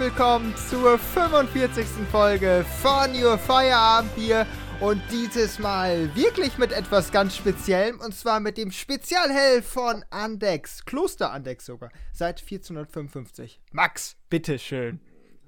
willkommen 0.00 0.56
zur 0.56 0.98
45. 0.98 1.84
Folge 2.10 2.64
von 2.80 3.10
Your 3.14 3.36
Feierabendbier 3.36 4.46
und 4.80 5.02
dieses 5.12 5.58
Mal 5.58 6.16
wirklich 6.16 6.56
mit 6.56 6.72
etwas 6.72 7.12
ganz 7.12 7.36
Speziellem 7.36 8.00
und 8.00 8.14
zwar 8.14 8.40
mit 8.40 8.56
dem 8.56 8.72
Spezialhell 8.72 9.60
von 9.60 10.02
Andex, 10.08 10.86
Kloster 10.86 11.30
Andex 11.32 11.66
sogar, 11.66 11.90
seit 12.14 12.40
1455. 12.40 13.60
Max, 13.72 14.16
bitteschön. 14.30 15.00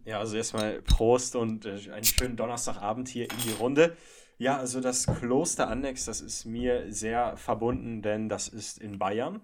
Ja, 0.04 0.18
also 0.18 0.36
erstmal 0.36 0.82
Prost 0.82 1.34
und 1.34 1.64
äh, 1.64 1.90
einen 1.90 2.04
schönen 2.04 2.36
Donnerstagabend 2.36 3.08
hier 3.08 3.30
in 3.30 3.38
die 3.38 3.52
Runde. 3.52 3.96
Ja, 4.36 4.58
also 4.58 4.80
das 4.80 5.06
Kloster 5.06 5.68
Andex, 5.68 6.04
das 6.04 6.20
ist 6.20 6.44
mir 6.44 6.92
sehr 6.92 7.38
verbunden, 7.38 8.02
denn 8.02 8.28
das 8.28 8.48
ist 8.48 8.76
in 8.76 8.98
Bayern 8.98 9.40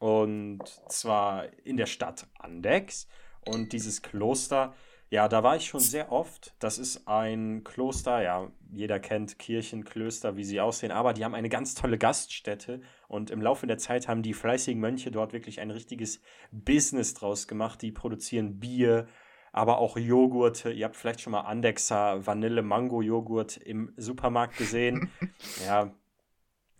und 0.00 0.64
zwar 0.88 1.46
in 1.62 1.76
der 1.76 1.86
Stadt 1.86 2.26
Andex. 2.36 3.06
Und 3.44 3.72
dieses 3.72 4.02
Kloster, 4.02 4.74
ja, 5.10 5.28
da 5.28 5.42
war 5.42 5.56
ich 5.56 5.66
schon 5.66 5.80
sehr 5.80 6.12
oft. 6.12 6.54
Das 6.60 6.78
ist 6.78 7.08
ein 7.08 7.64
Kloster, 7.64 8.22
ja, 8.22 8.50
jeder 8.72 9.00
kennt 9.00 9.38
Kirchen, 9.38 9.84
Klöster, 9.84 10.36
wie 10.36 10.44
sie 10.44 10.60
aussehen, 10.60 10.92
aber 10.92 11.12
die 11.12 11.24
haben 11.24 11.34
eine 11.34 11.48
ganz 11.48 11.74
tolle 11.74 11.98
Gaststätte 11.98 12.80
und 13.08 13.30
im 13.30 13.42
Laufe 13.42 13.66
der 13.66 13.78
Zeit 13.78 14.06
haben 14.06 14.22
die 14.22 14.34
fleißigen 14.34 14.80
Mönche 14.80 15.10
dort 15.10 15.32
wirklich 15.32 15.60
ein 15.60 15.72
richtiges 15.72 16.20
Business 16.52 17.14
draus 17.14 17.48
gemacht. 17.48 17.82
Die 17.82 17.90
produzieren 17.90 18.60
Bier, 18.60 19.08
aber 19.52 19.78
auch 19.78 19.96
Joghurte. 19.96 20.70
Ihr 20.70 20.84
habt 20.84 20.96
vielleicht 20.96 21.20
schon 21.20 21.32
mal 21.32 21.40
Andexer 21.40 22.24
Vanille-Mango-Joghurt 22.24 23.56
im 23.56 23.92
Supermarkt 23.96 24.56
gesehen. 24.56 25.10
ja, 25.66 25.92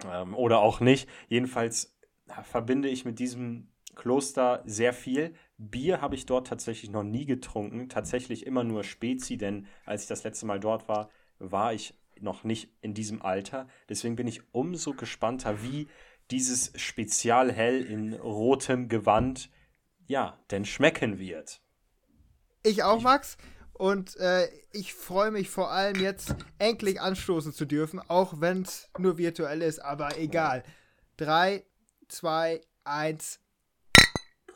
ähm, 0.09 0.35
oder 0.37 0.61
auch 0.61 0.79
nicht. 0.79 1.09
Jedenfalls 1.29 1.99
verbinde 2.45 2.89
ich 2.89 3.05
mit 3.05 3.19
diesem 3.19 3.73
Kloster 3.97 4.63
sehr 4.65 4.93
viel. 4.93 5.35
Bier 5.61 6.01
habe 6.01 6.15
ich 6.15 6.25
dort 6.25 6.47
tatsächlich 6.47 6.91
noch 6.91 7.03
nie 7.03 7.27
getrunken. 7.27 7.91
Tatsächlich 7.91 8.47
immer 8.47 8.65
nur 8.65 8.83
Spezi, 8.83 9.37
denn 9.37 9.67
als 9.85 10.02
ich 10.02 10.09
das 10.09 10.25
letzte 10.25 10.47
Mal 10.47 10.59
dort 10.59 10.89
war, 10.89 11.11
war 11.39 11.75
ich 11.75 11.95
noch 12.19 12.45
nicht 12.45 12.71
in 12.80 12.95
diesem 12.95 13.21
Alter. 13.21 13.69
Deswegen 13.89 14.17
bin 14.17 14.27
ich 14.27 14.41
umso 14.52 14.95
gespannter, 14.95 15.63
wie 15.63 15.87
dieses 16.30 16.73
Spezialhell 16.77 17.83
in 17.83 18.15
rotem 18.15 18.89
Gewand, 18.89 19.51
ja, 20.07 20.39
denn 20.51 20.65
schmecken 20.65 21.19
wird. 21.19 21.61
Ich 22.63 22.83
auch, 22.83 23.02
Max. 23.02 23.37
Und 23.74 24.17
äh, 24.17 24.49
ich 24.73 24.95
freue 24.95 25.30
mich 25.30 25.51
vor 25.51 25.71
allem 25.71 26.01
jetzt 26.01 26.35
endlich 26.59 27.01
anstoßen 27.01 27.52
zu 27.52 27.67
dürfen, 27.67 27.99
auch 27.99 28.41
wenn 28.41 28.63
es 28.63 28.91
nur 28.99 29.19
virtuell 29.19 29.61
ist, 29.63 29.79
aber 29.79 30.19
egal. 30.19 30.63
Drei, 31.17 31.65
zwei, 32.09 32.63
eins. 32.85 33.41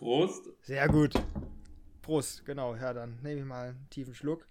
Prost. 0.05 0.52
Sehr 0.60 0.86
gut. 0.86 1.14
Prost, 2.02 2.44
genau. 2.44 2.74
Ja, 2.77 2.92
dann 2.92 3.19
nehme 3.22 3.41
ich 3.41 3.47
mal 3.47 3.69
einen 3.70 3.88
tiefen 3.88 4.14
Schluck. 4.14 4.46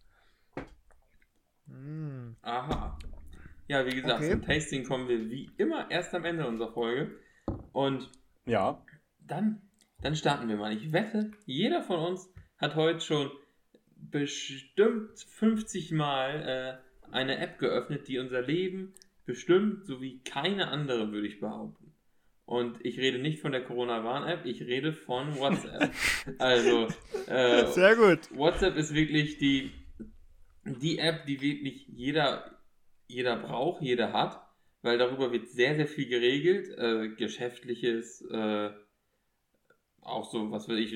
Mm. 1.68 2.32
Aha. 2.42 2.98
Ja, 3.68 3.86
wie 3.86 3.94
gesagt, 3.94 4.24
okay. 4.24 4.32
zum 4.32 4.42
Tasting 4.42 4.84
kommen 4.84 5.08
wir 5.08 5.30
wie 5.30 5.52
immer 5.58 5.92
erst 5.92 6.16
am 6.16 6.26
Ende 6.26 6.48
unserer 6.48 6.74
Folge. 6.74 7.20
Und 7.72 8.10
ja, 8.48 8.84
dann, 9.20 9.62
dann 10.02 10.16
starten 10.16 10.50
wir 10.50 10.58
mal. 10.58 10.76
Ich 10.76 10.92
wette, 10.92 11.30
jeder 11.46 11.84
von 11.84 12.00
uns 12.00 12.34
hat 12.58 12.74
heute 12.74 13.02
schon 13.02 13.30
bestimmt 13.96 15.20
50 15.20 15.92
Mal 15.92 16.82
äh, 17.12 17.14
eine 17.14 17.38
App 17.38 17.60
geöffnet, 17.60 18.08
die 18.08 18.18
unser 18.18 18.42
Leben 18.42 18.96
bestimmt, 19.28 19.86
so 19.86 20.02
wie 20.02 20.18
keine 20.24 20.70
andere, 20.70 21.12
würde 21.12 21.28
ich 21.28 21.40
behaupten. 21.40 21.83
Und 22.46 22.86
ich 22.86 22.98
rede 23.00 23.20
nicht 23.20 23.40
von 23.40 23.54
der 23.54 23.64
Corona-Warn-App, 23.64 24.46
ich 24.46 24.62
rede 24.62 24.94
von 24.94 25.38
WhatsApp. 25.38 25.92
also, 26.40 26.88
äh, 27.28 27.66
sehr 27.68 27.96
gut. 27.96 28.20
WhatsApp 28.36 28.76
ist 28.76 28.94
wirklich 28.94 29.38
die, 29.38 29.72
die 30.66 31.00
App, 31.00 31.26
die 31.26 31.42
wirklich 31.42 31.88
jeder, 31.88 32.60
jeder 33.08 33.38
braucht, 33.38 33.82
jeder 33.82 34.12
hat, 34.12 34.42
weil 34.82 34.98
darüber 34.98 35.32
wird 35.32 35.48
sehr, 35.48 35.76
sehr 35.76 35.88
viel 35.88 36.08
geregelt. 36.08 36.70
Äh, 36.78 37.16
geschäftliches, 37.16 38.22
äh, 38.30 38.72
auch 40.06 40.30
so, 40.30 40.52
was 40.52 40.68
weiß 40.68 40.78
ich, 40.78 40.96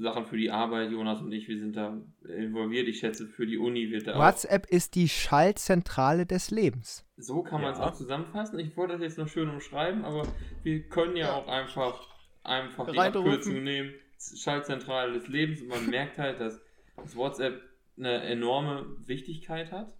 Sachen 0.00 0.26
für 0.26 0.36
die 0.36 0.50
Arbeit, 0.50 0.90
Jonas 0.90 1.20
und 1.20 1.32
ich, 1.32 1.48
wir 1.48 1.58
sind 1.58 1.76
da 1.76 1.96
involviert. 2.24 2.88
Ich 2.88 2.98
schätze, 2.98 3.26
für 3.26 3.46
die 3.46 3.58
Uni 3.58 3.90
wird 3.90 4.06
da 4.06 4.18
WhatsApp 4.18 4.66
auch, 4.66 4.70
ist 4.70 4.94
die 4.94 5.08
Schaltzentrale 5.08 6.26
des 6.26 6.50
Lebens. 6.50 7.04
So 7.16 7.42
kann 7.42 7.62
man 7.62 7.72
es 7.72 7.78
ja. 7.78 7.88
auch 7.88 7.94
zusammenfassen. 7.94 8.58
Ich 8.58 8.76
wollte 8.76 8.94
das 8.94 9.02
jetzt 9.02 9.18
noch 9.18 9.28
schön 9.28 9.48
umschreiben, 9.48 10.04
aber 10.04 10.26
wir 10.62 10.88
können 10.88 11.16
ja, 11.16 11.26
ja. 11.26 11.32
auch 11.34 11.48
einfach, 11.48 12.08
einfach 12.42 12.90
die 12.90 12.98
Abkürzung 12.98 13.62
nehmen. 13.62 13.94
Schaltzentrale 14.18 15.12
des 15.12 15.28
Lebens 15.28 15.60
und 15.60 15.68
man 15.68 15.86
merkt 15.90 16.18
halt, 16.18 16.40
dass, 16.40 16.60
dass 16.96 17.16
WhatsApp 17.16 17.62
eine 17.98 18.22
enorme 18.22 18.86
Wichtigkeit 19.06 19.72
hat. 19.72 19.94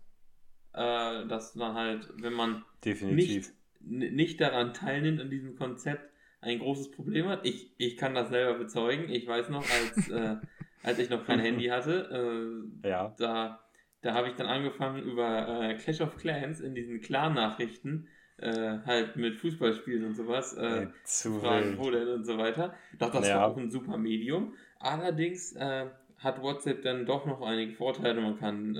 Äh, 0.76 1.26
dass 1.26 1.54
man 1.54 1.74
halt, 1.74 2.06
wenn 2.20 2.34
man 2.34 2.62
Definitiv. 2.84 3.50
Nicht, 3.80 4.12
nicht 4.12 4.40
daran 4.42 4.74
teilnimmt 4.74 5.22
an 5.22 5.30
diesem 5.30 5.56
Konzept, 5.56 6.12
ein 6.46 6.58
großes 6.60 6.90
Problem 6.92 7.28
hat. 7.28 7.44
Ich, 7.44 7.72
ich 7.76 7.96
kann 7.96 8.14
das 8.14 8.28
selber 8.28 8.58
bezeugen. 8.58 9.08
Ich 9.10 9.26
weiß 9.26 9.50
noch, 9.50 9.64
als, 9.68 10.08
äh, 10.10 10.36
als 10.82 10.98
ich 10.98 11.10
noch 11.10 11.24
kein 11.26 11.40
Handy 11.40 11.66
hatte, 11.66 12.70
äh, 12.82 12.88
ja. 12.88 13.14
da, 13.18 13.60
da 14.02 14.14
habe 14.14 14.28
ich 14.28 14.34
dann 14.34 14.46
angefangen 14.46 15.02
über 15.02 15.62
äh, 15.62 15.74
Clash 15.74 16.00
of 16.00 16.16
Clans 16.16 16.60
in 16.60 16.74
diesen 16.74 17.00
Clan-Nachrichten 17.00 18.08
äh, 18.38 18.78
halt 18.84 19.16
mit 19.16 19.36
Fußballspielen 19.36 20.04
und 20.04 20.14
sowas 20.14 20.54
äh, 20.54 20.86
zu 21.04 21.40
fragen, 21.40 21.78
wo 21.78 21.90
denn 21.90 22.08
und 22.08 22.24
so 22.24 22.38
weiter. 22.38 22.74
Doch, 22.98 23.10
das 23.10 23.28
ja. 23.28 23.38
war 23.38 23.48
auch 23.48 23.56
ein 23.56 23.70
super 23.70 23.96
Medium. 23.96 24.54
Allerdings 24.78 25.52
äh, 25.52 25.86
hat 26.18 26.40
WhatsApp 26.40 26.82
dann 26.82 27.06
doch 27.06 27.26
noch 27.26 27.42
einige 27.42 27.72
Vorteile. 27.74 28.20
Man 28.20 28.38
kann 28.38 28.72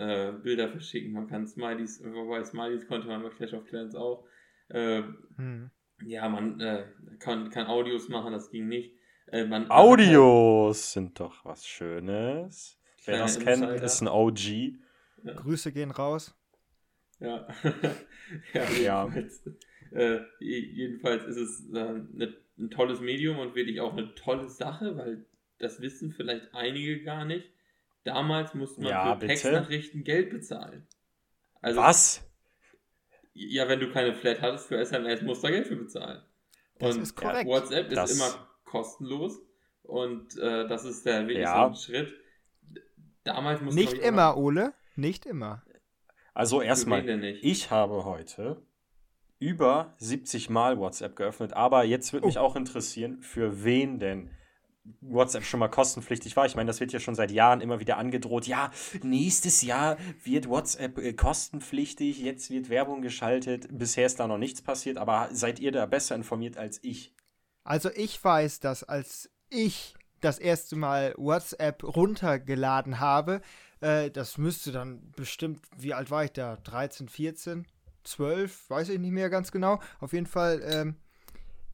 Bilder 0.43 0.69
verschicken, 0.69 1.13
man 1.13 1.27
kann 1.27 1.47
Smileys, 1.47 2.03
wobei 2.03 2.43
Smileys 2.45 2.87
konnte 2.87 3.09
man 3.09 3.23
bei 3.23 3.29
Clash 3.29 3.53
of 3.53 3.67
Clans 3.67 3.95
auch. 3.95 4.25
Hm 4.71 5.71
ja, 6.05 6.29
man 6.29 6.61
äh, 6.61 6.85
kann, 7.19 7.51
kann 7.51 7.67
Audios 7.67 8.09
machen, 8.09 8.33
das 8.33 8.51
ging 8.51 8.69
nicht. 8.69 8.95
Äh, 9.29 9.45
man, 9.45 9.71
Audios 9.71 10.77
halt, 10.77 10.93
sind 10.93 11.21
doch 11.21 11.45
was 11.45 11.67
Schönes. 11.67 12.79
Wer 13.05 13.19
das 13.19 13.39
kennt, 13.39 13.65
ist 13.81 14.01
ein 14.03 14.09
OG. 14.09 14.41
Ja. 15.23 15.35
Grüße 15.35 15.73
gehen 15.73 15.91
raus. 15.91 16.35
Ja, 17.19 17.47
ja, 18.53 18.71
jedenfalls, 18.71 19.45
ja. 19.91 19.99
Äh, 19.99 20.21
jedenfalls 20.41 21.25
ist 21.25 21.37
es 21.37 21.69
äh, 21.73 22.01
ne, 22.13 22.37
ein 22.59 22.71
tolles 22.71 23.01
Medium 23.01 23.39
und 23.39 23.55
wirklich 23.55 23.81
auch 23.81 23.93
eine 23.93 24.15
tolle 24.15 24.49
Sache, 24.49 24.97
weil 24.97 25.25
das 25.59 25.81
wissen 25.81 26.13
vielleicht 26.13 26.55
einige 26.55 27.03
gar 27.03 27.25
nicht. 27.25 27.49
Damals 28.05 28.55
musste 28.55 28.83
man 28.83 28.91
ja, 28.91 29.13
für 29.13 29.21
bitte? 29.21 29.33
Textnachrichten 29.33 30.05
Geld 30.05 30.31
bezahlen. 30.31 30.87
Also, 31.61 31.81
was? 31.81 32.26
Ja, 33.39 33.69
wenn 33.69 33.81
du 33.81 33.91
keine 33.91 34.15
Flat 34.15 34.41
hattest 34.41 34.67
für 34.69 34.79
SMS, 34.79 35.21
musst 35.21 35.43
du 35.43 35.49
da 35.49 35.53
Geld 35.53 35.67
für 35.67 35.77
bezahlen. 35.77 36.23
Das 36.79 36.97
und 36.97 37.03
ist 37.03 37.15
korrekt. 37.15 37.47
WhatsApp 37.47 37.91
das 37.91 38.11
ist 38.11 38.17
immer 38.17 38.49
kostenlos 38.65 39.41
und 39.83 40.37
äh, 40.39 40.67
das 40.67 40.85
ist 40.85 41.05
der 41.05 41.27
wirklich 41.29 41.45
ja. 41.45 41.75
Schritt. 41.75 42.15
Damals 43.25 43.61
musste 43.61 43.79
Nicht 43.79 43.95
immer, 43.99 44.37
Ole. 44.37 44.73
Nicht 44.95 45.27
immer. 45.27 45.63
Also 46.33 46.63
erstmal, 46.63 47.07
ich 47.43 47.71
habe 47.71 48.05
heute 48.05 48.63
über 49.39 49.95
70 49.99 50.49
Mal 50.49 50.79
WhatsApp 50.79 51.17
geöffnet, 51.17 51.53
aber 51.53 51.85
jetzt 51.85 52.13
würde 52.13 52.25
oh. 52.25 52.29
mich 52.29 52.39
auch 52.39 52.57
interessieren, 52.57 53.21
für 53.23 53.65
wen 53.65 53.99
denn 53.99 54.31
WhatsApp 55.01 55.45
schon 55.45 55.61
mal 55.61 55.69
kostenpflichtig 55.69 56.37
war. 56.37 56.47
Ich 56.47 56.55
meine, 56.55 56.67
das 56.67 56.81
wird 56.81 56.93
ja 56.93 57.01
schon 57.01 57.15
seit 57.15 57.31
Jahren 57.31 57.61
immer 57.61 57.81
wieder 57.81 57.97
angedroht. 57.99 58.47
Ja, 58.47 58.71
nächstes 59.03 59.63
Jahr 59.63 59.97
wird 60.25 60.49
WhatsApp 60.49 60.99
äh, 60.99 61.13
kostenpflichtig, 61.13 62.21
jetzt 62.21 62.51
wird 62.51 62.69
Werbung 62.69 63.03
geschaltet. 63.03 63.69
Bisher 63.71 64.07
ist 64.07 64.21
da 64.21 64.27
noch 64.27 64.39
nichts 64.39 64.63
passiert, 64.63 64.99
aber 64.99 65.29
seid 65.33 65.59
ihr 65.59 65.73
da 65.73 65.87
besser 65.87 66.15
informiert 66.15 66.57
als 66.57 66.83
ich? 66.83 67.15
Also 67.65 67.91
ich 67.95 68.23
weiß, 68.23 68.61
dass 68.61 68.85
als 68.85 69.31
ich 69.51 69.95
das 70.21 70.39
erste 70.39 70.77
Mal 70.77 71.15
WhatsApp 71.17 71.83
runtergeladen 71.85 73.01
habe, 73.01 73.43
äh, 73.81 74.11
das 74.11 74.39
müsste 74.39 74.73
dann 74.73 75.11
bestimmt, 75.17 75.61
wie 75.77 75.95
alt 75.95 76.11
war 76.11 76.25
ich 76.25 76.33
da? 76.33 76.57
13, 76.57 77.09
14, 77.09 77.67
12, 78.05 78.71
weiß 78.71 78.89
ich 78.91 78.99
nicht 78.99 79.13
mehr 79.13 79.31
ganz 79.31 79.53
genau. 79.53 79.81
Auf 80.01 80.13
jeden 80.13 80.27
Fall 80.27 80.63
ähm, 80.65 80.97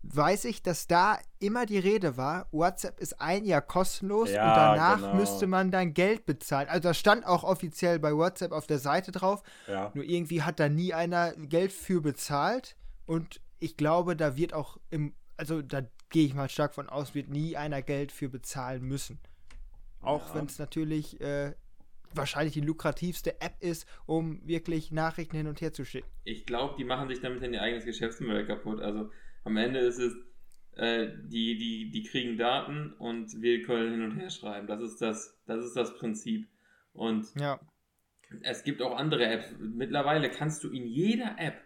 weiß 0.03 0.47
ich, 0.47 0.63
dass 0.63 0.87
da 0.87 1.19
immer 1.39 1.65
die 1.65 1.79
Rede 1.79 2.17
war, 2.17 2.49
WhatsApp 2.51 2.99
ist 3.01 3.21
ein 3.21 3.45
Jahr 3.45 3.63
kostenlos 3.63 4.31
ja, 4.31 4.49
und 4.49 4.57
danach 4.57 5.01
genau. 5.01 5.15
müsste 5.15 5.47
man 5.47 5.71
dann 5.71 5.95
Geld 5.95 6.27
bezahlen. 6.27 6.69
Also 6.69 6.89
das 6.89 6.99
stand 6.99 7.25
auch 7.25 7.45
offiziell 7.45 7.99
bei 7.99 8.15
WhatsApp 8.15 8.53
auf 8.53 8.67
der 8.67 8.79
Seite 8.79 9.13
drauf. 9.13 9.43
Ja. 9.69 9.93
Nur 9.95 10.05
irgendwie 10.05 10.43
hat 10.43 10.59
da 10.59 10.69
nie 10.69 10.93
einer 10.93 11.33
Geld 11.33 11.73
für 11.73 12.01
bezahlt 12.01 12.77
und 13.07 13.41
ich 13.61 13.77
glaube, 13.77 14.17
da 14.17 14.37
wird 14.37 14.55
auch 14.55 14.79
im, 14.91 15.15
also 15.37 15.63
da 15.63 15.83
gehe 16.11 16.27
ich 16.27 16.35
mal 16.35 16.49
stark 16.49 16.75
von 16.75 16.89
aus, 16.89 17.15
wird 17.15 17.29
nie 17.29 17.57
einer 17.57 17.81
Geld 17.81 18.11
für 18.11 18.29
bezahlen 18.29 18.83
müssen. 18.83 19.21
Auch 20.01 20.29
ja. 20.31 20.35
wenn 20.35 20.47
es 20.47 20.59
natürlich 20.59 21.21
äh, 21.21 21.55
wahrscheinlich 22.13 22.55
die 22.55 22.61
lukrativste 22.61 23.41
App 23.41 23.55
ist, 23.61 23.87
um 24.07 24.47
wirklich 24.47 24.91
Nachrichten 24.91 25.37
hin 25.37 25.47
und 25.47 25.61
her 25.61 25.73
zu 25.73 25.85
schicken. 25.85 26.09
Ich 26.25 26.45
glaube, 26.45 26.75
die 26.77 26.85
machen 26.85 27.09
sich 27.09 27.21
damit 27.21 27.43
in 27.43 27.55
ihr 27.55 27.63
eigenes 27.63 27.85
Geschäftsmodell 27.85 28.47
kaputt. 28.47 28.81
Also 28.81 29.11
am 29.45 29.57
Ende 29.57 29.81
ist 29.81 29.99
es, 29.99 30.15
äh, 30.77 31.09
die, 31.25 31.57
die, 31.57 31.91
die 31.91 32.03
kriegen 32.03 32.39
Daten 32.39 32.93
und 32.95 33.41
wir 33.43 33.63
können 33.63 33.91
hin 33.91 34.03
und 34.03 34.17
her 34.17 34.31
schreiben. 34.31 34.67
Das 34.67 34.81
ist 34.81 35.01
das, 35.03 35.39
das 35.47 35.65
ist 35.65 35.77
das 35.77 35.97
Prinzip. 35.99 36.49
Und 36.93 37.27
ja. 37.39 37.61
es 38.43 38.65
gibt 38.65 38.83
auch 38.83 38.97
andere 38.97 39.27
Apps. 39.27 39.55
Mittlerweile 39.59 40.31
kannst 40.31 40.65
du 40.65 40.71
in 40.71 40.87
jeder 40.87 41.37
App 41.39 41.63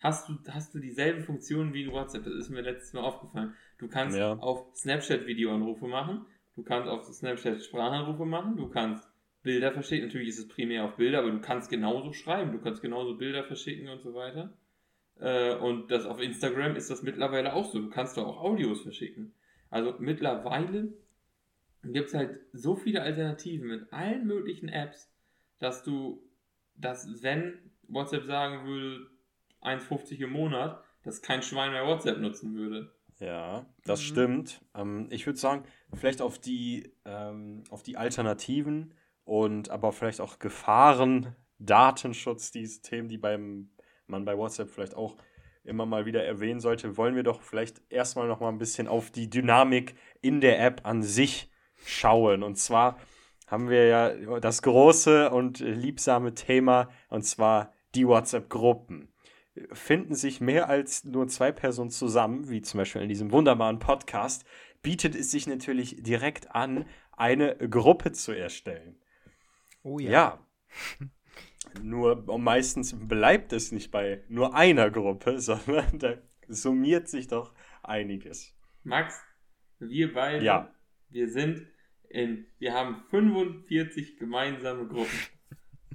hast 0.00 0.28
du, 0.28 0.38
hast 0.48 0.74
du 0.74 0.78
dieselben 0.78 1.22
Funktionen 1.22 1.72
wie 1.72 1.82
in 1.82 1.92
WhatsApp. 1.92 2.24
Das 2.24 2.34
ist 2.34 2.50
mir 2.50 2.62
letztes 2.62 2.92
Mal 2.92 3.02
aufgefallen. 3.02 3.54
Du 3.78 3.88
kannst 3.88 4.18
ja. 4.18 4.34
auf 4.34 4.74
Snapchat 4.74 5.26
Videoanrufe 5.26 5.86
machen, 5.86 6.26
du 6.56 6.62
kannst 6.62 6.88
auf 6.88 7.04
Snapchat 7.04 7.62
Sprachanrufe 7.62 8.24
machen, 8.24 8.56
du 8.56 8.68
kannst 8.68 9.08
Bilder 9.42 9.72
verschicken. 9.72 10.06
Natürlich 10.06 10.28
ist 10.28 10.38
es 10.38 10.48
primär 10.48 10.84
auf 10.84 10.96
Bilder, 10.96 11.20
aber 11.20 11.30
du 11.30 11.40
kannst 11.40 11.70
genauso 11.70 12.12
schreiben, 12.12 12.52
du 12.52 12.60
kannst 12.60 12.82
genauso 12.82 13.16
Bilder 13.16 13.44
verschicken 13.44 13.88
und 13.88 14.00
so 14.00 14.14
weiter. 14.14 14.52
Äh, 15.20 15.54
und 15.56 15.90
das 15.90 16.06
auf 16.06 16.20
Instagram 16.20 16.76
ist 16.76 16.90
das 16.90 17.02
mittlerweile 17.02 17.52
auch 17.54 17.70
so. 17.70 17.80
Du 17.80 17.90
kannst 17.90 18.16
da 18.16 18.22
auch 18.22 18.40
Audios 18.40 18.82
verschicken. 18.82 19.32
Also 19.70 19.94
mittlerweile 19.98 20.92
gibt 21.84 22.08
es 22.08 22.14
halt 22.14 22.40
so 22.52 22.76
viele 22.76 23.02
Alternativen 23.02 23.68
mit 23.68 23.92
allen 23.92 24.26
möglichen 24.26 24.68
Apps, 24.68 25.12
dass 25.58 25.82
du, 25.82 26.22
dass 26.74 27.22
wenn 27.22 27.58
WhatsApp 27.88 28.24
sagen 28.24 28.66
würde, 28.66 29.10
1,50 29.62 30.18
im 30.20 30.30
Monat, 30.30 30.82
dass 31.04 31.22
kein 31.22 31.42
Schwein 31.42 31.72
mehr 31.72 31.86
WhatsApp 31.86 32.18
nutzen 32.18 32.54
würde. 32.54 32.92
Ja, 33.18 33.66
das 33.84 34.00
mhm. 34.00 34.04
stimmt. 34.04 34.60
Ähm, 34.74 35.08
ich 35.10 35.26
würde 35.26 35.38
sagen, 35.38 35.64
vielleicht 35.92 36.22
auf 36.22 36.38
die, 36.38 36.92
ähm, 37.04 37.64
auf 37.70 37.82
die 37.82 37.96
Alternativen 37.96 38.94
und 39.24 39.70
aber 39.70 39.92
vielleicht 39.92 40.20
auch 40.20 40.38
Gefahren, 40.38 41.36
Datenschutz, 41.58 42.50
diese 42.50 42.80
Themen, 42.80 43.08
die 43.08 43.18
beim, 43.18 43.70
man 44.10 44.24
bei 44.24 44.36
WhatsApp 44.36 44.70
vielleicht 44.70 44.94
auch 44.94 45.16
immer 45.64 45.86
mal 45.86 46.06
wieder 46.06 46.24
erwähnen 46.24 46.60
sollte, 46.60 46.96
wollen 46.96 47.14
wir 47.14 47.22
doch 47.22 47.42
vielleicht 47.42 47.82
erstmal 47.90 48.28
noch 48.28 48.40
mal 48.40 48.48
ein 48.48 48.58
bisschen 48.58 48.88
auf 48.88 49.10
die 49.10 49.28
Dynamik 49.28 49.94
in 50.20 50.40
der 50.40 50.60
App 50.60 50.80
an 50.84 51.02
sich 51.02 51.50
schauen. 51.84 52.42
Und 52.42 52.56
zwar 52.56 52.98
haben 53.46 53.68
wir 53.68 53.86
ja 53.86 54.40
das 54.40 54.62
große 54.62 55.30
und 55.30 55.60
liebsame 55.60 56.34
Thema, 56.34 56.88
und 57.08 57.22
zwar 57.22 57.72
die 57.94 58.06
WhatsApp-Gruppen 58.06 59.10
finden 59.72 60.14
sich 60.14 60.40
mehr 60.40 60.68
als 60.68 61.04
nur 61.04 61.28
zwei 61.28 61.52
Personen 61.52 61.90
zusammen, 61.90 62.48
wie 62.48 62.62
zum 62.62 62.78
Beispiel 62.78 63.02
in 63.02 63.08
diesem 63.08 63.32
wunderbaren 63.32 63.78
Podcast, 63.78 64.44
bietet 64.82 65.14
es 65.14 65.30
sich 65.30 65.46
natürlich 65.46 66.02
direkt 66.02 66.54
an, 66.54 66.86
eine 67.12 67.56
Gruppe 67.56 68.12
zu 68.12 68.32
erstellen. 68.32 68.98
Oh 69.82 69.98
ja. 69.98 70.10
Ja. 70.10 70.46
Nur 71.82 72.38
meistens 72.38 72.96
bleibt 72.98 73.52
es 73.52 73.72
nicht 73.72 73.90
bei 73.90 74.22
nur 74.28 74.54
einer 74.54 74.90
Gruppe, 74.90 75.40
sondern 75.40 75.98
da 75.98 76.14
summiert 76.48 77.08
sich 77.08 77.28
doch 77.28 77.52
einiges. 77.82 78.54
Max, 78.82 79.22
wir 79.78 80.12
beide, 80.12 80.44
ja. 80.44 80.72
wir 81.10 81.28
sind 81.28 81.66
in, 82.08 82.46
wir 82.58 82.74
haben 82.74 83.02
45 83.10 84.18
gemeinsame 84.18 84.86
Gruppen. 84.86 85.18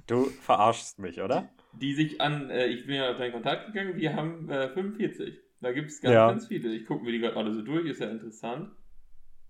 Du 0.06 0.26
verarschst 0.26 0.98
mich, 0.98 1.20
oder? 1.20 1.50
die 1.80 1.94
sich 1.94 2.20
an, 2.20 2.50
äh, 2.50 2.66
ich 2.66 2.86
bin 2.86 2.96
ja 2.96 3.10
auf 3.10 3.18
deinen 3.18 3.32
Kontakt 3.32 3.66
gegangen, 3.66 3.96
wir 3.96 4.14
haben 4.14 4.48
äh, 4.50 4.68
45. 4.70 5.38
Da 5.60 5.72
gibt 5.72 5.90
es 5.90 6.00
ganz, 6.00 6.14
ja. 6.14 6.28
ganz 6.28 6.46
viele. 6.46 6.70
Ich 6.74 6.86
gucke 6.86 7.04
mir 7.04 7.12
die 7.12 7.18
gerade 7.18 7.36
alle 7.36 7.52
so 7.52 7.62
durch, 7.62 7.86
ist 7.86 8.00
ja 8.00 8.10
interessant. 8.10 8.70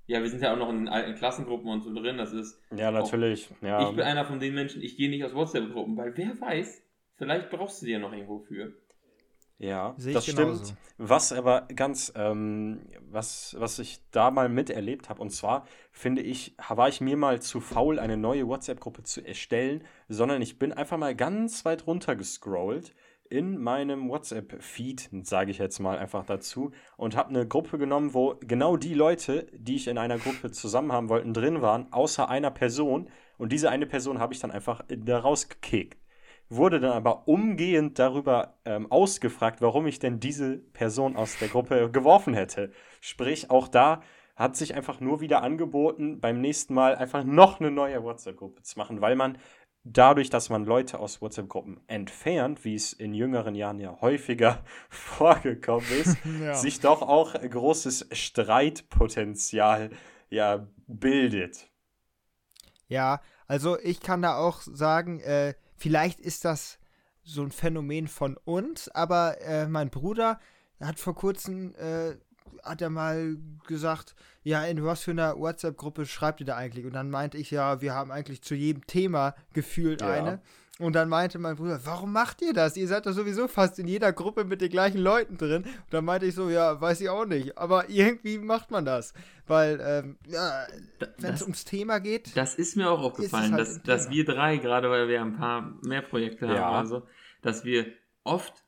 Ja, 0.06 0.22
wir 0.22 0.30
sind 0.30 0.42
ja 0.42 0.52
auch 0.52 0.58
noch 0.58 0.70
in 0.70 0.78
den 0.78 0.88
alten 0.88 1.14
Klassengruppen 1.16 1.68
und 1.68 1.82
so 1.82 1.92
drin. 1.92 2.16
Das 2.18 2.32
ist. 2.32 2.60
Ja, 2.74 2.90
natürlich. 2.90 3.50
Auch, 3.50 3.66
ja. 3.66 3.88
Ich 3.88 3.96
bin 3.96 4.04
einer 4.04 4.24
von 4.24 4.38
den 4.38 4.54
Menschen, 4.54 4.82
ich 4.82 4.96
gehe 4.96 5.10
nicht 5.10 5.24
aus 5.24 5.34
WhatsApp-Gruppen, 5.34 5.96
weil 5.96 6.16
wer 6.16 6.40
weiß, 6.40 6.82
vielleicht 7.16 7.50
brauchst 7.50 7.82
du 7.82 7.86
die 7.86 7.92
ja 7.92 7.98
noch 7.98 8.12
irgendwo 8.12 8.38
für. 8.38 8.72
Ja, 9.58 9.96
das 9.98 10.26
stimmt. 10.26 10.74
Was 10.98 11.32
aber 11.32 11.66
ganz, 11.74 12.12
ähm, 12.14 12.82
was, 13.10 13.56
was 13.58 13.78
ich 13.78 14.00
da 14.10 14.30
mal 14.30 14.50
miterlebt 14.50 15.08
habe, 15.08 15.22
und 15.22 15.30
zwar 15.30 15.66
finde 15.92 16.20
ich, 16.20 16.54
war 16.68 16.88
ich 16.88 17.00
mir 17.00 17.16
mal 17.16 17.40
zu 17.40 17.60
faul, 17.60 17.98
eine 17.98 18.18
neue 18.18 18.46
WhatsApp-Gruppe 18.46 19.02
zu 19.04 19.26
erstellen, 19.26 19.82
sondern 20.08 20.42
ich 20.42 20.58
bin 20.58 20.72
einfach 20.72 20.98
mal 20.98 21.14
ganz 21.14 21.64
weit 21.64 21.86
runter 21.86 22.16
gescrollt 22.16 22.94
in 23.30 23.58
meinem 23.58 24.08
WhatsApp-Feed, 24.08 25.10
sage 25.22 25.50
ich 25.50 25.58
jetzt 25.58 25.78
mal 25.78 25.98
einfach 25.98 26.24
dazu, 26.24 26.72
und 26.96 27.16
habe 27.16 27.30
eine 27.30 27.46
Gruppe 27.46 27.78
genommen, 27.78 28.14
wo 28.14 28.36
genau 28.40 28.76
die 28.76 28.94
Leute, 28.94 29.46
die 29.52 29.76
ich 29.76 29.88
in 29.88 29.98
einer 29.98 30.18
Gruppe 30.18 30.50
zusammen 30.50 30.92
haben 30.92 31.08
wollten, 31.08 31.34
drin 31.34 31.62
waren, 31.62 31.92
außer 31.92 32.28
einer 32.28 32.50
Person. 32.50 33.08
Und 33.38 33.52
diese 33.52 33.70
eine 33.70 33.86
Person 33.86 34.18
habe 34.18 34.34
ich 34.34 34.40
dann 34.40 34.50
einfach 34.50 34.82
da 34.88 35.18
rausgekickt 35.18 35.98
wurde 36.48 36.80
dann 36.80 36.92
aber 36.92 37.26
umgehend 37.26 37.98
darüber 37.98 38.54
ähm, 38.64 38.90
ausgefragt, 38.90 39.60
warum 39.60 39.86
ich 39.86 39.98
denn 39.98 40.20
diese 40.20 40.58
Person 40.58 41.16
aus 41.16 41.38
der 41.38 41.48
Gruppe 41.48 41.90
geworfen 41.92 42.34
hätte. 42.34 42.70
Sprich, 43.00 43.50
auch 43.50 43.68
da 43.68 44.00
hat 44.36 44.54
sich 44.54 44.74
einfach 44.74 45.00
nur 45.00 45.20
wieder 45.20 45.42
angeboten, 45.42 46.20
beim 46.20 46.40
nächsten 46.40 46.74
Mal 46.74 46.94
einfach 46.94 47.24
noch 47.24 47.58
eine 47.58 47.70
neue 47.70 48.02
WhatsApp-Gruppe 48.04 48.62
zu 48.62 48.78
machen, 48.78 49.00
weil 49.00 49.16
man 49.16 49.38
dadurch, 49.92 50.30
dass 50.30 50.50
man 50.50 50.64
Leute 50.64 50.98
aus 50.98 51.22
WhatsApp-Gruppen 51.22 51.80
entfernt, 51.86 52.64
wie 52.64 52.74
es 52.74 52.92
in 52.92 53.14
jüngeren 53.14 53.54
Jahren 53.54 53.78
ja 53.78 54.00
häufiger 54.00 54.64
vorgekommen 54.90 55.86
ist, 55.90 56.16
ja. 56.40 56.54
sich 56.54 56.80
doch 56.80 57.02
auch 57.02 57.34
großes 57.34 58.08
Streitpotenzial 58.12 59.90
ja 60.28 60.66
bildet. 60.86 61.68
Ja, 62.88 63.20
also 63.46 63.78
ich 63.80 64.00
kann 64.00 64.22
da 64.22 64.36
auch 64.36 64.60
sagen, 64.60 65.20
äh, 65.20 65.54
Vielleicht 65.76 66.20
ist 66.20 66.44
das 66.44 66.78
so 67.22 67.42
ein 67.42 67.50
Phänomen 67.50 68.08
von 68.08 68.36
uns, 68.36 68.88
aber 68.88 69.40
äh, 69.42 69.66
mein 69.68 69.90
Bruder 69.90 70.40
hat 70.80 70.98
vor 70.98 71.14
kurzem, 71.14 71.74
äh, 71.74 72.16
hat 72.62 72.82
er 72.82 72.90
mal 72.90 73.36
gesagt, 73.66 74.14
ja, 74.42 74.64
in 74.64 74.84
was 74.84 75.02
für 75.02 75.10
einer 75.10 75.38
WhatsApp-Gruppe 75.38 76.06
schreibt 76.06 76.40
ihr 76.40 76.46
da 76.46 76.56
eigentlich? 76.56 76.86
Und 76.86 76.92
dann 76.92 77.10
meinte 77.10 77.38
ich, 77.38 77.50
ja, 77.50 77.80
wir 77.80 77.94
haben 77.94 78.10
eigentlich 78.10 78.42
zu 78.42 78.54
jedem 78.54 78.86
Thema 78.86 79.34
gefühlt 79.52 80.02
ja. 80.02 80.10
eine. 80.10 80.40
Und 80.78 80.94
dann 80.94 81.08
meinte 81.08 81.38
mein 81.38 81.56
Bruder, 81.56 81.80
warum 81.84 82.12
macht 82.12 82.42
ihr 82.42 82.52
das? 82.52 82.76
Ihr 82.76 82.86
seid 82.86 83.06
doch 83.06 83.12
sowieso 83.12 83.48
fast 83.48 83.78
in 83.78 83.88
jeder 83.88 84.12
Gruppe 84.12 84.44
mit 84.44 84.60
den 84.60 84.68
gleichen 84.68 84.98
Leuten 84.98 85.38
drin. 85.38 85.62
Und 85.62 85.94
dann 85.94 86.04
meinte 86.04 86.26
ich 86.26 86.34
so, 86.34 86.50
ja, 86.50 86.78
weiß 86.78 87.00
ich 87.00 87.08
auch 87.08 87.24
nicht. 87.24 87.56
Aber 87.56 87.88
irgendwie 87.88 88.38
macht 88.38 88.70
man 88.70 88.84
das. 88.84 89.14
Weil, 89.46 89.80
ähm, 89.82 90.18
ja, 90.28 90.66
wenn 91.18 91.32
es 91.32 91.42
ums 91.42 91.64
Thema 91.64 91.98
geht. 91.98 92.36
Das 92.36 92.56
ist 92.56 92.76
mir 92.76 92.90
auch 92.90 93.00
aufgefallen, 93.00 93.52
halt 93.52 93.60
dass, 93.60 93.82
dass 93.82 94.10
wir 94.10 94.26
drei, 94.26 94.58
gerade 94.58 94.90
weil 94.90 95.08
wir 95.08 95.22
ein 95.22 95.36
paar 95.36 95.76
mehr 95.82 96.02
Projekte 96.02 96.46
haben, 96.46 96.56
ja. 96.56 96.70
also, 96.70 97.06
dass 97.40 97.64
wir 97.64 97.86
oft, 98.22 98.65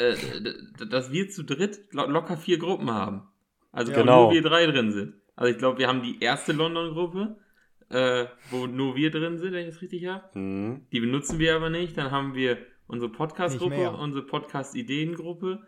äh, 0.00 0.86
dass 0.90 1.12
wir 1.12 1.28
zu 1.30 1.44
dritt 1.44 1.92
locker 1.92 2.36
vier 2.36 2.58
Gruppen 2.58 2.90
haben. 2.90 3.28
Also, 3.72 3.92
genau. 3.92 4.16
wo 4.16 4.22
nur 4.24 4.32
wir 4.32 4.42
drei 4.42 4.66
drin 4.66 4.92
sind. 4.92 5.14
Also, 5.36 5.52
ich 5.52 5.58
glaube, 5.58 5.78
wir 5.78 5.88
haben 5.88 6.02
die 6.02 6.20
erste 6.20 6.52
London-Gruppe 6.52 7.36
äh, 7.90 8.26
wo 8.50 8.66
nur 8.66 8.96
wir 8.96 9.10
drin 9.10 9.38
sind, 9.38 9.52
wenn 9.52 9.66
ich 9.66 9.74
das 9.74 9.82
richtig 9.82 10.06
habe. 10.06 10.38
Mhm. 10.38 10.86
Die 10.92 11.00
benutzen 11.00 11.38
wir 11.38 11.56
aber 11.56 11.70
nicht. 11.70 11.98
Dann 11.98 12.10
haben 12.10 12.34
wir 12.34 12.58
unsere 12.86 13.10
Podcast-Gruppe, 13.10 13.90
unsere 13.90 14.24
Podcast-Ideen-Gruppe. 14.24 15.60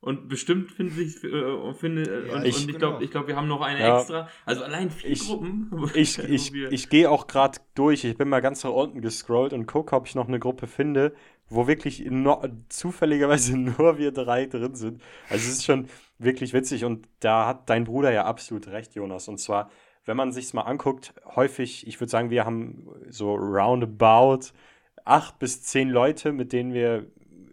Und 0.00 0.28
bestimmt 0.28 0.70
finden 0.70 0.94
sich 0.94 1.24
äh, 1.24 1.74
finde, 1.74 2.28
ja, 2.28 2.36
und, 2.36 2.44
ich, 2.44 2.62
und 2.62 2.70
ich 2.70 2.78
glaube, 2.78 2.98
genau. 2.98 3.10
glaub, 3.10 3.26
wir 3.26 3.34
haben 3.34 3.48
noch 3.48 3.62
eine 3.62 3.80
ja. 3.80 3.98
extra. 3.98 4.28
Also 4.44 4.62
allein 4.62 4.90
vier 4.90 5.10
ich, 5.10 5.26
Gruppen. 5.26 5.72
Ich, 5.94 6.18
ich, 6.18 6.54
ich 6.54 6.88
gehe 6.88 7.10
auch 7.10 7.26
gerade 7.26 7.58
durch. 7.74 8.04
Ich 8.04 8.16
bin 8.16 8.28
mal 8.28 8.40
ganz 8.40 8.62
nach 8.62 8.70
unten 8.70 9.00
gescrollt 9.00 9.52
und 9.52 9.66
gucke, 9.66 9.96
ob 9.96 10.06
ich 10.06 10.14
noch 10.14 10.28
eine 10.28 10.38
Gruppe 10.38 10.68
finde, 10.68 11.14
wo 11.48 11.66
wirklich 11.66 12.04
no, 12.10 12.42
zufälligerweise 12.68 13.56
nur 13.58 13.98
wir 13.98 14.12
drei 14.12 14.46
drin 14.46 14.74
sind. 14.74 15.02
Also 15.28 15.48
es 15.48 15.58
ist 15.58 15.64
schon 15.64 15.88
wirklich 16.18 16.52
witzig 16.52 16.84
und 16.84 17.08
da 17.20 17.46
hat 17.46 17.70
dein 17.70 17.84
Bruder 17.84 18.12
ja 18.12 18.24
absolut 18.24 18.68
recht, 18.68 18.94
Jonas. 18.94 19.28
Und 19.28 19.38
zwar 19.38 19.70
wenn 20.08 20.16
man 20.16 20.32
sich 20.32 20.54
mal 20.54 20.62
anguckt, 20.62 21.12
häufig, 21.36 21.86
ich 21.86 22.00
würde 22.00 22.10
sagen, 22.10 22.30
wir 22.30 22.46
haben 22.46 22.88
so 23.10 23.34
roundabout 23.34 24.52
acht 25.04 25.38
bis 25.38 25.62
zehn 25.62 25.90
Leute, 25.90 26.32
mit 26.32 26.54
denen 26.54 26.72
wir 26.72 27.06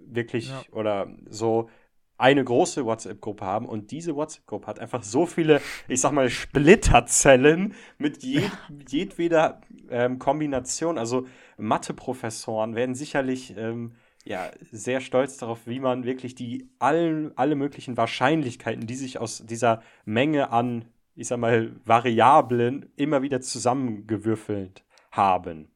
wirklich 0.08 0.48
ja. 0.50 0.64
oder 0.72 1.10
so 1.30 1.70
eine 2.18 2.46
große 2.46 2.86
WhatsApp-Gruppe 2.86 3.44
haben 3.44 3.68
und 3.68 3.92
diese 3.92 4.16
WhatsApp-Gruppe 4.16 4.68
hat 4.68 4.80
einfach 4.80 5.04
so 5.04 5.26
viele, 5.26 5.60
ich 5.90 6.00
sag 6.00 6.14
mal, 6.14 6.30
Splitterzellen 6.30 7.74
mit 7.98 8.24
jed 8.24 8.50
jedweder 8.88 9.60
ähm, 9.90 10.18
Kombination. 10.18 10.98
Also 10.98 11.28
Mathe-Professoren 11.58 12.76
werden 12.76 12.96
sicherlich 12.96 13.56
ähm, 13.58 13.96
ja, 14.24 14.52
sehr 14.72 15.02
stolz 15.02 15.38
darauf, 15.38 15.68
wie 15.68 15.80
man 15.80 16.04
wirklich 16.04 16.36
die 16.36 16.70
allen, 16.80 17.38
alle 17.38 17.56
möglichen 17.56 17.98
Wahrscheinlichkeiten, 17.98 18.88
die 18.88 18.96
sich 18.96 19.20
aus 19.20 19.46
dieser 19.46 19.82
Menge 20.06 20.52
an 20.52 20.86
ich 21.16 21.28
sag 21.28 21.40
mal, 21.40 21.76
Variablen 21.86 22.92
immer 22.96 23.22
wieder 23.22 23.42
zusammengewürfelt 23.42 24.84
haben. 25.12 25.70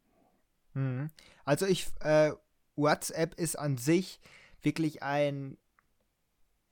Mhm. 0.73 1.09
Also 1.45 1.65
ich, 1.65 1.87
äh, 2.01 2.31
WhatsApp 2.75 3.35
ist 3.35 3.57
an 3.57 3.77
sich 3.77 4.19
wirklich 4.61 5.01
ein, 5.01 5.57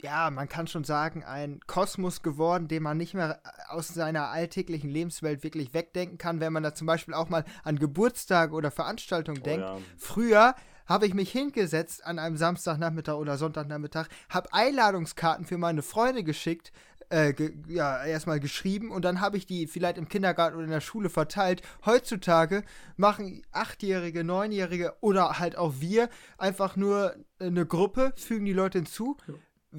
ja, 0.01 0.29
man 0.29 0.47
kann 0.47 0.67
schon 0.67 0.83
sagen, 0.83 1.23
ein 1.23 1.59
Kosmos 1.65 2.21
geworden, 2.21 2.67
den 2.67 2.83
man 2.83 2.97
nicht 2.97 3.13
mehr 3.13 3.41
äh, 3.43 3.49
aus 3.69 3.87
seiner 3.87 4.29
alltäglichen 4.29 4.89
Lebenswelt 4.89 5.43
wirklich 5.43 5.73
wegdenken 5.73 6.17
kann, 6.17 6.39
wenn 6.39 6.53
man 6.53 6.63
da 6.63 6.75
zum 6.75 6.87
Beispiel 6.87 7.13
auch 7.13 7.29
mal 7.29 7.45
an 7.63 7.79
Geburtstage 7.79 8.53
oder 8.53 8.69
Veranstaltungen 8.69 9.39
oh, 9.41 9.45
denkt. 9.45 9.65
Ja. 9.65 9.77
Früher 9.97 10.55
habe 10.85 11.07
ich 11.07 11.13
mich 11.13 11.31
hingesetzt 11.31 12.05
an 12.05 12.19
einem 12.19 12.37
Samstagnachmittag 12.37 13.15
oder 13.15 13.37
Sonntagnachmittag, 13.37 14.07
habe 14.29 14.53
Einladungskarten 14.53 15.45
für 15.45 15.57
meine 15.57 15.81
Freunde 15.81 16.23
geschickt, 16.23 16.71
äh, 17.09 17.33
ge 17.33 17.53
ja, 17.67 18.05
erstmal 18.05 18.39
geschrieben 18.39 18.91
und 18.91 19.03
dann 19.03 19.21
habe 19.21 19.37
ich 19.37 19.45
die 19.45 19.65
vielleicht 19.65 19.97
im 19.97 20.09
Kindergarten 20.09 20.55
oder 20.55 20.65
in 20.65 20.71
der 20.71 20.81
Schule 20.81 21.09
verteilt. 21.09 21.61
Heutzutage 21.85 22.63
machen 22.97 23.43
Achtjährige, 23.51 24.23
Neunjährige 24.23 24.93
oder 25.01 25.39
halt 25.39 25.57
auch 25.57 25.75
wir 25.79 26.09
einfach 26.37 26.75
nur 26.75 27.15
eine 27.39 27.65
Gruppe, 27.65 28.13
fügen 28.15 28.45
die 28.45 28.53
Leute 28.53 28.79
hinzu. 28.79 29.17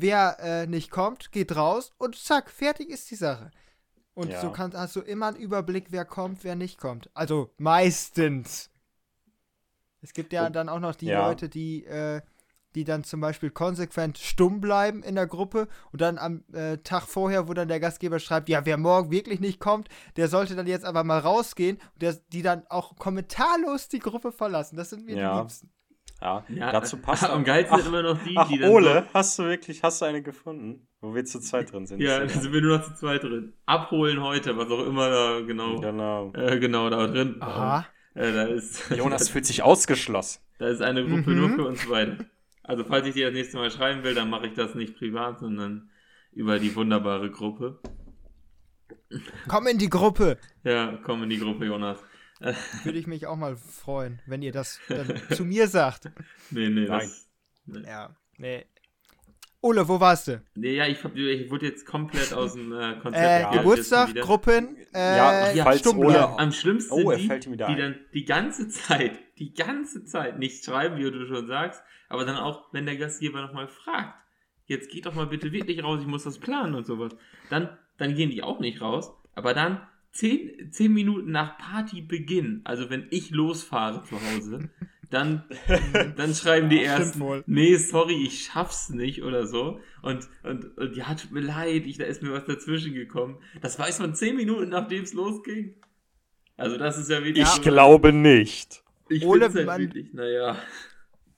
Wer 0.00 0.36
äh, 0.40 0.66
nicht 0.66 0.90
kommt, 0.90 1.32
geht 1.32 1.56
raus 1.56 1.92
und 1.98 2.16
zack, 2.16 2.50
fertig 2.50 2.88
ist 2.88 3.10
die 3.10 3.16
Sache. 3.16 3.50
Und 4.14 4.30
ja. 4.30 4.40
so 4.40 4.50
kannst, 4.50 4.76
hast 4.76 4.96
du 4.96 5.00
immer 5.00 5.28
einen 5.28 5.36
Überblick, 5.36 5.86
wer 5.90 6.04
kommt, 6.04 6.44
wer 6.44 6.56
nicht 6.56 6.78
kommt. 6.78 7.10
Also 7.14 7.52
meistens. 7.56 8.70
Es 10.00 10.12
gibt 10.12 10.32
ja 10.32 10.50
dann 10.50 10.68
auch 10.68 10.80
noch 10.80 10.94
die 10.94 11.06
ja. 11.06 11.26
Leute, 11.26 11.48
die 11.48 11.84
äh, 11.84 12.20
die 12.74 12.84
dann 12.84 13.04
zum 13.04 13.20
Beispiel 13.20 13.50
konsequent 13.50 14.18
stumm 14.18 14.60
bleiben 14.60 15.02
in 15.02 15.14
der 15.14 15.26
Gruppe 15.26 15.68
und 15.90 16.00
dann 16.00 16.18
am 16.18 16.44
äh, 16.52 16.78
Tag 16.78 17.04
vorher, 17.04 17.48
wo 17.48 17.54
dann 17.54 17.68
der 17.68 17.80
Gastgeber 17.80 18.18
schreibt, 18.18 18.48
ja, 18.48 18.66
wer 18.66 18.76
morgen 18.76 19.10
wirklich 19.10 19.40
nicht 19.40 19.58
kommt, 19.58 19.88
der 20.16 20.28
sollte 20.28 20.54
dann 20.54 20.66
jetzt 20.66 20.84
aber 20.84 21.02
mal 21.02 21.18
rausgehen 21.18 21.78
und 21.94 22.02
der, 22.02 22.14
die 22.32 22.42
dann 22.42 22.66
auch 22.68 22.96
kommentarlos 22.96 23.88
die 23.88 23.98
Gruppe 23.98 24.32
verlassen. 24.32 24.76
Das 24.76 24.90
sind 24.90 25.06
mir 25.06 25.16
ja. 25.16 25.34
die 25.34 25.40
Liebsten. 25.40 25.70
Ja, 26.20 26.44
ja 26.48 26.72
dazu 26.72 26.96
passt 26.96 27.24
am 27.30 27.44
geilsten 27.44 27.78
sind 27.78 27.88
immer 27.88 28.02
noch 28.02 28.22
die, 28.22 28.36
ach, 28.36 28.48
die 28.48 28.58
dann 28.58 28.70
Ole, 28.70 29.04
so 29.06 29.14
hast 29.14 29.38
du 29.38 29.44
wirklich, 29.44 29.82
hast 29.82 30.02
du 30.02 30.06
eine 30.06 30.22
gefunden, 30.22 30.88
wo 31.00 31.14
wir 31.14 31.24
zu 31.24 31.40
zweit 31.40 31.72
drin 31.72 31.86
sind? 31.86 32.00
ja, 32.00 32.18
da 32.18 32.28
sind 32.28 32.52
wir 32.52 32.60
nur 32.60 32.78
noch 32.78 32.84
zu 32.84 32.94
zweit 32.94 33.22
drin. 33.22 33.52
Abholen 33.66 34.20
heute, 34.22 34.56
was 34.56 34.68
auch 34.70 34.84
immer 34.86 35.10
da 35.10 35.40
genau, 35.40 35.80
genau, 35.80 36.32
äh, 36.34 36.58
genau 36.58 36.90
da 36.90 37.06
drin. 37.06 37.36
Aha. 37.40 37.86
Äh, 38.14 38.32
da 38.32 38.42
ist, 38.44 38.90
Jonas 38.96 39.28
fühlt 39.28 39.46
sich 39.46 39.62
ausgeschlossen. 39.62 40.40
Da 40.58 40.68
ist 40.68 40.82
eine 40.82 41.06
Gruppe 41.06 41.30
mhm. 41.30 41.36
nur 41.36 41.50
für 41.50 41.64
uns 41.66 41.86
beide. 41.88 42.26
Also 42.64 42.84
falls 42.84 43.06
ich 43.06 43.14
dir 43.14 43.26
das 43.26 43.34
nächste 43.34 43.56
Mal 43.56 43.70
schreiben 43.70 44.02
will, 44.02 44.14
dann 44.14 44.28
mache 44.28 44.48
ich 44.48 44.54
das 44.54 44.74
nicht 44.74 44.96
privat, 44.98 45.38
sondern 45.38 45.90
über 46.32 46.58
die 46.58 46.74
wunderbare 46.74 47.30
Gruppe. 47.30 47.78
Komm 49.48 49.66
in 49.68 49.78
die 49.78 49.88
Gruppe! 49.88 50.36
Ja, 50.64 50.98
komm 51.02 51.22
in 51.22 51.30
die 51.30 51.38
Gruppe, 51.38 51.64
Jonas. 51.64 51.98
Würde 52.84 52.98
ich 52.98 53.06
mich 53.06 53.26
auch 53.26 53.36
mal 53.36 53.56
freuen, 53.56 54.20
wenn 54.26 54.42
ihr 54.42 54.52
das 54.52 54.80
zu 55.34 55.44
mir 55.44 55.68
sagt. 55.68 56.10
Nee, 56.50 56.68
nee, 56.68 56.86
Nein. 56.86 57.00
Das, 57.00 57.28
nee. 57.66 57.86
Ja, 57.86 58.16
nee. 58.36 58.64
Ole, 59.60 59.88
wo 59.88 59.98
warst 59.98 60.28
du? 60.28 60.40
Nee, 60.54 60.76
ja, 60.76 60.86
ich, 60.86 61.04
ich 61.04 61.50
wurde 61.50 61.66
jetzt 61.66 61.84
komplett 61.84 62.32
aus 62.32 62.54
dem 62.54 62.72
äh, 62.72 62.94
Konzept. 63.00 63.16
Äh, 63.16 63.40
ja, 63.40 63.50
Geburtstag, 63.50 64.14
Gruppen, 64.14 64.76
äh, 64.94 65.16
ja, 65.16 65.50
ja 65.52 65.64
falls 65.64 65.84
Ole, 65.88 66.38
Am 66.38 66.52
schlimmsten 66.52 66.92
oh, 66.92 67.12
sind 67.12 67.44
die, 67.44 67.50
die 67.50 67.56
dann 67.56 67.98
die 68.14 68.24
ganze 68.24 68.68
Zeit, 68.68 69.18
die 69.38 69.52
ganze 69.54 70.04
Zeit 70.04 70.38
nicht 70.38 70.64
schreiben, 70.64 70.96
wie 70.96 71.10
du 71.10 71.26
schon 71.26 71.48
sagst, 71.48 71.82
aber 72.08 72.24
dann 72.24 72.36
auch, 72.36 72.72
wenn 72.72 72.86
der 72.86 72.96
Gastgeber 72.96 73.42
nochmal 73.42 73.66
fragt, 73.66 74.14
jetzt 74.66 74.90
geht 74.92 75.06
doch 75.06 75.14
mal 75.14 75.26
bitte 75.26 75.50
wirklich 75.50 75.82
raus, 75.82 76.00
ich 76.00 76.06
muss 76.06 76.22
das 76.22 76.38
planen 76.38 76.76
und 76.76 76.86
sowas, 76.86 77.16
dann, 77.50 77.76
dann 77.96 78.14
gehen 78.14 78.30
die 78.30 78.44
auch 78.44 78.60
nicht 78.60 78.80
raus, 78.80 79.12
aber 79.34 79.54
dann 79.54 79.87
zehn, 80.12 80.70
zehn 80.72 80.92
Minuten 80.92 81.30
nach 81.30 81.58
Partybeginn, 81.58 82.62
also 82.64 82.90
wenn 82.90 83.06
ich 83.10 83.30
losfahre 83.30 84.04
zu 84.04 84.16
Hause, 84.16 84.70
dann, 85.10 85.44
dann 86.16 86.34
schreiben 86.34 86.68
die 86.68 86.82
erst, 86.82 87.18
nee, 87.46 87.76
sorry, 87.76 88.24
ich 88.24 88.44
schaff's 88.44 88.90
nicht 88.90 89.22
oder 89.22 89.46
so. 89.46 89.80
Und, 90.02 90.28
und, 90.42 90.76
und 90.76 90.96
ja, 90.96 91.14
tut 91.14 91.32
mir 91.32 91.40
leid, 91.40 91.86
ich, 91.86 91.98
da 91.98 92.04
ist 92.04 92.22
mir 92.22 92.32
was 92.32 92.44
dazwischen 92.44 92.94
gekommen. 92.94 93.38
Das 93.60 93.78
weiß 93.78 94.00
man 94.00 94.14
zehn 94.14 94.36
Minuten, 94.36 94.68
nachdem 94.68 95.02
es 95.02 95.12
losging. 95.12 95.74
Also 96.56 96.76
das 96.76 96.98
ist 96.98 97.08
ja 97.08 97.22
wirklich. 97.24 97.44
Ich 97.44 97.48
so, 97.48 97.62
glaube 97.62 98.12
nicht. 98.12 98.82
Ich 99.08 99.24
Ole, 99.24 99.52
halt 99.52 99.66
man, 99.66 99.80
wirklich, 99.80 100.12
naja. 100.12 100.56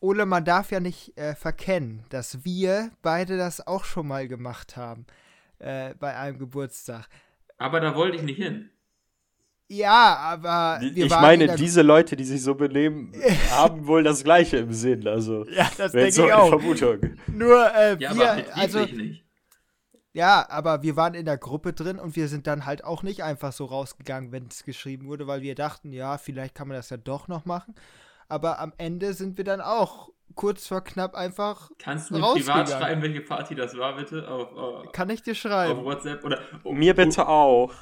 Ole, 0.01 0.27
man 0.27 0.45
darf 0.45 0.73
ja 0.73 0.81
nicht 0.81 1.17
äh, 1.17 1.35
verkennen, 1.35 2.05
dass 2.09 2.45
wir 2.45 2.91
beide 3.03 3.37
das 3.37 3.67
auch 3.67 3.85
schon 3.85 4.09
mal 4.09 4.27
gemacht 4.27 4.77
haben 4.77 5.07
äh, 5.59 5.95
bei 5.95 6.17
einem 6.17 6.39
Geburtstag. 6.39 7.07
Aber 7.61 7.79
da 7.79 7.95
wollte 7.95 8.17
ich 8.17 8.23
nicht 8.23 8.39
hin. 8.39 8.71
Ja, 9.69 10.17
aber 10.17 10.81
ich 10.83 11.11
meine, 11.11 11.55
diese 11.55 11.83
Leute, 11.83 12.17
die 12.17 12.25
sich 12.25 12.43
so 12.43 12.57
benehmen, 12.57 13.13
haben 13.51 13.87
wohl 13.87 14.03
das 14.03 14.25
Gleiche 14.25 14.57
im 14.57 14.73
Sinn. 14.73 15.07
Also, 15.07 15.47
ja, 15.49 15.71
das 15.77 15.93
denke 15.93 16.11
so 16.11 16.27
ich 16.27 16.33
auch. 16.33 16.49
Vermutung. 16.49 16.99
Nur 17.29 17.73
äh, 17.73 17.97
ja, 18.01 18.17
wir, 18.17 18.33
aber 18.33 18.57
also 18.57 18.81
nicht. 18.81 19.25
Ja, 20.13 20.45
aber 20.49 20.83
wir 20.83 20.97
waren 20.97 21.15
in 21.15 21.27
der 21.27 21.39
Gruppe 21.39 21.73
drin 21.73 22.01
und 22.01 22.17
wir 22.17 22.27
sind 22.27 22.49
dann 22.49 22.67
halt 22.67 22.83
auch 22.83 23.05
nicht 23.05 23.23
einfach 23.23 23.53
so 23.53 23.67
rausgegangen, 23.67 24.33
wenn 24.33 24.49
es 24.49 24.65
geschrieben 24.65 25.07
wurde, 25.07 25.29
weil 25.29 25.43
wir 25.43 25.55
dachten, 25.55 25.93
ja, 25.93 26.19
vielleicht 26.19 26.57
kann 26.57 26.67
man 26.67 26.77
das 26.77 26.91
ja 26.91 26.97
doch 26.97 27.29
noch 27.29 27.45
machen 27.45 27.75
aber 28.31 28.61
am 28.61 28.73
Ende 28.79 29.13
sind 29.13 29.37
wir 29.37 29.45
dann 29.45 29.61
auch 29.61 30.13
kurz 30.35 30.67
vor 30.67 30.83
knapp 30.83 31.15
einfach. 31.15 31.71
Kannst 31.79 32.11
du 32.11 32.15
mir 32.15 32.21
privat 32.21 32.69
schreiben, 32.69 33.03
welche 33.03 33.21
Party 33.21 33.55
das 33.55 33.77
war, 33.77 33.97
bitte? 33.97 34.29
Auf, 34.29 34.53
uh, 34.53 34.91
Kann 34.93 35.11
ich 35.11 35.23
dir 35.23 35.35
schreiben? 35.35 35.79
Auf 35.79 35.85
WhatsApp 35.85 36.25
oder. 36.25 36.41
Oh, 36.65 36.73
mir 36.73 36.95
bitte 36.95 37.27
auch. 37.27 37.73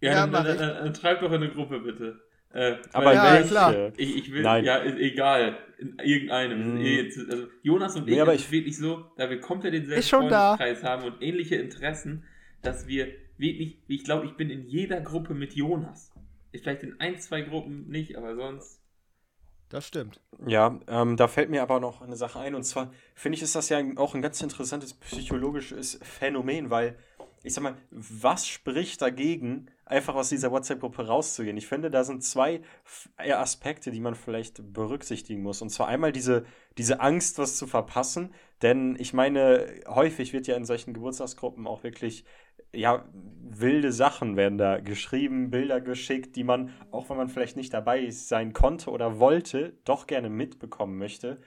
Ja, 0.00 0.10
ja 0.10 0.26
dann, 0.26 0.32
dann, 0.32 0.58
dann, 0.58 0.84
dann, 0.84 0.94
schreib 0.94 1.20
doch 1.20 1.30
in 1.30 1.42
eine 1.42 1.50
Gruppe, 1.50 1.78
bitte. 1.80 2.20
Äh, 2.52 2.76
aber 2.92 3.14
ja, 3.14 3.32
welche? 3.32 3.48
Klar. 3.48 3.92
Ich, 3.96 4.16
ich 4.16 4.32
will, 4.32 4.42
Nein. 4.42 4.64
ja, 4.64 4.84
egal. 4.84 5.56
In 5.78 5.98
irgendeinem. 5.98 6.74
Mm. 6.74 7.30
Also 7.30 7.46
Jonas 7.62 7.96
und 7.96 8.08
ich, 8.08 8.14
nee, 8.14 8.20
aber 8.20 8.34
ich 8.34 8.50
wirklich 8.50 8.76
so, 8.76 9.06
da 9.16 9.30
wir 9.30 9.40
komplett 9.40 9.74
denselben 9.74 10.02
Freundeskreis 10.02 10.82
haben 10.82 11.04
und 11.04 11.22
ähnliche 11.22 11.56
Interessen, 11.56 12.24
dass 12.60 12.86
wir 12.86 13.08
wirklich, 13.38 13.78
ich 13.88 14.04
glaube, 14.04 14.26
ich 14.26 14.36
bin 14.36 14.50
in 14.50 14.66
jeder 14.66 15.00
Gruppe 15.00 15.34
mit 15.34 15.54
Jonas. 15.54 16.12
Vielleicht 16.52 16.82
in 16.82 17.00
ein, 17.00 17.18
zwei 17.18 17.40
Gruppen 17.40 17.88
nicht, 17.88 18.16
aber 18.16 18.34
sonst. 18.34 18.81
Das 19.72 19.86
stimmt. 19.86 20.20
Ja, 20.46 20.78
ähm, 20.86 21.16
da 21.16 21.28
fällt 21.28 21.48
mir 21.48 21.62
aber 21.62 21.80
noch 21.80 22.02
eine 22.02 22.14
Sache 22.14 22.38
ein. 22.38 22.54
Und 22.54 22.62
zwar 22.62 22.92
finde 23.14 23.36
ich, 23.36 23.42
ist 23.42 23.54
das 23.54 23.70
ja 23.70 23.80
auch 23.96 24.14
ein 24.14 24.20
ganz 24.20 24.42
interessantes 24.42 24.92
psychologisches 24.92 25.98
Phänomen, 26.02 26.68
weil 26.68 26.98
ich 27.42 27.54
sag 27.54 27.64
mal, 27.64 27.76
was 27.90 28.46
spricht 28.46 29.00
dagegen, 29.00 29.70
einfach 29.86 30.14
aus 30.14 30.28
dieser 30.28 30.52
WhatsApp-Gruppe 30.52 31.06
rauszugehen? 31.06 31.56
Ich 31.56 31.68
finde, 31.68 31.90
da 31.90 32.04
sind 32.04 32.22
zwei 32.22 32.60
Aspekte, 33.16 33.90
die 33.90 34.00
man 34.00 34.14
vielleicht 34.14 34.74
berücksichtigen 34.74 35.42
muss. 35.42 35.62
Und 35.62 35.70
zwar 35.70 35.88
einmal 35.88 36.12
diese, 36.12 36.44
diese 36.76 37.00
Angst, 37.00 37.38
was 37.38 37.56
zu 37.56 37.66
verpassen. 37.66 38.34
Denn 38.60 38.94
ich 38.98 39.14
meine, 39.14 39.80
häufig 39.88 40.34
wird 40.34 40.46
ja 40.46 40.54
in 40.54 40.66
solchen 40.66 40.92
Geburtstagsgruppen 40.92 41.66
auch 41.66 41.82
wirklich 41.82 42.26
ja, 42.72 43.04
wilde 43.60 43.92
Sachen 43.92 44.36
werden 44.36 44.58
da 44.58 44.80
geschrieben, 44.80 45.50
Bilder 45.50 45.80
geschickt, 45.80 46.36
die 46.36 46.44
man, 46.44 46.72
auch 46.90 47.10
wenn 47.10 47.16
man 47.16 47.28
vielleicht 47.28 47.56
nicht 47.56 47.72
dabei 47.72 48.10
sein 48.10 48.52
konnte 48.52 48.90
oder 48.90 49.18
wollte, 49.18 49.78
doch 49.84 50.06
gerne 50.06 50.30
mitbekommen 50.30 50.98
möchte. 50.98 51.40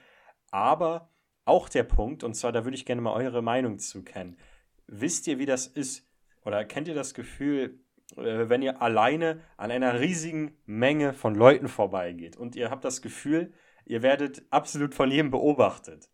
Aber 0.50 1.10
auch 1.44 1.68
der 1.68 1.82
Punkt, 1.82 2.24
und 2.24 2.34
zwar 2.34 2.52
da 2.52 2.64
würde 2.64 2.76
ich 2.76 2.86
gerne 2.86 3.02
mal 3.02 3.12
eure 3.12 3.42
Meinung 3.42 3.78
zu 3.78 4.04
kennen. 4.04 4.36
Wisst 4.86 5.26
ihr, 5.26 5.38
wie 5.38 5.46
das 5.46 5.66
ist? 5.66 6.08
Oder 6.44 6.64
kennt 6.64 6.86
ihr 6.88 6.94
das 6.94 7.14
Gefühl, 7.14 7.80
äh, 8.16 8.48
wenn 8.48 8.62
ihr 8.62 8.80
alleine 8.80 9.40
an 9.56 9.70
einer 9.70 10.00
riesigen 10.00 10.56
Menge 10.64 11.12
von 11.12 11.34
Leuten 11.34 11.68
vorbeigeht 11.68 12.36
und 12.36 12.54
ihr 12.54 12.70
habt 12.70 12.84
das 12.84 13.02
Gefühl, 13.02 13.52
ihr 13.84 14.02
werdet 14.02 14.44
absolut 14.50 14.94
von 14.94 15.10
jedem 15.10 15.30
beobachtet? 15.30 16.08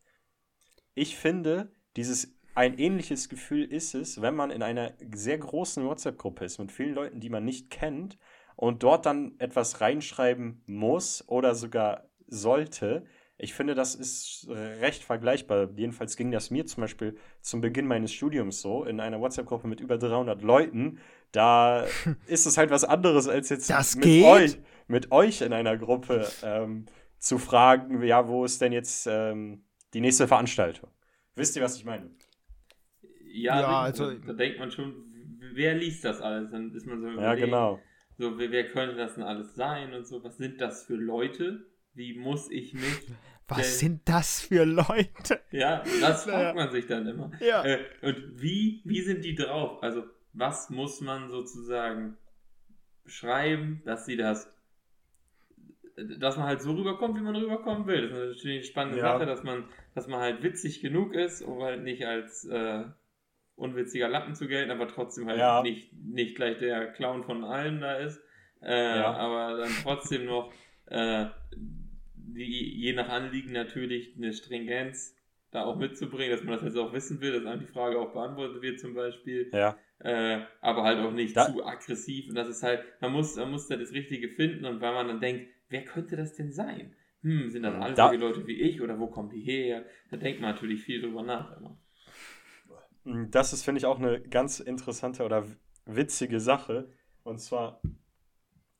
Ich 0.95 1.17
finde, 1.17 1.75
dieses 1.97 2.39
ein 2.55 2.79
ähnliches 2.79 3.29
Gefühl 3.29 3.65
ist 3.65 3.95
es, 3.95 4.21
wenn 4.21 4.35
man 4.35 4.51
in 4.51 4.63
einer 4.63 4.93
sehr 5.15 5.39
großen 5.39 5.85
WhatsApp-Gruppe 5.85 6.45
ist 6.45 6.59
mit 6.59 6.71
vielen 6.71 6.95
Leuten, 6.95 7.21
die 7.21 7.31
man 7.31 7.45
nicht 7.45 7.71
kennt 7.71 8.19
und 8.57 8.83
dort 8.83 9.07
dann 9.07 9.35
etwas 9.39 9.81
reinschreiben 9.81 10.63
muss 10.67 11.25
oder 11.29 11.55
sogar 11.55 12.11
sollte. 12.27 13.05
Ich 13.39 13.55
finde, 13.55 13.75
das 13.75 13.95
ist 13.95 14.47
recht 14.49 15.03
vergleichbar. 15.03 15.71
Jedenfalls 15.75 16.17
ging 16.17 16.31
das 16.31 16.51
mir 16.51 16.67
zum 16.67 16.83
Beispiel 16.83 17.17
zum 17.41 17.61
Beginn 17.61 17.87
meines 17.87 18.13
Studiums 18.13 18.61
so, 18.61 18.85
in 18.85 19.01
einer 19.01 19.21
WhatsApp-Gruppe 19.21 19.67
mit 19.67 19.81
über 19.81 19.99
300 19.99 20.43
Leuten. 20.43 21.01
Da 21.33 21.87
ist 22.27 22.47
es 22.47 22.59
halt 22.59 22.71
was 22.71 22.85
anderes, 22.85 23.29
als 23.29 23.49
jetzt 23.49 23.71
das 23.71 23.97
mit, 23.97 24.05
geht? 24.05 24.25
Euch, 24.25 24.59
mit 24.87 25.11
euch 25.11 25.41
in 25.41 25.53
einer 25.53 25.77
Gruppe 25.77 26.29
ähm, 26.43 26.87
zu 27.19 27.39
fragen, 27.39 28.03
ja, 28.03 28.29
wo 28.29 28.45
ist 28.45 28.61
denn 28.61 28.73
jetzt 28.73 29.07
ähm, 29.11 29.65
die 29.95 30.01
nächste 30.01 30.29
Veranstaltung? 30.29 30.91
Wisst 31.35 31.57
ihr, 31.57 31.63
was 31.63 31.77
ich 31.77 31.85
meine? 31.85 32.11
Ja, 33.33 33.61
ja 33.61 33.81
also, 33.83 34.13
da 34.13 34.33
denkt 34.33 34.59
man 34.59 34.71
schon, 34.71 34.95
wer 35.55 35.75
liest 35.75 36.05
das 36.05 36.21
alles? 36.21 36.51
Dann 36.51 36.75
ist 36.75 36.87
man 36.87 37.01
so 37.01 37.09
Ja, 37.09 37.35
genau. 37.35 37.81
So, 38.19 38.39
wer, 38.39 38.51
wer 38.51 38.69
könnte 38.69 38.97
das 38.97 39.15
denn 39.15 39.25
alles 39.25 39.55
sein 39.55 39.95
und 39.95 40.07
so? 40.07 40.23
Was 40.23 40.37
sind 40.37 40.61
das 40.61 40.85
für 40.85 40.97
Leute? 40.97 41.67
Wie 41.95 42.15
muss 42.19 42.51
ich 42.51 42.75
mich. 42.75 43.09
Was 43.49 43.59
denn, 43.59 43.91
sind 43.91 44.09
das 44.09 44.41
für 44.41 44.65
Leute? 44.65 45.41
Ja, 45.51 45.83
das 46.01 46.25
fragt 46.29 46.57
man 46.57 46.71
sich 46.71 46.87
dann 46.87 47.07
immer. 47.07 47.31
Ja. 47.41 47.65
Äh, 47.65 47.81
und 48.03 48.41
wie, 48.41 48.83
wie 48.85 49.03
sind 49.03 49.25
die 49.25 49.35
drauf? 49.35 49.83
Also, 49.83 50.05
was 50.33 50.71
muss 50.71 51.01
man 51.01 51.29
sozusagen 51.29 52.17
schreiben, 53.07 53.83
dass 53.85 54.07
sie 54.07 54.17
das 54.17 54.53
dass 55.97 56.37
man 56.37 56.47
halt 56.47 56.63
so 56.63 56.73
rüberkommt, 56.73 57.19
wie 57.19 57.23
man 57.23 57.37
rüberkommen 57.37 57.87
will. 57.87 58.09
Das 58.09 58.19
ist 58.19 58.37
natürlich 58.37 58.59
eine 58.59 58.65
spannende 58.65 58.99
ja. 58.99 59.13
Sache, 59.13 59.27
dass 59.27 59.43
man, 59.43 59.65
dass 59.95 60.09
man 60.09 60.21
halt 60.21 60.43
witzig 60.43 60.81
genug 60.81 61.15
ist, 61.15 61.43
um 61.43 61.63
halt 61.63 61.83
nicht 61.83 62.07
als 62.07 62.45
äh, 62.47 62.85
unwitziger 63.63 64.09
Lappen 64.09 64.35
zu 64.35 64.49
gelten, 64.49 64.71
aber 64.71 64.89
trotzdem 64.89 65.29
halt 65.29 65.39
ja. 65.39 65.63
nicht, 65.63 65.93
nicht 65.95 66.37
gleich 66.37 66.59
der 66.59 66.93
Clown 66.93 67.25
von 67.25 67.45
allen 67.45 67.81
da 67.81 67.95
ist. 67.95 68.21
Äh, 68.61 68.99
ja. 68.99 69.13
Aber 69.15 69.59
dann 69.59 69.71
trotzdem 69.83 70.27
noch, 70.27 70.53
äh, 70.87 71.27
die, 72.15 72.81
je 72.81 72.93
nach 72.93 73.09
Anliegen 73.09 73.53
natürlich 73.53 74.15
eine 74.17 74.33
Stringenz 74.33 75.17
da 75.51 75.65
auch 75.65 75.77
mitzubringen, 75.77 76.31
dass 76.31 76.45
man 76.45 76.55
das 76.55 76.63
jetzt 76.63 76.77
auch 76.77 76.93
wissen 76.93 77.21
will, 77.21 77.33
dass 77.33 77.45
einem 77.45 77.61
die 77.61 77.73
Frage 77.73 77.99
auch 77.99 78.13
beantwortet 78.13 78.63
wird 78.63 78.81
zum 78.81 78.95
Beispiel. 78.95 79.51
Ja. 79.53 79.77
Äh, 79.99 80.41
aber 80.61 80.83
halt 80.83 80.99
auch 80.99 81.13
nicht 81.13 81.37
da 81.37 81.47
zu 81.47 81.65
aggressiv. 81.65 82.29
Und 82.29 82.35
das 82.35 82.49
ist 82.49 82.63
halt, 82.63 82.83
man 83.01 83.13
muss, 83.13 83.37
man 83.37 83.51
muss 83.51 83.69
da 83.69 83.77
das 83.77 83.93
Richtige 83.93 84.29
finden 84.29 84.65
und 84.65 84.81
weil 84.81 84.95
man 84.95 85.09
dann 85.09 85.21
denkt, 85.21 85.49
wer 85.69 85.85
könnte 85.85 86.17
das 86.17 86.35
denn 86.35 86.53
sein? 86.53 86.97
Hm, 87.23 87.51
sind 87.51 87.63
das 87.63 87.75
alle 87.75 87.95
da, 87.95 88.09
solche 88.09 88.21
Leute 88.21 88.47
wie 88.47 88.61
ich 88.61 88.81
oder 88.81 88.99
wo 88.99 89.07
kommen 89.07 89.31
die 89.31 89.43
her? 89.43 89.85
Da 90.11 90.17
denkt 90.17 90.41
man 90.41 90.51
natürlich 90.51 90.83
viel 90.83 91.01
drüber 91.03 91.23
nach 91.23 91.57
immer. 91.57 91.79
Das 93.05 93.53
ist, 93.53 93.65
finde 93.65 93.79
ich, 93.79 93.87
auch 93.87 93.99
eine 93.99 94.21
ganz 94.21 94.61
interessante 94.61 95.25
oder 95.25 95.45
witzige 95.87 96.41
Sache. 96.41 96.89
Und 97.25 97.41
zwar 97.41 97.81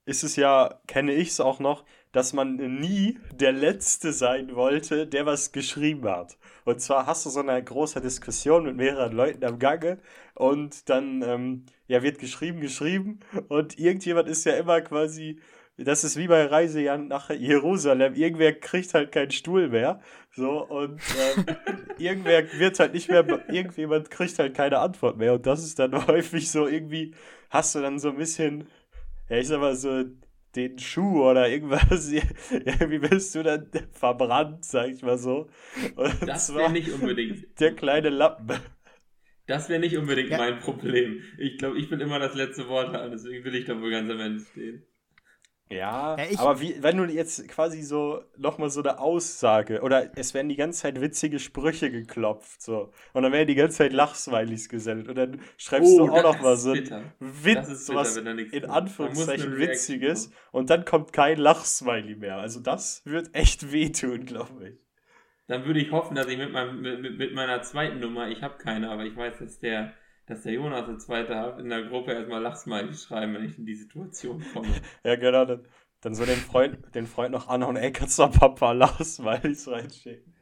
ist 0.05 0.25
es 0.25 0.37
ja, 0.37 0.81
kenne 0.87 1.13
ich 1.13 1.29
es 1.29 1.41
auch 1.41 1.61
noch, 1.61 1.85
dass 2.11 2.33
man 2.33 2.57
nie 2.57 3.19
der 3.33 3.53
Letzte 3.53 4.13
sein 4.13 4.55
wollte, 4.55 5.07
der 5.07 5.27
was 5.27 5.53
geschrieben 5.53 6.09
hat. 6.09 6.39
Und 6.65 6.81
zwar 6.81 7.07
hast 7.07 7.25
du 7.25 7.31
so 7.31 7.41
eine 7.41 7.63
große 7.63 8.01
Diskussion 8.01 8.65
mit 8.65 8.77
mehreren 8.77 9.13
Leuten 9.13 9.45
am 9.45 9.59
Gange 9.59 9.99
und 10.35 10.89
dann 10.89 11.23
ähm, 11.23 11.67
ja, 11.87 12.03
wird 12.03 12.19
geschrieben, 12.19 12.61
geschrieben 12.61 13.21
und 13.49 13.79
irgendjemand 13.79 14.29
ist 14.29 14.45
ja 14.45 14.55
immer 14.55 14.81
quasi, 14.81 15.41
das 15.79 16.05
ist 16.05 16.17
wie 16.17 16.29
bei 16.29 16.45
Reise 16.45 16.81
ja 16.81 16.97
nach 16.99 17.31
Jerusalem, 17.31 18.15
irgendwer 18.15 18.53
kriegt 18.53 18.95
halt 18.95 19.13
keinen 19.13 19.31
Stuhl 19.31 19.69
mehr. 19.69 20.01
So, 20.31 20.67
und 20.67 21.01
ähm, 21.37 21.47
irgendwer 21.99 22.45
wird 22.59 22.79
halt 22.79 22.95
nicht 22.95 23.09
mehr, 23.09 23.27
irgendjemand 23.49 24.11
kriegt 24.11 24.39
halt 24.39 24.55
keine 24.55 24.79
Antwort 24.79 25.17
mehr. 25.17 25.35
Und 25.35 25.47
das 25.47 25.65
ist 25.65 25.79
dann 25.79 26.07
häufig 26.07 26.51
so 26.51 26.67
irgendwie, 26.67 27.15
hast 27.51 27.75
du 27.75 27.81
dann 27.81 27.99
so 27.99 28.11
ein 28.11 28.17
bisschen 28.17 28.69
ja, 29.33 29.39
ich 29.39 29.49
sag 29.49 29.61
mal 29.61 29.75
so, 29.75 30.05
den 30.55 30.79
Schuh 30.79 31.23
oder 31.23 31.49
irgendwas, 31.49 32.13
irgendwie 32.51 32.99
bist 32.99 33.35
du 33.35 33.43
dann 33.43 33.71
verbrannt, 33.93 34.65
sag 34.65 34.91
ich 34.91 35.03
mal 35.03 35.17
so. 35.17 35.49
Und 35.97 36.29
das 36.29 36.55
wäre 36.55 36.71
nicht 36.71 36.93
unbedingt. 36.93 37.59
Der 37.59 37.75
kleine 37.75 38.11
Lappen. 38.11 38.59
Das 39.47 39.71
wäre 39.71 39.81
nicht 39.81 39.97
unbedingt 39.97 40.31
ja. 40.31 40.37
mein 40.39 40.61
Problem. 40.61 41.23
Ich 41.39 41.57
glaube, 41.57 41.79
ich 41.79 41.89
bin 41.89 42.01
immer 42.01 42.19
das 42.19 42.35
letzte 42.35 42.69
Wort 42.69 42.95
deswegen 43.11 43.43
will 43.45 43.55
ich 43.55 43.65
da 43.65 43.81
wohl 43.81 43.91
ganz 43.91 44.11
am 44.11 44.21
Ende 44.21 44.45
stehen. 44.45 44.83
Ja, 45.73 46.17
ja 46.19 46.39
aber 46.39 46.61
wie, 46.61 46.83
wenn 46.83 46.97
du 46.97 47.05
jetzt 47.05 47.49
quasi 47.49 47.83
so 47.83 48.23
nochmal 48.37 48.71
so 48.71 48.83
eine 48.83 48.99
Aussage 48.99 49.81
oder 49.81 50.11
es 50.17 50.35
werden 50.35 50.49
die 50.49 50.57
ganze 50.57 50.83
Zeit 50.83 51.01
witzige 51.01 51.39
Sprüche 51.39 51.91
geklopft, 51.91 52.63
so. 52.63 52.93
Und 53.13 53.23
dann 53.23 53.33
werden 53.33 53.49
die 53.49 53.55
ganze 53.55 53.79
Zeit 53.79 53.93
Lachsmilies 53.93 54.69
gesendet 54.69 55.09
und 55.09 55.17
dann 55.17 55.41
schreibst 55.57 55.93
oh, 55.95 56.07
du 56.07 56.13
auch 56.13 56.23
nochmal 56.23 56.57
so 56.57 56.73
ein 56.73 57.13
Witz, 57.21 57.87
bitter, 57.87 57.95
was 57.95 58.17
in 58.17 58.65
Anführungszeichen 58.67 59.57
Witziges 59.57 60.31
und 60.51 60.71
dann 60.71 60.85
kommt 60.85 61.13
kein 61.13 61.39
Lachsmiley 61.39 62.17
mehr. 62.17 62.37
Also 62.37 62.61
das 62.61 63.03
wird 63.05 63.35
echt 63.35 63.73
wehtun, 63.73 64.27
glaube 64.27 64.69
ich. 64.69 64.83
Dann 65.49 65.65
würde 65.67 65.81
ich 65.81 65.91
hoffen, 65.91 66.15
dass 66.15 66.29
ich 66.29 66.39
mit, 66.39 66.53
meinem, 66.53 66.81
mit, 66.81 67.19
mit 67.19 67.35
meiner 67.35 67.63
zweiten 67.63 67.99
Nummer, 68.01 68.29
ich 68.29 68.43
habe 68.43 68.59
keine, 68.59 68.91
aber 68.91 69.05
ich 69.05 69.17
weiß, 69.17 69.39
dass 69.39 69.59
der 69.59 69.93
dass 70.27 70.43
der 70.43 70.53
Jonas 70.53 70.87
der 70.87 70.99
Zweite 70.99 71.37
hat, 71.37 71.59
in 71.59 71.69
der 71.69 71.85
Gruppe 71.85 72.13
erstmal 72.13 72.43
Lachsmiley 72.43 72.95
schreiben, 72.95 73.35
wenn 73.35 73.45
ich 73.45 73.59
in 73.59 73.67
die 73.67 73.75
Situation 73.75 74.45
komme. 74.53 74.69
ja, 75.05 75.17
genau. 75.17 75.45
Dann, 75.45 75.67
dann 76.01 76.15
so 76.15 76.25
den 76.25 76.39
Freund, 76.39 76.95
den 76.95 77.07
Freund 77.07 77.33
noch 77.33 77.49
anhauen, 77.49 77.77
ey, 77.77 77.93
kannst 77.93 78.19
du 78.19 78.27
Papa 78.29 78.73
Lachsmilies 78.73 79.69
reinschicken. 79.69 80.35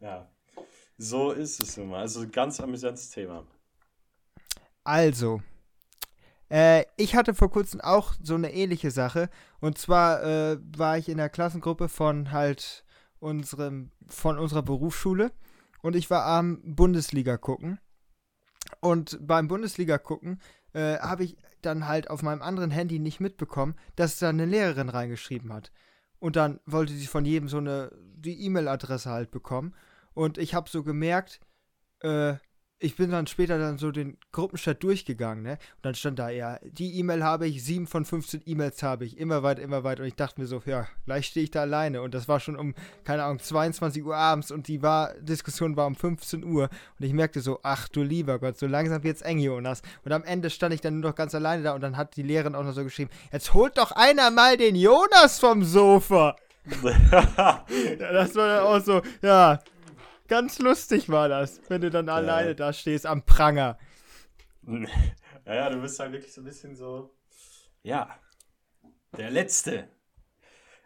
Ja. 0.00 0.30
So 0.96 1.30
ist 1.30 1.60
es 1.60 1.78
immer. 1.78 1.98
Also 1.98 2.28
ganz 2.28 2.60
amüsantes 2.60 3.10
Thema. 3.10 3.46
Also, 4.82 5.42
äh, 6.50 6.84
ich 6.96 7.14
hatte 7.14 7.34
vor 7.34 7.50
kurzem 7.50 7.80
auch 7.80 8.14
so 8.22 8.34
eine 8.34 8.52
ähnliche 8.52 8.90
Sache. 8.90 9.28
Und 9.60 9.78
zwar 9.78 10.22
äh, 10.22 10.58
war 10.76 10.98
ich 10.98 11.08
in 11.08 11.18
der 11.18 11.28
Klassengruppe 11.28 11.88
von 11.88 12.32
halt 12.32 12.84
unserem, 13.20 13.90
von 14.06 14.38
unserer 14.38 14.62
Berufsschule. 14.62 15.32
Und 15.82 15.94
ich 15.94 16.10
war 16.10 16.24
am 16.24 16.60
Bundesliga 16.64 17.36
gucken. 17.36 17.78
Und 18.80 19.18
beim 19.20 19.48
Bundesliga 19.48 19.98
gucken 19.98 20.40
äh, 20.72 20.98
habe 20.98 21.24
ich 21.24 21.36
dann 21.62 21.88
halt 21.88 22.10
auf 22.10 22.22
meinem 22.22 22.42
anderen 22.42 22.70
Handy 22.70 22.98
nicht 22.98 23.20
mitbekommen, 23.20 23.74
dass 23.96 24.18
da 24.18 24.28
eine 24.28 24.46
Lehrerin 24.46 24.88
reingeschrieben 24.88 25.52
hat. 25.52 25.72
Und 26.18 26.36
dann 26.36 26.60
wollte 26.66 26.92
sie 26.92 27.06
von 27.06 27.24
jedem 27.24 27.48
so 27.48 27.58
eine 27.58 27.90
die 28.16 28.44
E-Mail-Adresse 28.44 29.10
halt 29.10 29.30
bekommen. 29.30 29.74
Und 30.14 30.38
ich 30.38 30.54
habe 30.54 30.68
so 30.68 30.82
gemerkt, 30.82 31.40
äh, 32.00 32.34
ich 32.80 32.96
bin 32.96 33.10
dann 33.10 33.26
später 33.26 33.58
dann 33.58 33.76
so 33.76 33.90
den 33.90 34.16
Gruppenchat 34.30 34.82
durchgegangen, 34.82 35.42
ne? 35.42 35.52
Und 35.52 35.84
dann 35.84 35.94
stand 35.94 36.18
da, 36.18 36.28
ja, 36.28 36.58
die 36.62 36.98
E-Mail 36.98 37.24
habe 37.24 37.48
ich, 37.48 37.64
7 37.64 37.88
von 37.88 38.04
15 38.04 38.42
E-Mails 38.46 38.82
habe 38.82 39.04
ich, 39.04 39.18
immer 39.18 39.42
weiter, 39.42 39.62
immer 39.62 39.82
weiter. 39.82 40.02
Und 40.02 40.08
ich 40.08 40.14
dachte 40.14 40.40
mir 40.40 40.46
so, 40.46 40.62
ja, 40.64 40.86
gleich 41.04 41.26
stehe 41.26 41.42
ich 41.42 41.50
da 41.50 41.62
alleine. 41.62 42.02
Und 42.02 42.14
das 42.14 42.28
war 42.28 42.38
schon 42.38 42.56
um, 42.56 42.74
keine 43.04 43.24
Ahnung, 43.24 43.40
22 43.40 44.04
Uhr 44.04 44.16
abends 44.16 44.52
und 44.52 44.68
die 44.68 44.80
war, 44.82 45.14
Diskussion 45.14 45.76
war 45.76 45.86
um 45.86 45.96
15 45.96 46.44
Uhr. 46.44 46.68
Und 46.98 47.04
ich 47.04 47.12
merkte 47.12 47.40
so, 47.40 47.58
ach 47.64 47.88
du 47.88 48.02
lieber 48.02 48.38
Gott, 48.38 48.58
so 48.58 48.66
langsam 48.66 49.02
wird's 49.02 49.22
eng, 49.22 49.38
Jonas. 49.38 49.82
Und 50.04 50.12
am 50.12 50.22
Ende 50.22 50.48
stand 50.48 50.72
ich 50.72 50.80
dann 50.80 51.00
nur 51.00 51.10
noch 51.10 51.16
ganz 51.16 51.34
alleine 51.34 51.64
da 51.64 51.74
und 51.74 51.80
dann 51.80 51.96
hat 51.96 52.16
die 52.16 52.22
Lehrerin 52.22 52.54
auch 52.54 52.64
noch 52.64 52.72
so 52.72 52.84
geschrieben, 52.84 53.10
jetzt 53.32 53.54
holt 53.54 53.76
doch 53.76 53.90
einer 53.92 54.30
mal 54.30 54.56
den 54.56 54.76
Jonas 54.76 55.40
vom 55.40 55.64
Sofa. 55.64 56.36
das 56.82 58.34
war 58.36 58.46
dann 58.46 58.62
auch 58.64 58.80
so, 58.80 59.02
ja, 59.22 59.58
Ganz 60.28 60.58
lustig 60.58 61.08
war 61.08 61.28
das, 61.28 61.60
wenn 61.68 61.80
du 61.80 61.90
dann 61.90 62.06
ja. 62.06 62.14
alleine 62.14 62.54
da 62.54 62.72
stehst 62.72 63.06
am 63.06 63.24
Pranger. 63.24 63.78
Ja, 65.46 65.54
ja, 65.54 65.70
du 65.70 65.80
bist 65.80 65.98
halt 65.98 66.12
wirklich 66.12 66.34
so 66.34 66.42
ein 66.42 66.44
bisschen 66.44 66.76
so, 66.76 67.16
ja, 67.82 68.20
der 69.16 69.30
Letzte. 69.30 69.88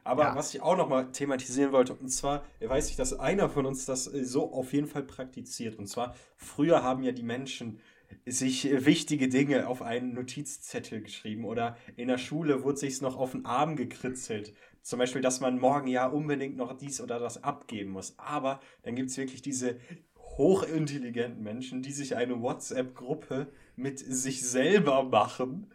Aber 0.04 0.22
ja. 0.22 0.36
was 0.36 0.54
ich 0.54 0.60
auch 0.60 0.76
nochmal 0.76 1.10
thematisieren 1.10 1.72
wollte, 1.72 1.94
und 1.94 2.08
zwar 2.08 2.44
weiß 2.60 2.90
ich, 2.90 2.94
dass 2.94 3.18
einer 3.18 3.48
von 3.48 3.66
uns 3.66 3.86
das 3.86 4.06
äh, 4.12 4.24
so 4.24 4.52
auf 4.52 4.72
jeden 4.72 4.86
Fall 4.86 5.02
praktiziert. 5.02 5.78
Und 5.78 5.86
zwar, 5.88 6.14
früher 6.36 6.84
haben 6.84 7.02
ja 7.02 7.10
die 7.10 7.24
Menschen 7.24 7.80
sich 8.26 8.70
äh, 8.70 8.84
wichtige 8.84 9.28
Dinge 9.28 9.66
auf 9.66 9.82
einen 9.82 10.14
Notizzettel 10.14 11.02
geschrieben 11.02 11.44
oder 11.44 11.76
in 11.96 12.08
der 12.08 12.18
Schule 12.18 12.62
wurde 12.62 12.78
sich 12.78 13.00
noch 13.00 13.16
auf 13.16 13.32
den 13.32 13.44
Arm 13.44 13.76
gekritzelt. 13.76 14.54
Zum 14.82 14.98
Beispiel, 14.98 15.22
dass 15.22 15.40
man 15.40 15.58
morgen 15.58 15.86
ja 15.86 16.06
unbedingt 16.06 16.56
noch 16.56 16.76
dies 16.76 17.00
oder 17.00 17.18
das 17.18 17.42
abgeben 17.44 17.92
muss. 17.92 18.14
Aber 18.18 18.60
dann 18.82 18.96
gibt 18.96 19.10
es 19.10 19.16
wirklich 19.16 19.42
diese 19.42 19.78
hochintelligenten 20.16 21.42
Menschen, 21.42 21.82
die 21.82 21.92
sich 21.92 22.16
eine 22.16 22.40
WhatsApp-Gruppe 22.40 23.46
mit 23.76 23.98
sich 23.98 24.42
selber 24.48 25.04
machen, 25.04 25.70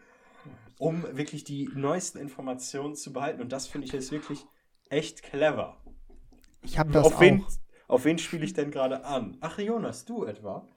um 0.78 1.04
wirklich 1.16 1.44
die 1.44 1.70
neuesten 1.74 2.18
Informationen 2.18 2.96
zu 2.96 3.14
behalten. 3.14 3.42
Und 3.42 3.52
das 3.52 3.68
finde 3.68 3.88
ich 3.88 3.94
jetzt 3.94 4.12
wirklich 4.12 4.46
echt 4.90 5.24
clever. 5.24 5.78
Ich 6.64 6.78
habe 6.78 6.92
das 6.92 7.06
auf 7.06 7.16
auch. 7.16 7.22
Wen, 7.22 7.46
auf 7.88 8.04
wen 8.04 8.18
spiele 8.18 8.44
ich 8.44 8.54
denn 8.54 8.72
gerade 8.72 9.06
an? 9.06 9.38
Ach, 9.40 9.58
Jonas, 9.58 10.06
du 10.06 10.26
etwa? 10.26 10.68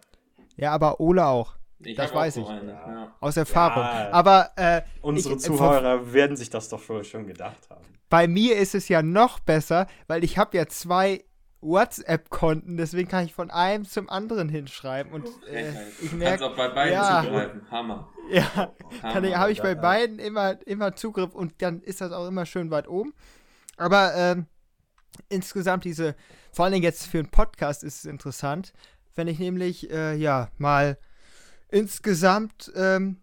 Ja, 0.56 0.72
aber 0.72 1.00
Ole 1.00 1.26
auch. 1.26 1.56
Ich 1.82 1.96
das 1.96 2.14
weiß 2.14 2.36
ich. 2.36 2.46
Eine, 2.46 2.72
ja. 2.72 3.16
Aus 3.20 3.36
Erfahrung. 3.36 3.82
Ja, 3.82 4.10
aber 4.12 4.50
äh, 4.56 4.82
unsere 5.00 5.34
ich, 5.34 5.40
Zuhörer 5.40 6.12
werden 6.12 6.36
sich 6.36 6.50
das 6.50 6.68
doch 6.68 6.82
schon 7.02 7.26
gedacht 7.26 7.68
haben. 7.70 7.89
Bei 8.10 8.28
mir 8.28 8.56
ist 8.56 8.74
es 8.74 8.88
ja 8.88 9.02
noch 9.02 9.38
besser, 9.38 9.86
weil 10.08 10.24
ich 10.24 10.36
habe 10.36 10.56
ja 10.56 10.66
zwei 10.66 11.24
WhatsApp-Konten, 11.62 12.76
deswegen 12.76 13.08
kann 13.08 13.24
ich 13.24 13.34
von 13.34 13.50
einem 13.50 13.84
zum 13.84 14.08
anderen 14.08 14.48
hinschreiben 14.48 15.12
und 15.12 15.26
äh, 15.46 15.72
ich 16.00 16.12
merke, 16.12 16.46
auch 16.46 16.56
bei 16.56 16.68
beiden 16.68 16.94
ja, 16.94 17.22
zugreifen. 17.22 17.70
Hammer. 17.70 18.08
Ja, 18.32 18.70
habe 19.02 19.50
ich 19.50 19.60
bei 19.60 19.74
beiden 19.74 20.20
immer, 20.20 20.56
immer 20.64 20.94
Zugriff 20.94 21.34
und 21.34 21.62
dann 21.62 21.82
ist 21.82 22.00
das 22.00 22.12
auch 22.12 22.28
immer 22.28 22.46
schön 22.46 22.70
weit 22.70 22.86
oben. 22.86 23.12
Aber 23.76 24.14
ähm, 24.14 24.46
insgesamt 25.28 25.84
diese, 25.84 26.14
vor 26.52 26.64
allen 26.64 26.74
Dingen 26.74 26.84
jetzt 26.84 27.06
für 27.06 27.18
einen 27.18 27.30
Podcast 27.30 27.82
ist 27.82 27.98
es 27.98 28.04
interessant, 28.04 28.72
wenn 29.16 29.26
ich 29.26 29.40
nämlich 29.40 29.90
äh, 29.90 30.14
ja 30.14 30.48
mal 30.58 30.96
insgesamt 31.70 32.70
ähm, 32.76 33.20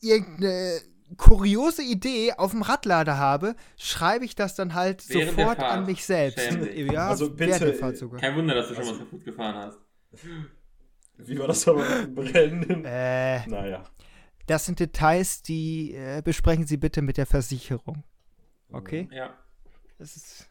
irgendeine 0.00 0.80
kuriose 1.16 1.82
Idee 1.82 2.32
auf 2.32 2.52
dem 2.52 2.62
Radlader 2.62 3.18
habe, 3.18 3.54
schreibe 3.76 4.24
ich 4.24 4.34
das 4.34 4.54
dann 4.54 4.74
halt 4.74 5.08
während 5.08 5.36
sofort 5.36 5.60
an 5.60 5.86
mich 5.86 6.04
selbst. 6.04 6.58
Ja, 6.74 7.08
also 7.08 7.30
bitte, 7.30 7.72
Kein 8.18 8.36
Wunder, 8.36 8.54
dass 8.54 8.68
du 8.68 8.74
schon 8.74 8.84
also, 8.84 8.94
mal 8.94 8.98
kaputt 9.00 9.24
gefahren 9.24 9.56
hast. 9.56 9.78
Wie 11.18 11.38
war 11.38 11.46
das 11.46 11.66
aber 11.68 11.84
mit 12.00 12.14
Brennen? 12.14 12.84
Äh, 12.84 13.46
naja. 13.46 13.84
Das 14.46 14.66
sind 14.66 14.80
Details, 14.80 15.42
die 15.42 15.94
äh, 15.94 16.20
besprechen 16.22 16.66
Sie 16.66 16.76
bitte 16.76 17.02
mit 17.02 17.16
der 17.16 17.26
Versicherung. 17.26 18.04
Okay? 18.70 19.08
Ja. 19.12 19.34
Das 19.98 20.16
ist, 20.16 20.50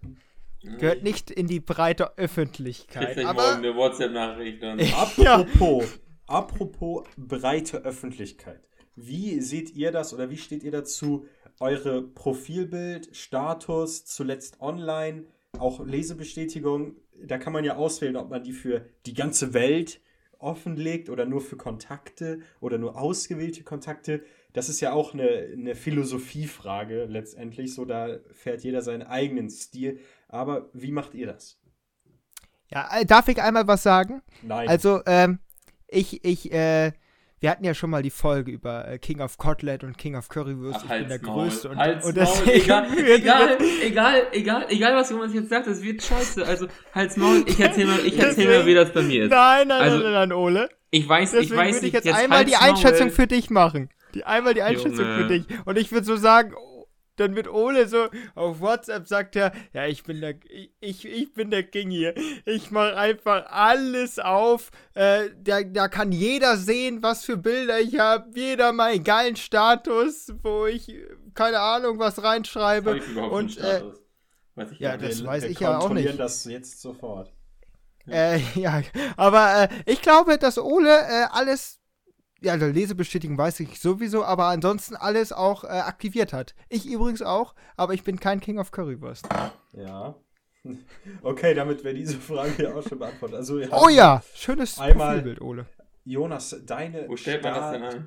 gehört 0.61 1.03
nicht 1.03 1.29
in 1.29 1.47
die 1.47 1.59
breite 1.59 2.17
Öffentlichkeit. 2.17 3.17
Ich 3.17 3.25
aber 3.25 3.43
morgen 3.43 3.57
eine 3.57 3.75
WhatsApp-Nachricht. 3.75 4.63
Apropos, 4.93 5.99
apropos 6.25 7.05
breite 7.17 7.77
Öffentlichkeit. 7.79 8.61
Wie 8.95 9.41
seht 9.41 9.75
ihr 9.75 9.91
das 9.91 10.13
oder 10.13 10.29
wie 10.29 10.37
steht 10.37 10.63
ihr 10.63 10.71
dazu? 10.71 11.25
Eure 11.59 12.01
Profilbild, 12.01 13.15
Status, 13.15 14.05
zuletzt 14.05 14.59
online, 14.61 15.25
auch 15.57 15.85
Lesebestätigung, 15.85 16.95
da 17.21 17.37
kann 17.37 17.53
man 17.53 17.63
ja 17.63 17.75
auswählen, 17.75 18.15
ob 18.15 18.29
man 18.29 18.43
die 18.43 18.53
für 18.53 18.85
die 19.05 19.13
ganze 19.13 19.53
Welt 19.53 20.01
offenlegt 20.39 21.09
oder 21.09 21.25
nur 21.25 21.41
für 21.41 21.55
Kontakte 21.55 22.41
oder 22.59 22.77
nur 22.77 22.97
ausgewählte 22.97 23.63
Kontakte. 23.63 24.23
Das 24.51 24.69
ist 24.69 24.81
ja 24.81 24.91
auch 24.91 25.13
eine, 25.13 25.47
eine 25.53 25.75
Philosophiefrage 25.75 27.05
letztendlich. 27.05 27.73
So, 27.73 27.85
da 27.85 28.17
fährt 28.33 28.63
jeder 28.63 28.81
seinen 28.81 29.03
eigenen 29.03 29.49
Stil. 29.49 29.99
Aber 30.27 30.69
wie 30.73 30.91
macht 30.91 31.13
ihr 31.13 31.27
das? 31.27 31.59
Ja, 32.69 32.89
äh, 32.99 33.05
darf 33.05 33.27
ich 33.29 33.41
einmal 33.41 33.67
was 33.67 33.83
sagen? 33.83 34.21
Nein. 34.41 34.67
Also, 34.67 35.01
ähm, 35.05 35.39
ich, 35.87 36.25
ich, 36.25 36.51
äh, 36.51 36.91
wir 37.43 37.49
hatten 37.49 37.65
ja 37.65 37.73
schon 37.73 37.89
mal 37.89 38.01
die 38.01 38.09
Folge 38.09 38.51
über 38.51 38.87
äh, 38.87 38.97
King 38.97 39.19
of 39.19 39.37
Cotlet 39.37 39.83
und 39.83 39.97
King 39.97 40.15
of 40.15 40.29
Currywurst. 40.29 40.79
Ach, 40.87 40.93
ich 40.93 40.99
bin 40.99 41.09
der 41.09 41.21
Maul. 41.23 41.43
Größte. 41.43 41.67
Und, 41.67 41.77
Halt's 41.77 42.05
und 42.05 42.15
deswegen 42.15 42.51
egal, 42.51 42.87
egal, 42.97 43.57
egal, 43.81 44.27
egal, 44.31 44.65
egal, 44.69 44.95
was 44.95 45.09
jemand 45.09 45.33
jetzt 45.33 45.49
sagt, 45.49 45.67
das 45.67 45.83
wird 45.83 46.01
scheiße. 46.01 46.45
Also, 46.45 46.67
halt's 46.95 47.17
Maul, 47.17 47.43
ich 47.45 47.59
erzähl 47.59 47.85
mal, 47.85 47.99
ich 47.99 48.17
erzähl 48.17 48.47
mal, 48.47 48.65
wie 48.65 48.73
das 48.73 48.93
bei 48.93 49.01
mir 49.01 49.25
ist. 49.25 49.31
Nein, 49.31 49.67
nein, 49.67 49.81
also, 49.81 49.97
nein, 49.97 50.13
nein, 50.13 50.31
Ole. 50.31 50.69
Ich 50.89 51.09
weiß, 51.09 51.31
deswegen 51.31 51.51
ich 51.51 51.59
weiß 51.59 51.81
nicht. 51.81 51.87
Ich 51.87 51.93
jetzt, 51.95 52.05
jetzt 52.05 52.15
einmal 52.15 52.45
die 52.45 52.55
Einschätzung 52.55 53.07
Maul. 53.07 53.15
für 53.15 53.27
dich 53.27 53.49
machen. 53.49 53.89
Die 54.13 54.23
einmal 54.23 54.53
die 54.53 54.61
Einschätzung 54.61 55.05
Junge. 55.05 55.17
für 55.17 55.27
dich. 55.27 55.45
Und 55.65 55.77
ich 55.77 55.91
würde 55.91 56.05
so 56.05 56.15
sagen, 56.15 56.53
dann 57.15 57.35
wird 57.35 57.47
Ole 57.47 57.87
so 57.87 58.09
auf 58.35 58.59
WhatsApp 58.59 59.07
sagt 59.07 59.35
er, 59.35 59.51
ja, 59.73 59.85
ich 59.85 60.03
bin 60.03 60.21
der 60.21 60.35
ich, 60.79 61.05
ich 61.05 61.33
bin 61.33 61.51
der 61.51 61.63
King 61.63 61.89
hier. 61.89 62.15
Ich 62.45 62.71
mache 62.71 62.97
einfach 62.97 63.45
alles 63.47 64.19
auf. 64.19 64.71
Äh, 64.93 65.29
da, 65.41 65.63
da 65.63 65.87
kann 65.87 66.11
jeder 66.11 66.57
sehen, 66.57 67.03
was 67.03 67.23
für 67.23 67.37
Bilder 67.37 67.79
ich 67.79 67.99
habe. 67.99 68.29
Jeder 68.33 68.71
meinen 68.71 69.03
geilen 69.03 69.35
Status, 69.35 70.33
wo 70.41 70.65
ich 70.65 70.93
keine 71.33 71.59
Ahnung 71.59 71.99
was 71.99 72.23
reinschreibe. 72.23 72.97
ich 72.97 73.17
Und 73.17 73.57
äh, 73.57 73.83
weiß 74.55 74.71
ich 74.71 74.79
ja, 74.79 74.97
das 74.97 75.23
weiß 75.23 75.43
ich 75.45 75.59
ja 75.59 75.79
auch 75.79 75.89
nicht. 75.89 76.19
das 76.19 76.45
jetzt 76.45 76.81
sofort. 76.81 77.31
Äh, 78.07 78.39
ja, 78.55 78.81
aber 79.15 79.63
äh, 79.63 79.91
ich 79.91 80.01
glaube, 80.01 80.37
dass 80.37 80.57
Ole 80.57 80.89
äh, 80.89 81.27
alles 81.31 81.79
ja, 82.43 82.57
der 82.57 82.73
Lesebestätigung 82.73 83.37
weiß 83.37 83.61
ich 83.61 83.79
sowieso, 83.79 84.23
aber 84.23 84.45
ansonsten 84.45 84.95
alles 84.95 85.31
auch 85.31 85.63
äh, 85.63 85.67
aktiviert 85.67 86.33
hat. 86.33 86.53
Ich 86.69 86.85
übrigens 86.85 87.21
auch, 87.21 87.55
aber 87.77 87.93
ich 87.93 88.03
bin 88.03 88.19
kein 88.19 88.41
King 88.41 88.59
of 88.59 88.71
Currywurst. 88.71 89.27
Ja. 89.73 90.15
Okay, 91.21 91.53
damit 91.53 91.83
wäre 91.83 91.93
diese 91.93 92.17
Frage 92.17 92.63
ja 92.63 92.73
auch 92.73 92.87
schon 92.87 92.97
beantwortet. 92.97 93.35
Also, 93.35 93.59
oh 93.69 93.89
ja, 93.89 94.23
schönes 94.33 94.79
einmal, 94.79 95.15
Profilbild, 95.15 95.41
Ole. 95.41 95.65
Jonas, 96.05 96.55
deine 96.65 97.07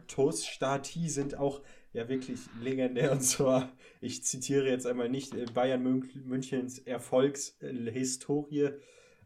Toast-Stati 0.07 1.11
sind 1.11 1.37
auch 1.38 1.61
ja 1.92 2.09
wirklich 2.09 2.40
legendär. 2.61 3.12
Und 3.12 3.20
zwar, 3.22 3.70
ich 4.01 4.25
zitiere 4.25 4.68
jetzt 4.68 4.87
einmal 4.87 5.09
nicht 5.09 5.35
äh, 5.35 5.46
Bayern 5.53 5.83
Münchens 5.83 6.79
Erfolgshistorie, 6.79 8.70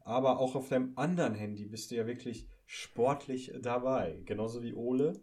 aber 0.05 0.39
auch 0.39 0.55
auf 0.55 0.69
deinem 0.69 0.93
anderen 0.97 1.35
Handy 1.35 1.67
bist 1.67 1.91
du 1.91 1.97
ja 1.97 2.07
wirklich 2.07 2.47
sportlich 2.73 3.53
dabei, 3.61 4.23
genauso 4.27 4.63
wie 4.63 4.75
Ole. 4.75 5.15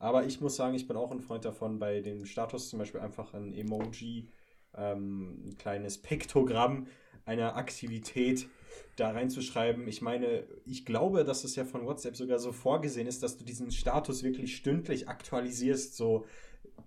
Aber 0.00 0.26
ich 0.26 0.40
muss 0.40 0.56
sagen, 0.56 0.74
ich 0.74 0.88
bin 0.88 0.96
auch 0.96 1.12
ein 1.12 1.20
Freund 1.20 1.44
davon, 1.44 1.78
bei 1.78 2.00
dem 2.00 2.24
Status 2.24 2.68
zum 2.68 2.80
Beispiel 2.80 3.00
einfach 3.00 3.34
ein 3.34 3.54
Emoji, 3.54 4.28
ähm, 4.74 5.44
ein 5.46 5.58
kleines 5.58 5.98
Piktogramm 5.98 6.88
einer 7.24 7.54
Aktivität 7.54 8.48
da 8.96 9.12
reinzuschreiben. 9.12 9.86
Ich 9.86 10.02
meine, 10.02 10.44
ich 10.64 10.84
glaube, 10.84 11.22
dass 11.22 11.44
es 11.44 11.54
ja 11.54 11.64
von 11.64 11.86
WhatsApp 11.86 12.16
sogar 12.16 12.40
so 12.40 12.50
vorgesehen 12.50 13.06
ist, 13.06 13.22
dass 13.22 13.36
du 13.36 13.44
diesen 13.44 13.70
Status 13.70 14.24
wirklich 14.24 14.56
stündlich 14.56 15.08
aktualisierst. 15.08 15.96
So, 15.96 16.26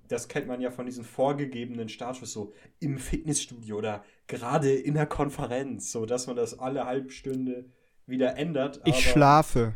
das 0.10 0.28
kennt 0.28 0.48
man 0.48 0.60
ja 0.60 0.72
von 0.72 0.86
diesen 0.86 1.06
vorgegebenen 1.06 1.88
Status, 1.88 2.34
so 2.34 2.52
im 2.82 2.98
Fitnessstudio 2.98 3.78
oder 3.78 4.04
gerade 4.28 4.74
in 4.74 4.96
der 4.96 5.06
Konferenz, 5.06 5.90
so 5.94 6.06
dass 6.06 6.28
man 6.28 6.36
das 6.36 6.60
alle 6.60 6.86
halbe 6.86 7.12
Stunde 7.12 7.70
wieder 8.08 8.36
ändert. 8.36 8.82
Ich 8.84 9.10
schlafe 9.10 9.74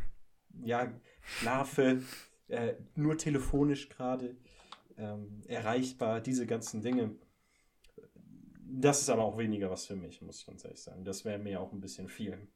ja, 0.64 0.92
schlafe, 1.22 2.02
äh, 2.48 2.74
nur 2.96 3.18
telefonisch 3.18 3.90
gerade 3.90 4.36
ähm, 4.98 5.42
erreichbar, 5.48 6.22
diese 6.22 6.46
ganzen 6.46 6.82
Dinge. 6.82 7.12
Das 8.68 9.02
ist 9.02 9.10
aber 9.10 9.24
auch 9.24 9.38
weniger 9.38 9.70
was 9.70 9.86
für 9.86 9.96
mich, 9.96 10.22
muss 10.22 10.40
ich 10.40 10.46
ganz 10.48 10.64
ehrlich 10.64 10.82
sagen. 10.82 11.06
Das 11.06 11.26
wäre 11.26 11.40
mir 11.40 11.62
auch 11.62 11.72
ein 11.72 11.80
bisschen 11.80 12.08
viel. 12.08 12.48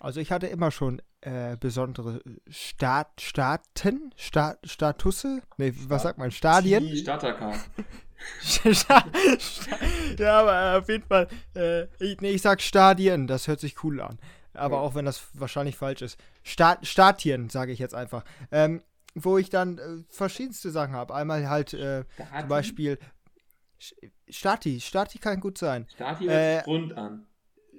Also 0.00 0.20
ich 0.20 0.30
hatte 0.30 0.46
immer 0.46 0.70
schon 0.70 1.02
äh, 1.22 1.56
besondere 1.56 2.22
Stat 2.48 3.20
Staaten, 3.20 4.12
Stat 4.16 4.58
Statusse, 4.64 5.42
nee, 5.56 5.72
was 5.88 6.04
sagt 6.04 6.18
man, 6.18 6.30
Stadien? 6.30 6.96
Startercard. 6.96 7.58
ja, 10.18 10.40
aber 10.40 10.78
auf 10.78 10.88
jeden 10.88 11.04
Fall, 11.04 11.28
äh, 11.54 11.84
ich, 11.98 12.20
nee, 12.20 12.30
ich 12.30 12.42
sag 12.42 12.60
Stadien, 12.60 13.26
das 13.26 13.48
hört 13.48 13.60
sich 13.60 13.82
cool 13.82 14.00
an 14.00 14.18
aber 14.58 14.76
ja. 14.76 14.82
auch 14.82 14.94
wenn 14.94 15.04
das 15.04 15.28
wahrscheinlich 15.34 15.76
falsch 15.76 16.02
ist. 16.02 16.18
Stat 16.42 16.86
Statien, 16.86 17.50
sage 17.50 17.72
ich 17.72 17.78
jetzt 17.78 17.94
einfach. 17.94 18.24
Ähm, 18.50 18.82
wo 19.14 19.38
ich 19.38 19.50
dann 19.50 19.78
äh, 19.78 20.04
verschiedenste 20.08 20.70
Sachen 20.70 20.94
habe. 20.94 21.14
Einmal 21.14 21.48
halt 21.48 21.74
äh, 21.74 22.04
zum 22.38 22.48
Beispiel 22.48 22.98
Stati. 24.28 24.80
Stati 24.80 25.18
kann 25.18 25.40
gut 25.40 25.58
sein. 25.58 25.86
Stati 25.94 26.24
hört 26.26 26.36
äh, 26.36 26.60
rund 26.60 26.96
an. 26.96 27.26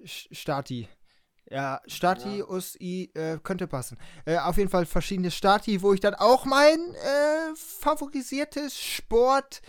Stati. 0.03 0.87
Ja, 1.49 1.81
Stati, 1.87 2.39
ja. 2.39 2.45
USI 2.45 3.11
äh, 3.15 3.37
könnte 3.41 3.67
passen. 3.67 3.97
Äh, 4.25 4.37
auf 4.37 4.57
jeden 4.57 4.69
Fall 4.69 4.85
verschiedene 4.85 5.31
Stati, 5.31 5.81
wo 5.81 5.93
ich 5.93 5.99
dann 5.99 6.13
auch 6.13 6.45
mein 6.45 6.77
äh, 6.77 7.55
favorisiertes 7.55 8.79
Sportteam 8.79 9.59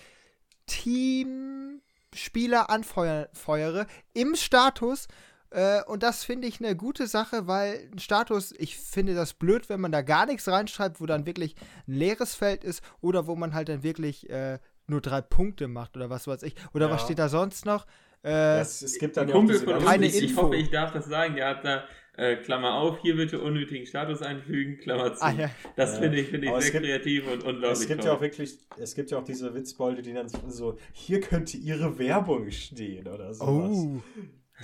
Spieler 2.13 2.69
anfeuere 2.71 3.87
im 4.13 4.35
Status 4.35 5.09
äh, 5.51 5.83
und 5.85 6.03
das 6.03 6.25
finde 6.25 6.47
ich 6.47 6.61
eine 6.61 6.77
gute 6.77 7.07
Sache, 7.07 7.47
weil 7.47 7.89
ein 7.93 7.99
Status, 7.99 8.55
ich 8.59 8.77
finde 8.77 9.15
das 9.15 9.35
blöd, 9.35 9.69
wenn 9.69 9.81
man 9.81 9.93
da 9.93 10.03
gar 10.03 10.27
nichts 10.27 10.47
reinschreibt, 10.49 11.01
wo 11.01 11.07
dann 11.07 11.27
wirklich 11.27 11.57
ein 11.89 11.95
leeres 11.95 12.35
Feld 12.35 12.63
ist 12.63 12.83
oder 13.01 13.27
wo 13.27 13.35
man 13.35 13.55
halt 13.55 13.69
dann 13.69 13.83
wirklich 13.83 14.31
äh, 14.31 14.59
nur 14.87 15.01
drei 15.01 15.21
Punkte 15.21 15.67
macht 15.67 15.97
oder 15.97 16.09
was 16.09 16.27
weiß 16.27 16.43
ich. 16.45 16.55
Oder 16.73 16.87
ja. 16.87 16.93
was 16.93 17.03
steht 17.03 17.19
da 17.19 17.29
sonst 17.29 17.67
noch? 17.67 17.87
Äh, 18.23 18.59
das, 18.59 18.83
es 18.83 18.99
gibt 18.99 19.17
dann 19.17 19.29
ja 19.29 19.35
Kumpel 19.35 19.59
von 19.59 19.75
uns, 19.75 20.03
ich, 20.03 20.23
ich 20.23 20.37
hoffe, 20.37 20.55
ich 20.55 20.71
darf 20.71 20.93
das 20.93 21.07
sagen, 21.07 21.37
der 21.37 21.49
hat 21.49 21.65
da 21.65 21.85
äh, 22.17 22.37
Klammer 22.37 22.75
auf, 22.75 23.01
hier 23.01 23.17
bitte 23.17 23.41
unnötigen 23.41 23.87
Status 23.87 24.21
einfügen, 24.21 24.79
Klammer 24.79 25.15
zu. 25.15 25.25
Ah, 25.25 25.33
ja. 25.33 25.51
Das 25.75 25.95
ja. 25.95 26.01
finde 26.01 26.21
ich, 26.21 26.29
find 26.29 26.45
ich 26.45 26.51
sehr 26.51 26.73
gibt, 26.73 26.85
kreativ 26.85 27.27
und 27.27 27.45
unglaublich 27.45 27.81
Es 27.81 27.89
gibt 27.89 28.03
toll. 28.03 28.11
ja 28.11 28.17
auch 28.17 28.21
wirklich, 28.21 28.59
es 28.79 28.95
gibt 28.95 29.11
ja 29.11 29.19
auch 29.19 29.25
diese 29.25 29.55
Witzbolde, 29.55 30.03
die 30.03 30.13
dann 30.13 30.29
so, 30.29 30.77
hier 30.93 31.21
könnte 31.21 31.57
ihre 31.57 31.99
Werbung 31.99 32.51
stehen 32.51 33.09
oder 33.09 33.33
sowas. 33.33 33.79
Oh. 33.79 34.03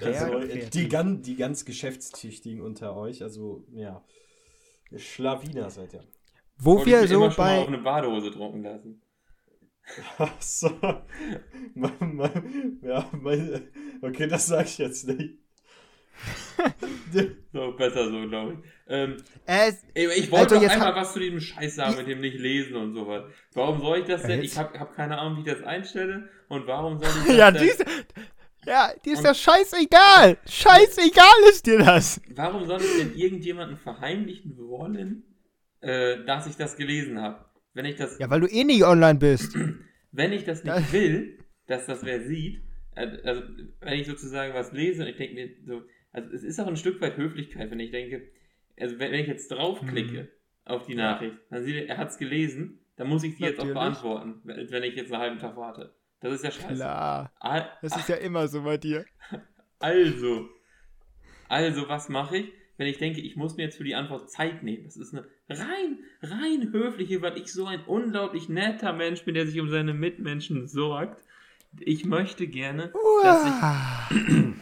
Also, 0.02 0.40
die, 0.40 0.88
ganz, 0.88 1.24
die 1.24 1.36
ganz 1.36 1.64
Geschäftstüchtigen 1.64 2.60
unter 2.60 2.96
euch, 2.96 3.22
also 3.22 3.64
ja, 3.72 4.04
Schlawiner 4.94 5.70
seid 5.70 5.94
ihr. 5.94 6.04
Wo 6.58 6.74
Und 6.74 6.86
wir 6.86 7.06
so 7.06 7.24
immer 7.24 7.34
bei. 7.34 7.56
Schon 7.56 7.64
mal 7.64 7.66
eine 7.66 7.78
Badehose 7.78 8.30
drucken 8.30 8.62
lassen. 8.62 9.02
Ach 10.18 10.40
so. 10.40 10.68
ja, 12.82 13.10
okay, 14.02 14.26
das 14.26 14.46
sag 14.46 14.66
ich 14.66 14.78
jetzt 14.78 15.06
nicht. 15.06 15.38
so, 17.52 17.72
besser 17.72 18.10
so, 18.10 18.28
glaube 18.28 18.54
ich. 18.54 18.58
Ähm, 18.88 19.16
es, 19.44 19.84
ich 19.94 20.30
wollte 20.30 20.54
also 20.54 20.66
doch 20.66 20.72
einmal 20.72 20.94
was 20.94 21.12
zu 21.12 21.20
diesem 21.20 21.40
Scheiß 21.40 21.74
sagen 21.74 21.96
mit 21.96 22.06
dem 22.06 22.20
nicht 22.20 22.38
lesen 22.38 22.76
und 22.76 22.94
sowas. 22.94 23.24
Warum 23.52 23.80
soll 23.80 23.98
ich 23.98 24.06
das 24.06 24.22
denn? 24.22 24.42
Ich 24.42 24.56
habe 24.56 24.78
hab 24.78 24.94
keine 24.94 25.18
Ahnung, 25.18 25.36
wie 25.36 25.48
ich 25.48 25.54
das 25.56 25.64
einstelle. 25.64 26.28
Und 26.48 26.66
warum 26.66 26.98
soll 26.98 27.08
ich 27.08 27.26
das 27.26 27.36
ja, 27.36 27.50
diese, 27.50 27.84
ja, 28.66 28.92
dir 29.04 29.12
ist 29.12 29.18
und 29.18 29.24
das 29.24 29.40
scheißegal. 29.40 30.38
Scheißegal 30.46 31.50
ist 31.50 31.66
dir 31.66 31.78
das. 31.78 32.20
Warum 32.34 32.66
soll 32.66 32.80
ich 32.80 32.98
denn 32.98 33.14
irgendjemanden 33.14 33.76
verheimlichen 33.76 34.56
wollen, 34.56 35.24
äh, 35.80 36.24
dass 36.24 36.46
ich 36.46 36.56
das 36.56 36.76
gelesen 36.76 37.20
habe? 37.20 37.44
Wenn 37.74 37.84
ich 37.84 37.96
das. 37.96 38.18
Ja, 38.18 38.30
weil 38.30 38.40
du 38.40 38.46
eh 38.46 38.64
nicht 38.64 38.84
online 38.84 39.18
bist. 39.18 39.56
Wenn 40.12 40.32
ich 40.32 40.44
das 40.44 40.64
nicht 40.64 40.92
will, 40.92 41.38
dass 41.66 41.84
das 41.84 42.02
wer 42.02 42.22
sieht, 42.22 42.62
äh, 42.94 43.18
also 43.24 43.42
wenn 43.80 44.00
ich 44.00 44.06
sozusagen 44.06 44.54
was 44.54 44.72
lese 44.72 45.02
und 45.02 45.08
ich 45.08 45.16
denke 45.16 45.34
mir 45.34 45.50
so, 45.66 45.82
also 46.12 46.30
es 46.32 46.42
ist 46.42 46.58
auch 46.58 46.66
ein 46.66 46.76
Stück 46.76 47.00
weit 47.02 47.18
Höflichkeit, 47.18 47.70
wenn 47.70 47.80
ich 47.80 47.90
denke, 47.90 48.22
also 48.80 48.98
wenn, 48.98 49.12
wenn 49.12 49.20
ich 49.20 49.26
jetzt 49.26 49.48
draufklicke 49.48 50.22
mhm. 50.22 50.28
auf 50.64 50.86
die 50.86 50.94
Nachricht, 50.94 51.36
dann 51.50 51.64
sieht 51.64 51.76
er, 51.76 51.88
er 51.88 51.98
hat 51.98 52.08
es 52.08 52.18
gelesen, 52.18 52.80
dann 52.96 53.08
muss 53.08 53.24
ich 53.24 53.36
die 53.36 53.42
Natürlich. 53.42 53.64
jetzt 53.64 53.70
auch 53.70 53.74
beantworten, 53.74 54.40
wenn 54.44 54.82
ich 54.82 54.96
jetzt 54.96 55.12
einen 55.12 55.20
halben 55.20 55.38
Tag 55.38 55.56
warte. 55.56 55.94
Das 56.20 56.32
ist 56.34 56.44
ja 56.44 56.50
scheiße. 56.50 56.74
Klar. 56.74 57.32
das 57.82 57.96
ist 57.96 58.08
ja 58.08 58.16
immer 58.16 58.48
so 58.48 58.62
bei 58.62 58.76
dir. 58.76 59.04
Also. 59.78 60.48
Also, 61.48 61.86
was 61.86 62.08
mache 62.08 62.38
ich, 62.38 62.52
wenn 62.78 62.86
ich 62.86 62.96
denke, 62.96 63.20
ich 63.20 63.36
muss 63.36 63.58
mir 63.58 63.64
jetzt 63.64 63.76
für 63.76 63.84
die 63.84 63.94
Antwort 63.94 64.30
Zeit 64.30 64.62
nehmen? 64.62 64.84
Das 64.84 64.96
ist 64.96 65.12
eine 65.12 65.26
rein, 65.50 65.98
rein 66.22 66.72
höfliche, 66.72 67.20
weil 67.20 67.36
ich 67.36 67.52
so 67.52 67.66
ein 67.66 67.84
unglaublich 67.84 68.48
netter 68.48 68.94
Mensch 68.94 69.24
bin, 69.24 69.34
der 69.34 69.46
sich 69.46 69.60
um 69.60 69.68
seine 69.68 69.92
Mitmenschen 69.92 70.66
sorgt. 70.66 71.22
Ich 71.78 72.06
möchte 72.06 72.46
gerne, 72.46 72.90
dass 73.22 73.44
ich. 73.44 74.26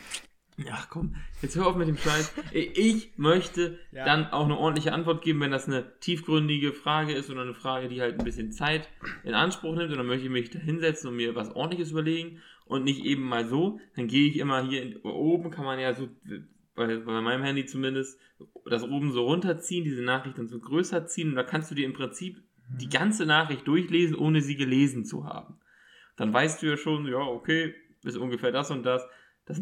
Ach 0.70 0.88
komm, 0.88 1.16
jetzt 1.42 1.56
hör 1.56 1.66
auf 1.66 1.76
mit 1.76 1.88
dem 1.88 1.96
Scheiß. 1.96 2.32
Ich 2.52 3.12
möchte 3.16 3.78
ja. 3.90 4.04
dann 4.04 4.26
auch 4.26 4.44
eine 4.44 4.56
ordentliche 4.56 4.92
Antwort 4.92 5.22
geben, 5.22 5.40
wenn 5.40 5.50
das 5.50 5.66
eine 5.66 5.98
tiefgründige 5.98 6.72
Frage 6.72 7.12
ist 7.12 7.28
oder 7.28 7.42
eine 7.42 7.54
Frage, 7.54 7.88
die 7.88 8.00
halt 8.00 8.18
ein 8.18 8.24
bisschen 8.24 8.52
Zeit 8.52 8.88
in 9.24 9.34
Anspruch 9.34 9.74
nimmt. 9.74 9.90
Und 9.90 9.98
dann 9.98 10.06
möchte 10.06 10.26
ich 10.26 10.30
mich 10.30 10.50
da 10.50 10.60
hinsetzen 10.60 11.10
und 11.10 11.16
mir 11.16 11.34
was 11.34 11.54
ordentliches 11.56 11.90
überlegen 11.90 12.40
und 12.66 12.84
nicht 12.84 13.04
eben 13.04 13.22
mal 13.22 13.44
so. 13.44 13.80
Dann 13.96 14.06
gehe 14.06 14.28
ich 14.28 14.38
immer 14.38 14.64
hier 14.64 14.82
in, 14.82 14.96
oben, 14.98 15.50
kann 15.50 15.64
man 15.64 15.80
ja 15.80 15.92
so, 15.92 16.08
bei, 16.76 16.98
bei 16.98 17.20
meinem 17.20 17.42
Handy 17.42 17.66
zumindest, 17.66 18.20
das 18.64 18.84
oben 18.84 19.10
so 19.10 19.24
runterziehen, 19.24 19.84
diese 19.84 20.02
Nachricht 20.02 20.38
dann 20.38 20.48
so 20.48 20.60
größer 20.60 21.06
ziehen. 21.06 21.30
Und 21.30 21.34
da 21.34 21.42
kannst 21.42 21.72
du 21.72 21.74
dir 21.74 21.84
im 21.84 21.94
Prinzip 21.94 22.40
die 22.68 22.88
ganze 22.88 23.26
Nachricht 23.26 23.66
durchlesen, 23.66 24.16
ohne 24.16 24.40
sie 24.40 24.56
gelesen 24.56 25.04
zu 25.04 25.24
haben. 25.24 25.58
Dann 26.16 26.32
weißt 26.32 26.62
du 26.62 26.66
ja 26.66 26.76
schon, 26.76 27.06
ja, 27.06 27.18
okay, 27.18 27.74
ist 28.04 28.16
ungefähr 28.16 28.52
das 28.52 28.70
und 28.70 28.84
das 28.84 29.04
das, 29.46 29.60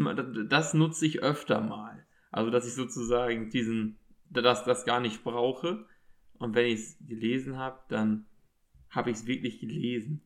das 0.48 0.74
nutze 0.74 1.06
ich 1.06 1.22
öfter 1.22 1.60
mal. 1.60 2.06
Also, 2.30 2.50
dass 2.50 2.66
ich 2.66 2.74
sozusagen 2.74 3.50
diesen, 3.50 3.98
das, 4.30 4.64
das 4.64 4.84
gar 4.84 5.00
nicht 5.00 5.22
brauche. 5.24 5.86
Und 6.38 6.54
wenn 6.54 6.66
ich 6.66 6.80
es 6.80 6.98
gelesen 7.06 7.58
habe, 7.58 7.80
dann 7.88 8.26
habe 8.90 9.10
ich 9.10 9.18
es 9.18 9.26
wirklich 9.26 9.60
gelesen. 9.60 10.22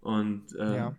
Und 0.00 0.54
äh, 0.56 0.76
ja. 0.76 0.96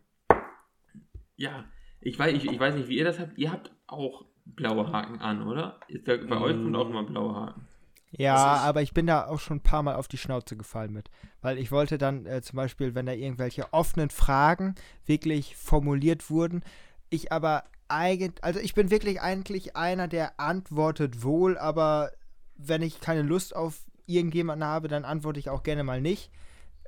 ja, 1.36 1.66
ich 2.00 2.18
weiß, 2.18 2.34
ich, 2.36 2.46
ich 2.46 2.60
weiß 2.60 2.76
nicht, 2.76 2.88
wie 2.88 2.98
ihr 2.98 3.06
das 3.06 3.20
habt. 3.20 3.38
Ihr 3.38 3.52
habt 3.52 3.72
auch 3.88 4.26
blaue 4.46 4.92
Haken 4.92 5.20
an, 5.20 5.44
oder? 5.44 5.80
Da, 6.06 6.18
bei 6.18 6.40
mm. 6.40 6.42
euch 6.42 6.56
kommt 6.56 6.76
auch 6.76 6.90
immer 6.90 7.04
blaue 7.04 7.36
Haken. 7.36 7.68
Ja, 8.12 8.36
aber 8.58 8.82
ich 8.82 8.94
bin 8.94 9.08
da 9.08 9.28
auch 9.28 9.40
schon 9.40 9.58
ein 9.58 9.64
paar 9.64 9.84
Mal 9.84 9.96
auf 9.96 10.10
die 10.10 10.18
Schnauze 10.18 10.58
gefallen 10.58 10.92
mit. 10.92 11.10
Weil 11.42 11.58
ich 11.58 11.72
wollte 11.72 11.98
dann 11.98 12.26
äh, 12.26 12.42
zum 12.42 12.58
Beispiel, 12.58 12.94
wenn 12.94 13.06
da 13.06 13.14
irgendwelche 13.14 13.72
offenen 13.72 14.10
Fragen 14.10 14.76
wirklich 15.06 15.56
formuliert 15.56 16.30
wurden, 16.30 16.64
ich 17.10 17.32
aber 17.32 17.64
eigentlich, 17.92 18.44
also 18.44 18.60
ich 18.60 18.74
bin 18.74 18.90
wirklich 18.90 19.22
eigentlich 19.22 19.76
einer, 19.76 20.08
der 20.08 20.40
antwortet 20.40 21.24
wohl, 21.24 21.58
aber 21.58 22.12
wenn 22.56 22.82
ich 22.82 23.02
keine 23.02 23.22
Lust 23.22 23.56
auf 23.56 23.80
irgendjemanden 24.06 24.68
habe, 24.68 24.88
dann 24.88 25.06
antworte 25.06 25.40
ich 25.40 25.50
auch 25.50 25.64
gerne 25.64 25.84
mal 25.84 26.02
nicht. 26.02 26.32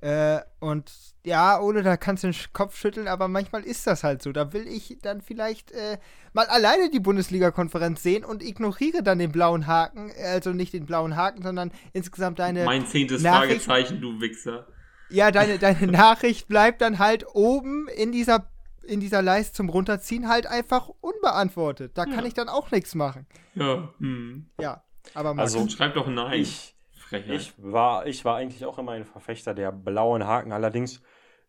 Äh, 0.03 0.41
und 0.59 0.91
ja, 1.25 1.61
ohne 1.61 1.81
da 1.81 1.95
kannst 1.95 2.23
du 2.23 2.27
den 2.27 2.35
Kopf 2.51 2.75
schütteln, 2.75 3.07
aber 3.07 3.29
manchmal 3.29 3.63
ist 3.63 3.87
das 3.87 4.03
halt 4.03 4.21
so. 4.21 4.33
Da 4.33 4.51
will 4.51 4.67
ich 4.67 4.97
dann 5.01 5.21
vielleicht 5.21 5.71
äh, 5.71 5.97
mal 6.33 6.45
alleine 6.47 6.89
die 6.89 6.99
Bundesliga-Konferenz 6.99 8.03
sehen 8.03 8.25
und 8.25 8.43
ignoriere 8.43 9.01
dann 9.01 9.19
den 9.19 9.31
blauen 9.31 9.65
Haken, 9.65 10.11
also 10.21 10.51
nicht 10.51 10.73
den 10.73 10.85
blauen 10.85 11.15
Haken, 11.15 11.41
sondern 11.41 11.71
insgesamt 11.93 12.39
deine. 12.39 12.65
Mein 12.65 12.85
zehntes 12.85 13.21
Nachricht. 13.21 13.63
Fragezeichen, 13.63 14.01
du 14.01 14.19
Wichser. 14.19 14.67
Ja, 15.09 15.31
deine, 15.31 15.57
deine 15.57 15.87
Nachricht 15.91 16.49
bleibt 16.49 16.81
dann 16.81 16.99
halt 16.99 17.25
oben 17.33 17.87
in 17.87 18.11
dieser, 18.11 18.51
in 18.83 18.99
dieser 18.99 19.21
Leiste 19.21 19.53
zum 19.53 19.69
Runterziehen 19.69 20.27
halt 20.27 20.47
einfach 20.47 20.89
unbeantwortet. 21.01 21.97
Da 21.97 22.05
ja. 22.05 22.13
kann 22.13 22.25
ich 22.25 22.33
dann 22.33 22.49
auch 22.49 22.71
nichts 22.71 22.95
machen. 22.95 23.25
Ja. 23.55 23.93
Hm. 23.99 24.49
Ja, 24.59 24.83
aber 25.13 25.33
mal. 25.33 25.43
Also, 25.43 25.67
schreib 25.67 25.93
doch 25.93 26.07
Nein. 26.07 26.41
Ich, 26.41 26.75
Frechheit. 26.95 27.41
Ich 27.41 27.53
war, 27.57 28.07
ich 28.07 28.25
war 28.25 28.37
eigentlich 28.37 28.65
auch 28.65 28.77
immer 28.77 28.93
ein 28.93 29.05
Verfechter 29.05 29.53
der 29.53 29.71
blauen 29.71 30.25
Haken. 30.25 30.51
Allerdings, 30.51 31.01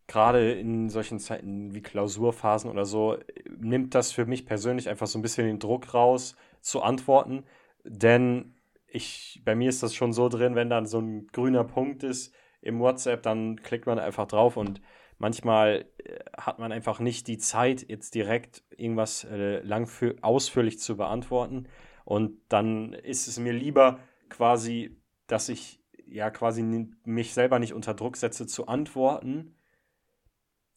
gerade 0.06 0.52
in 0.52 0.88
solchen 0.90 1.18
Zeiten 1.18 1.74
wie 1.74 1.82
Klausurphasen 1.82 2.70
oder 2.70 2.84
so, 2.84 3.18
nimmt 3.58 3.94
das 3.94 4.12
für 4.12 4.26
mich 4.26 4.46
persönlich 4.46 4.88
einfach 4.88 5.06
so 5.06 5.18
ein 5.18 5.22
bisschen 5.22 5.46
den 5.46 5.58
Druck 5.58 5.94
raus, 5.94 6.36
zu 6.60 6.82
antworten. 6.82 7.44
Denn 7.84 8.54
ich, 8.86 9.42
bei 9.44 9.54
mir 9.54 9.68
ist 9.68 9.82
das 9.82 9.94
schon 9.94 10.12
so 10.12 10.28
drin, 10.28 10.54
wenn 10.54 10.70
dann 10.70 10.86
so 10.86 10.98
ein 11.00 11.26
grüner 11.28 11.64
Punkt 11.64 12.02
ist 12.02 12.34
im 12.60 12.80
WhatsApp, 12.80 13.22
dann 13.22 13.56
klickt 13.56 13.86
man 13.86 13.98
einfach 13.98 14.26
drauf 14.26 14.56
und 14.56 14.80
manchmal 15.18 15.86
äh, 15.98 16.18
hat 16.36 16.58
man 16.58 16.72
einfach 16.72 17.00
nicht 17.00 17.26
die 17.26 17.38
Zeit, 17.38 17.88
jetzt 17.88 18.14
direkt 18.14 18.62
irgendwas 18.76 19.24
äh, 19.24 19.60
lang 19.60 19.86
für, 19.86 20.16
ausführlich 20.22 20.78
zu 20.78 20.96
beantworten. 20.96 21.68
Und 22.04 22.38
dann 22.48 22.92
ist 22.92 23.28
es 23.28 23.38
mir 23.38 23.52
lieber, 23.52 23.98
quasi 24.28 24.96
dass 25.26 25.48
ich 25.48 25.80
ja 26.06 26.30
quasi 26.30 26.62
mich 27.04 27.34
selber 27.34 27.58
nicht 27.58 27.72
unter 27.72 27.94
Druck 27.94 28.16
setze 28.16 28.46
zu 28.46 28.66
antworten, 28.66 29.56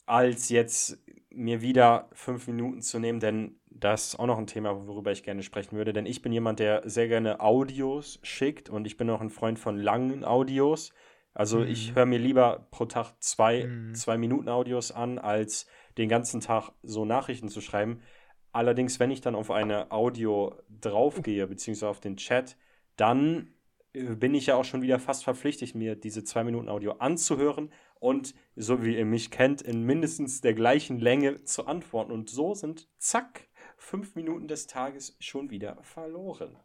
als 0.06 0.48
jetzt 0.48 0.98
mir 1.30 1.60
wieder 1.60 2.08
fünf 2.12 2.46
Minuten 2.46 2.80
zu 2.80 2.98
nehmen, 2.98 3.20
denn 3.20 3.60
das 3.70 4.08
ist 4.08 4.18
auch 4.18 4.26
noch 4.26 4.38
ein 4.38 4.46
Thema, 4.46 4.86
worüber 4.86 5.12
ich 5.12 5.22
gerne 5.22 5.42
sprechen 5.42 5.76
würde, 5.76 5.92
denn 5.92 6.06
ich 6.06 6.22
bin 6.22 6.32
jemand, 6.32 6.58
der 6.58 6.88
sehr 6.88 7.06
gerne 7.06 7.40
Audios 7.40 8.18
schickt 8.22 8.70
und 8.70 8.86
ich 8.86 8.96
bin 8.96 9.10
auch 9.10 9.20
ein 9.20 9.30
Freund 9.30 9.58
von 9.58 9.76
langen 9.76 10.24
Audios. 10.24 10.92
Also 11.38 11.60
mhm. 11.60 11.68
ich 11.68 11.94
höre 11.94 12.04
mir 12.04 12.18
lieber 12.18 12.66
pro 12.72 12.84
Tag 12.86 13.14
zwei, 13.20 13.64
mhm. 13.64 13.94
zwei 13.94 14.18
Minuten 14.18 14.48
Audios 14.48 14.90
an, 14.90 15.20
als 15.20 15.68
den 15.96 16.08
ganzen 16.08 16.40
Tag 16.40 16.72
so 16.82 17.04
Nachrichten 17.04 17.48
zu 17.48 17.60
schreiben. 17.60 18.00
Allerdings, 18.50 18.98
wenn 18.98 19.12
ich 19.12 19.20
dann 19.20 19.36
auf 19.36 19.52
eine 19.52 19.92
Audio 19.92 20.56
draufgehe, 20.80 21.46
beziehungsweise 21.46 21.90
auf 21.90 22.00
den 22.00 22.16
Chat, 22.16 22.56
dann 22.96 23.54
bin 23.92 24.34
ich 24.34 24.46
ja 24.46 24.56
auch 24.56 24.64
schon 24.64 24.82
wieder 24.82 24.98
fast 24.98 25.22
verpflichtet, 25.22 25.76
mir 25.76 25.94
diese 25.94 26.24
zwei 26.24 26.42
Minuten 26.42 26.68
Audio 26.68 26.94
anzuhören 26.94 27.72
und, 28.00 28.34
so 28.56 28.82
wie 28.82 28.96
ihr 28.96 29.06
mich 29.06 29.30
kennt, 29.30 29.62
in 29.62 29.84
mindestens 29.84 30.40
der 30.40 30.54
gleichen 30.54 30.98
Länge 30.98 31.44
zu 31.44 31.66
antworten. 31.66 32.10
Und 32.10 32.30
so 32.30 32.54
sind, 32.54 32.88
zack, 32.98 33.46
fünf 33.76 34.16
Minuten 34.16 34.48
des 34.48 34.66
Tages 34.66 35.16
schon 35.20 35.50
wieder 35.50 35.78
verloren. 35.82 36.56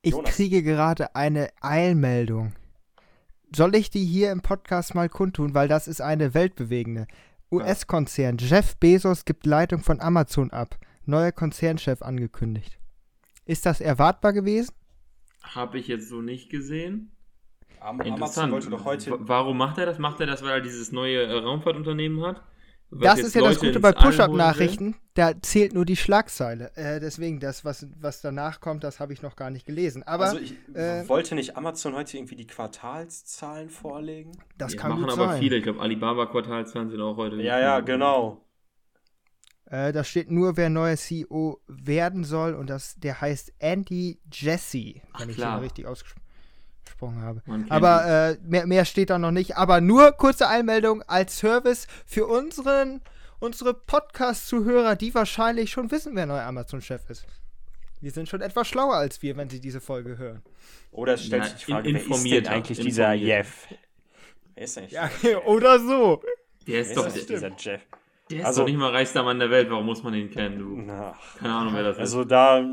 Ich 0.00 0.12
Jonas. 0.12 0.34
kriege 0.34 0.62
gerade 0.62 1.14
eine 1.14 1.50
Eilmeldung. 1.60 2.54
Soll 3.54 3.74
ich 3.74 3.90
die 3.90 4.04
hier 4.04 4.32
im 4.32 4.40
Podcast 4.40 4.94
mal 4.94 5.10
kundtun, 5.10 5.54
weil 5.54 5.68
das 5.68 5.86
ist 5.86 6.00
eine 6.00 6.32
weltbewegende. 6.32 7.06
US-Konzern 7.50 8.38
Jeff 8.38 8.76
Bezos 8.76 9.26
gibt 9.26 9.44
Leitung 9.44 9.80
von 9.80 10.00
Amazon 10.00 10.50
ab. 10.50 10.78
Neuer 11.04 11.32
Konzernchef 11.32 12.00
angekündigt. 12.00 12.78
Ist 13.44 13.66
das 13.66 13.82
erwartbar 13.82 14.32
gewesen? 14.32 14.74
Habe 15.42 15.78
ich 15.78 15.88
jetzt 15.88 16.08
so 16.08 16.22
nicht 16.22 16.48
gesehen. 16.48 17.12
Am 17.80 18.00
Interessant. 18.00 18.52
wollte 18.52 18.70
doch 18.70 18.86
heute. 18.86 19.18
Warum 19.20 19.58
macht 19.58 19.76
er 19.76 19.84
das? 19.84 19.98
Macht 19.98 20.20
er 20.20 20.26
das, 20.26 20.42
weil 20.42 20.52
er 20.52 20.60
dieses 20.60 20.92
neue 20.92 21.24
äh, 21.24 21.32
Raumfahrtunternehmen 21.32 22.24
hat? 22.24 22.42
Das 23.00 23.18
ist 23.20 23.34
ja 23.34 23.40
Leute 23.40 23.54
das 23.54 23.60
Gute 23.60 23.80
bei 23.80 23.92
Push-Up-Nachrichten. 23.92 24.96
Da 25.14 25.32
zählt 25.40 25.74
nur 25.74 25.84
die 25.84 25.96
Schlagzeile. 25.96 26.70
Äh, 26.74 27.00
deswegen, 27.00 27.40
das, 27.40 27.64
was, 27.64 27.86
was 28.00 28.20
danach 28.20 28.60
kommt, 28.60 28.84
das 28.84 29.00
habe 29.00 29.12
ich 29.12 29.22
noch 29.22 29.36
gar 29.36 29.50
nicht 29.50 29.66
gelesen. 29.66 30.02
Aber 30.02 30.24
also 30.24 30.38
ich, 30.38 30.54
äh, 30.74 31.06
wollte 31.08 31.34
nicht 31.34 31.56
Amazon 31.56 31.94
heute 31.94 32.16
irgendwie 32.16 32.36
die 32.36 32.46
Quartalszahlen 32.46 33.68
vorlegen? 33.68 34.32
Das 34.56 34.74
ja, 34.74 34.80
kann 34.80 34.90
machen 34.90 35.04
gut 35.04 35.12
aber 35.12 35.28
sein. 35.28 35.40
viele. 35.40 35.56
Ich 35.56 35.64
glaube, 35.64 35.80
Alibaba-Quartalszahlen 35.80 36.90
sind 36.90 37.00
auch 37.00 37.16
heute. 37.16 37.36
Ja, 37.36 37.58
ja, 37.58 37.80
genau. 37.80 38.44
Äh, 39.66 39.92
da 39.92 40.04
steht 40.04 40.30
nur, 40.30 40.56
wer 40.56 40.68
neuer 40.68 40.96
CEO 40.96 41.60
werden 41.66 42.24
soll 42.24 42.54
und 42.54 42.68
das, 42.68 42.96
der 42.96 43.20
heißt 43.20 43.54
Andy 43.58 44.20
Jesse, 44.30 44.94
wenn 44.94 45.02
Ach, 45.12 45.28
ich 45.28 45.38
ihn 45.38 45.44
richtig 45.44 45.86
ausgesprochen 45.86 46.21
habe. 47.10 47.42
Aber 47.68 48.06
äh, 48.06 48.36
mehr, 48.44 48.66
mehr 48.66 48.84
steht 48.84 49.10
da 49.10 49.18
noch 49.18 49.30
nicht. 49.30 49.56
Aber 49.56 49.80
nur 49.80 50.12
kurze 50.12 50.48
Einmeldung 50.48 51.02
als 51.02 51.38
Service 51.38 51.86
für 52.06 52.26
unseren, 52.26 53.00
unsere 53.40 53.74
Podcast-Zuhörer, 53.74 54.96
die 54.96 55.14
wahrscheinlich 55.14 55.70
schon 55.70 55.90
wissen, 55.90 56.14
wer 56.14 56.26
neuer 56.26 56.44
Amazon-Chef 56.44 57.08
ist. 57.10 57.26
Wir 58.00 58.10
sind 58.10 58.28
schon 58.28 58.40
etwas 58.40 58.68
schlauer 58.68 58.94
als 58.94 59.22
wir, 59.22 59.36
wenn 59.36 59.48
sie 59.48 59.60
diese 59.60 59.80
Folge 59.80 60.18
hören. 60.18 60.42
Oder 60.90 61.14
es 61.14 61.24
stellt 61.24 61.44
sich 61.44 61.54
die 61.64 61.72
Frage, 61.72 61.92
wer 61.92 62.00
ist 62.00 62.24
denn 62.24 62.46
eigentlich 62.48 62.78
dieser 62.78 63.12
Jeff? 63.12 63.68
Wer 64.54 64.64
ist 64.64 64.78
eigentlich? 64.78 64.92
Ja, 64.92 65.10
oder 65.46 65.78
so. 65.78 66.22
Der 66.66 66.80
ist 66.80 66.96
doch 66.96 67.06
ist 67.06 67.28
dieser 67.28 67.52
Jeff. 67.56 67.80
Der 68.30 68.40
ist 68.40 68.46
also, 68.46 68.62
doch 68.62 68.68
nicht 68.68 68.78
mal 68.78 68.90
reichster 68.90 69.22
Mann 69.22 69.38
der 69.38 69.50
Welt, 69.50 69.70
warum 69.70 69.86
muss 69.86 70.02
man 70.02 70.14
ihn 70.14 70.30
kennen, 70.30 70.58
du? 70.58 70.76
Na, 70.76 71.16
Keine 71.38 71.52
Ahnung, 71.52 71.74
wer 71.74 71.82
das 71.82 71.98
also 71.98 72.22
ist. 72.22 72.24
Also 72.24 72.28
da, 72.28 72.64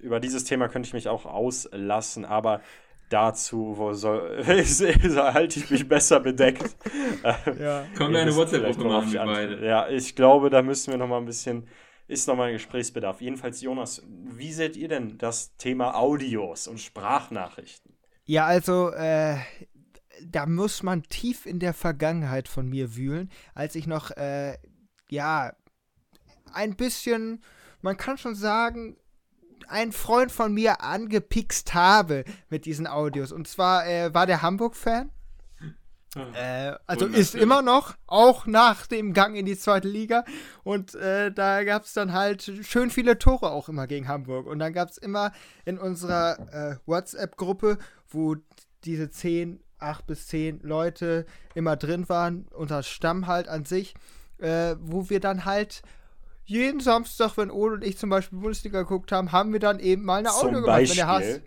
über 0.00 0.20
dieses 0.20 0.44
Thema 0.44 0.68
könnte 0.68 0.86
ich 0.86 0.94
mich 0.94 1.08
auch 1.08 1.26
auslassen, 1.26 2.24
aber 2.24 2.60
dazu, 3.08 3.74
wo 3.76 3.92
soll, 3.92 4.44
halte 4.46 5.58
ich 5.58 5.70
mich 5.70 5.88
besser 5.88 6.20
bedeckt. 6.20 6.76
ja. 7.58 7.84
Können 7.94 8.12
wir 8.12 8.20
eine 8.20 8.34
WhatsApp-Gruppe 8.34 8.84
machen, 8.84 9.12
wir 9.12 9.24
beide. 9.24 9.66
Ja, 9.66 9.88
ich 9.88 10.14
glaube, 10.16 10.50
da 10.50 10.62
müssen 10.62 10.90
wir 10.90 10.98
noch 10.98 11.08
mal 11.08 11.18
ein 11.18 11.26
bisschen, 11.26 11.68
ist 12.08 12.26
noch 12.28 12.36
mal 12.36 12.48
ein 12.48 12.54
Gesprächsbedarf. 12.54 13.20
Jedenfalls, 13.20 13.60
Jonas, 13.60 14.02
wie 14.06 14.52
seht 14.52 14.76
ihr 14.76 14.88
denn 14.88 15.18
das 15.18 15.56
Thema 15.56 15.94
Audios 15.94 16.66
und 16.66 16.80
Sprachnachrichten? 16.80 17.96
Ja, 18.24 18.46
also, 18.46 18.90
äh, 18.90 19.36
da 20.24 20.46
muss 20.46 20.82
man 20.82 21.02
tief 21.04 21.46
in 21.46 21.58
der 21.58 21.74
Vergangenheit 21.74 22.48
von 22.48 22.68
mir 22.68 22.96
wühlen, 22.96 23.30
als 23.54 23.74
ich 23.74 23.86
noch, 23.86 24.10
äh, 24.12 24.56
ja, 25.08 25.52
ein 26.52 26.74
bisschen, 26.74 27.42
man 27.82 27.96
kann 27.96 28.18
schon 28.18 28.34
sagen, 28.34 28.96
ein 29.68 29.92
Freund 29.92 30.32
von 30.32 30.52
mir 30.52 30.82
angepickst 30.82 31.74
habe 31.74 32.24
mit 32.48 32.64
diesen 32.64 32.86
Audios. 32.86 33.32
Und 33.32 33.48
zwar 33.48 33.86
äh, 33.86 34.12
war 34.14 34.26
der 34.26 34.42
Hamburg-Fan. 34.42 35.10
Äh, 36.34 36.72
also 36.86 37.06
ist 37.06 37.34
immer 37.34 37.60
noch, 37.60 37.94
auch 38.06 38.46
nach 38.46 38.86
dem 38.86 39.12
Gang 39.12 39.36
in 39.36 39.44
die 39.44 39.58
zweite 39.58 39.88
Liga. 39.88 40.24
Und 40.64 40.94
äh, 40.94 41.30
da 41.30 41.62
gab 41.64 41.84
es 41.84 41.92
dann 41.92 42.12
halt 42.12 42.42
schön 42.62 42.90
viele 42.90 43.18
Tore 43.18 43.50
auch 43.50 43.68
immer 43.68 43.86
gegen 43.86 44.08
Hamburg. 44.08 44.46
Und 44.46 44.58
dann 44.58 44.72
gab 44.72 44.88
es 44.88 44.98
immer 44.98 45.32
in 45.64 45.78
unserer 45.78 46.38
äh, 46.52 46.76
WhatsApp-Gruppe, 46.86 47.78
wo 48.08 48.36
diese 48.84 49.10
zehn 49.10 49.60
acht 49.78 50.06
bis 50.06 50.26
zehn 50.26 50.60
Leute 50.62 51.26
immer 51.54 51.76
drin 51.76 52.08
waren, 52.08 52.46
unser 52.54 52.82
Stamm 52.82 53.26
halt 53.26 53.48
an 53.48 53.64
sich, 53.64 53.94
äh, 54.38 54.74
wo 54.80 55.10
wir 55.10 55.20
dann 55.20 55.44
halt 55.44 55.82
jeden 56.46 56.80
Samstag, 56.80 57.36
wenn 57.36 57.50
Ole 57.50 57.74
und 57.74 57.84
ich 57.84 57.98
zum 57.98 58.08
Beispiel 58.08 58.38
Bundesliga 58.38 58.82
geguckt 58.82 59.12
haben, 59.12 59.32
haben 59.32 59.52
wir 59.52 59.60
dann 59.60 59.80
eben 59.80 60.04
mal 60.04 60.18
eine 60.18 60.32
Audio 60.32 60.62
gemacht. 60.62 60.88
Wenn 60.88 60.94
der, 60.96 61.08
HS, 61.08 61.40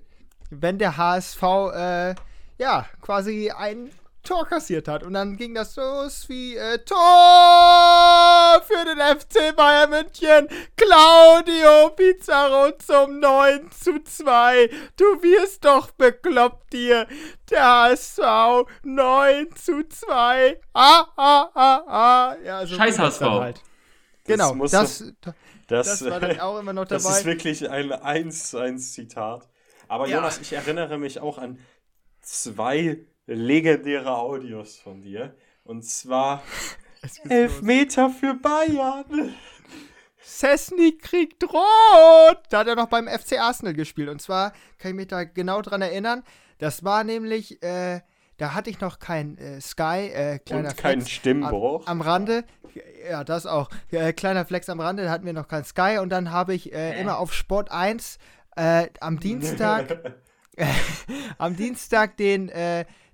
wenn 0.50 0.78
der 0.78 0.98
HSV 0.98 1.44
äh, 1.74 2.16
ja 2.58 2.86
quasi 3.02 3.50
ein 3.52 3.90
Tor 4.24 4.46
kassiert 4.46 4.88
hat. 4.88 5.04
Und 5.04 5.14
dann 5.14 5.38
ging 5.38 5.56
das 5.56 5.76
los 5.78 6.28
wie 6.28 6.56
äh, 6.56 6.78
Tor 6.80 8.62
für 8.64 8.86
den 8.86 9.00
FC 9.00 9.56
Bayern 9.56 9.90
München. 9.90 10.48
Claudio 10.76 11.90
Pizarro 11.96 12.72
zum 12.78 13.20
9 13.20 13.72
zu 13.72 14.04
2. 14.04 14.70
Du 14.98 15.06
wirst 15.24 15.64
doch 15.64 15.92
bekloppt 15.92 16.74
dir. 16.74 17.08
Der 17.50 17.64
HSV 17.64 18.68
9 18.84 19.56
zu 19.56 19.88
2. 19.88 20.60
Ah, 20.74 21.06
ah, 21.16 21.50
ah, 21.56 21.84
ah. 21.88 22.36
Ja, 22.44 22.66
so 22.66 22.76
Scheiß 22.76 23.00
HSV. 23.00 23.22
Halt. 23.22 23.62
Genau, 24.34 24.56
das, 24.56 24.72
das, 24.72 25.14
das, 25.68 26.00
das, 26.00 26.10
war 26.10 26.20
dann 26.20 26.40
auch 26.40 26.60
immer 26.60 26.74
noch 26.74 26.86
dabei. 26.86 27.04
Das 27.04 27.20
ist 27.20 27.26
wirklich 27.26 27.70
ein 27.70 27.92
1 27.92 28.56
1 28.56 28.94
Zitat. 28.94 29.48
Aber 29.88 30.08
ja. 30.08 30.18
Jonas, 30.18 30.40
ich 30.40 30.54
erinnere 30.54 30.98
mich 30.98 31.20
auch 31.20 31.38
an 31.38 31.60
zwei 32.22 33.06
legendäre 33.26 34.18
Audios 34.18 34.78
von 34.78 35.02
dir. 35.02 35.36
Und 35.64 35.84
zwar 35.84 36.44
elf 37.30 37.62
Meter 37.62 38.10
für 38.10 38.34
Bayern. 38.36 39.34
Cessny 40.22 40.98
kriegt 40.98 41.44
rot. 41.44 42.40
Da 42.50 42.60
hat 42.60 42.68
er 42.68 42.76
noch 42.76 42.88
beim 42.88 43.08
FC 43.08 43.40
Arsenal 43.40 43.74
gespielt. 43.74 44.10
Und 44.10 44.22
zwar 44.22 44.52
kann 44.78 44.92
ich 44.92 44.96
mich 44.96 45.08
da 45.08 45.24
genau 45.24 45.62
dran 45.62 45.82
erinnern. 45.82 46.24
Das 46.60 46.84
war 46.84 47.04
nämlich, 47.04 47.62
äh, 47.64 48.02
da 48.40 48.56
hatte 48.56 48.70
ich 48.70 48.82
noch 48.82 49.00
kein 49.00 49.38
äh, 49.38 49.62
Sky, 49.62 50.10
äh, 50.12 50.40
kleiner 50.40 50.70
Und 50.70 50.78
kein 50.78 51.06
Stimmbruch. 51.06 51.86
Am, 51.86 52.02
am, 52.02 52.02
Rande. 52.02 52.44
Ja, 53.10 53.24
das 53.24 53.46
auch. 53.46 53.70
Äh, 53.92 54.14
kleiner 54.14 54.46
Flex 54.46 54.70
am 54.70 54.80
Rande, 54.80 55.04
da 55.04 55.12
hatten 55.12 55.26
wir 55.26 55.34
noch 55.34 55.48
kein 55.48 55.64
Sky. 55.64 56.00
Und 56.02 56.10
dann 56.10 56.32
habe 56.32 56.56
ich 56.56 56.74
äh, 56.74 57.00
immer 57.00 57.20
auf 57.20 57.34
Sport 57.34 57.72
1 57.72 58.18
äh, 58.56 58.88
am 59.00 59.20
Dienstag, 59.20 60.16
am 61.38 61.56
Dienstag 61.56 62.18
den, 62.18 62.50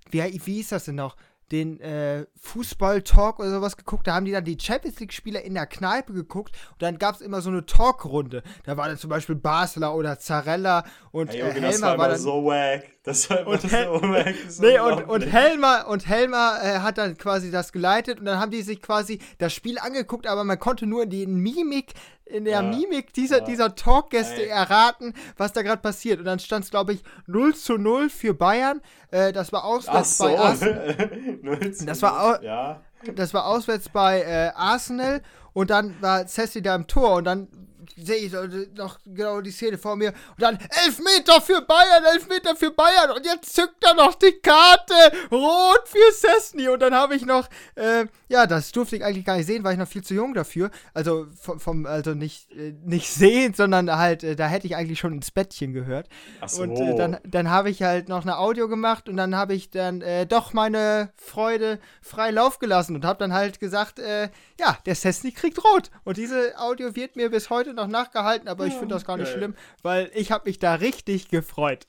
wie, 0.09 0.21
wie 0.21 0.53
hieß 0.53 0.69
das 0.69 0.85
denn 0.85 0.95
noch? 0.95 1.15
den 1.51 1.79
äh, 1.79 2.25
Fußball-Talk 2.37 3.39
oder 3.39 3.51
sowas 3.51 3.77
geguckt. 3.77 4.07
Da 4.07 4.15
haben 4.15 4.25
die 4.25 4.31
dann 4.31 4.43
die 4.43 4.57
Champions 4.59 4.99
League-Spieler 4.99 5.41
in 5.43 5.53
der 5.53 5.67
Kneipe 5.67 6.13
geguckt 6.13 6.55
und 6.71 6.81
dann 6.81 6.97
gab 6.97 7.15
es 7.15 7.21
immer 7.21 7.41
so 7.41 7.49
eine 7.49 7.65
Talkrunde. 7.65 8.43
Da 8.63 8.77
war 8.77 8.87
dann 8.87 8.97
zum 8.97 9.09
Beispiel 9.09 9.35
Basler 9.35 9.95
oder 9.95 10.17
Zarella 10.19 10.85
und 11.11 11.31
hey, 11.31 11.43
okay, 11.43 11.51
äh, 11.51 11.53
Helmer 11.53 11.69
das 11.69 11.81
war, 11.81 11.97
war 11.97 12.09
dann 12.09 12.19
so 12.19 12.45
wack. 12.45 12.94
Das 13.05 13.29
war 13.29 13.45
und 13.45 13.61
so 13.61 13.69
wack. 13.69 14.35
So 14.49 14.63
nee, 14.65 14.79
und, 14.79 15.07
und 15.07 15.21
Helmer 15.21 15.87
und 15.87 16.07
Helmer 16.07 16.57
äh, 16.61 16.79
hat 16.79 16.97
dann 16.97 17.17
quasi 17.17 17.51
das 17.51 17.71
geleitet 17.71 18.19
und 18.19 18.25
dann 18.25 18.39
haben 18.39 18.51
die 18.51 18.63
sich 18.63 18.81
quasi 18.81 19.19
das 19.37 19.53
Spiel 19.53 19.77
angeguckt, 19.77 20.25
aber 20.25 20.43
man 20.43 20.59
konnte 20.59 20.87
nur 20.87 21.05
die 21.05 21.27
Mimik 21.27 21.93
in 22.25 22.45
der 22.45 22.53
ja, 22.53 22.61
Mimik 22.63 23.13
dieser, 23.13 23.39
ja. 23.39 23.45
dieser 23.45 23.75
Talkgäste 23.75 24.47
erraten, 24.47 25.13
was 25.37 25.53
da 25.53 25.61
gerade 25.61 25.81
passiert. 25.81 26.19
Und 26.19 26.25
dann 26.25 26.39
stand 26.39 26.65
es, 26.65 26.71
glaube 26.71 26.93
ich, 26.93 27.03
0 27.27 27.53
zu 27.55 27.77
0 27.77 28.09
für 28.09 28.33
Bayern. 28.33 28.81
Äh, 29.11 29.31
das 29.31 29.53
war 29.53 29.63
auswärts 29.63 30.17
so. 30.17 30.25
bei 30.25 30.39
Arsenal. 30.39 30.95
das, 31.85 32.01
war 32.01 32.43
ja. 32.43 32.81
das 33.13 33.33
war 33.33 33.45
auswärts 33.45 33.89
bei 33.89 34.21
äh, 34.21 34.51
Arsenal. 34.55 35.21
Und 35.53 35.69
dann 35.69 36.01
war 36.01 36.27
Cessy 36.27 36.63
da 36.63 36.73
im 36.73 36.87
Tor. 36.87 37.17
Und 37.17 37.25
dann 37.25 37.47
sehe 37.97 38.17
ich 38.17 38.33
noch 38.75 38.99
genau 39.05 39.41
die 39.41 39.51
Szene 39.51 39.77
vor 39.77 39.95
mir. 39.95 40.09
Und 40.09 40.41
dann 40.41 40.57
elf 40.85 40.99
Meter 40.99 41.41
für 41.41 41.61
Bayern, 41.61 42.03
elf 42.13 42.27
Meter 42.27 42.55
für 42.55 42.71
Bayern. 42.71 43.11
Und 43.11 43.25
jetzt 43.25 43.53
zückt 43.53 43.83
er 43.83 43.93
noch 43.93 44.15
die 44.15 44.33
Karte. 44.41 44.93
Rot 45.31 45.87
für 45.87 46.11
Sesni. 46.11 46.67
Und 46.67 46.81
dann 46.81 46.93
habe 46.93 47.15
ich 47.15 47.25
noch, 47.25 47.47
äh, 47.75 48.05
ja, 48.27 48.47
das 48.47 48.71
durfte 48.71 48.95
ich 48.95 49.03
eigentlich 49.03 49.25
gar 49.25 49.37
nicht 49.37 49.45
sehen, 49.45 49.63
weil 49.63 49.73
ich 49.73 49.79
noch 49.79 49.87
viel 49.87 50.03
zu 50.03 50.13
jung 50.13 50.33
dafür. 50.33 50.71
Also 50.93 51.27
vom, 51.39 51.59
vom 51.59 51.85
also 51.85 52.13
nicht, 52.13 52.51
äh, 52.51 52.73
nicht 52.83 53.11
sehend, 53.11 53.55
sondern 53.55 53.91
halt, 53.95 54.23
äh, 54.23 54.35
da 54.35 54.47
hätte 54.47 54.67
ich 54.67 54.75
eigentlich 54.75 54.99
schon 54.99 55.13
ins 55.13 55.31
Bettchen 55.31 55.73
gehört. 55.73 56.09
Ach 56.41 56.49
so. 56.49 56.63
Und 56.63 56.77
äh, 56.77 56.95
dann, 56.95 57.17
dann 57.23 57.49
habe 57.49 57.69
ich 57.69 57.83
halt 57.83 58.09
noch 58.09 58.23
eine 58.23 58.37
Audio 58.37 58.67
gemacht 58.67 59.07
und 59.09 59.17
dann 59.17 59.35
habe 59.35 59.53
ich 59.53 59.69
dann 59.69 60.01
äh, 60.01 60.25
doch 60.25 60.53
meine 60.53 61.11
Freude 61.15 61.79
frei 62.01 62.31
Lauf 62.31 62.59
gelassen 62.59 62.95
und 62.95 63.05
habe 63.05 63.19
dann 63.19 63.33
halt 63.33 63.59
gesagt, 63.59 63.99
äh, 63.99 64.29
ja, 64.59 64.77
der 64.85 64.95
Sesni 64.95 65.31
kriegt 65.31 65.63
rot. 65.63 65.91
Und 66.03 66.17
diese 66.17 66.59
Audio 66.59 66.95
wird 66.95 67.15
mir 67.15 67.29
bis 67.29 67.49
heute 67.49 67.73
noch 67.73 67.84
nachgehalten, 67.87 68.47
aber 68.47 68.67
ich 68.67 68.73
finde 68.73 68.95
das 68.95 69.05
gar 69.05 69.17
nicht 69.17 69.31
schlimm, 69.31 69.55
weil 69.81 70.11
ich 70.13 70.31
habe 70.31 70.49
mich 70.49 70.59
da 70.59 70.75
richtig 70.75 71.29
gefreut. 71.29 71.87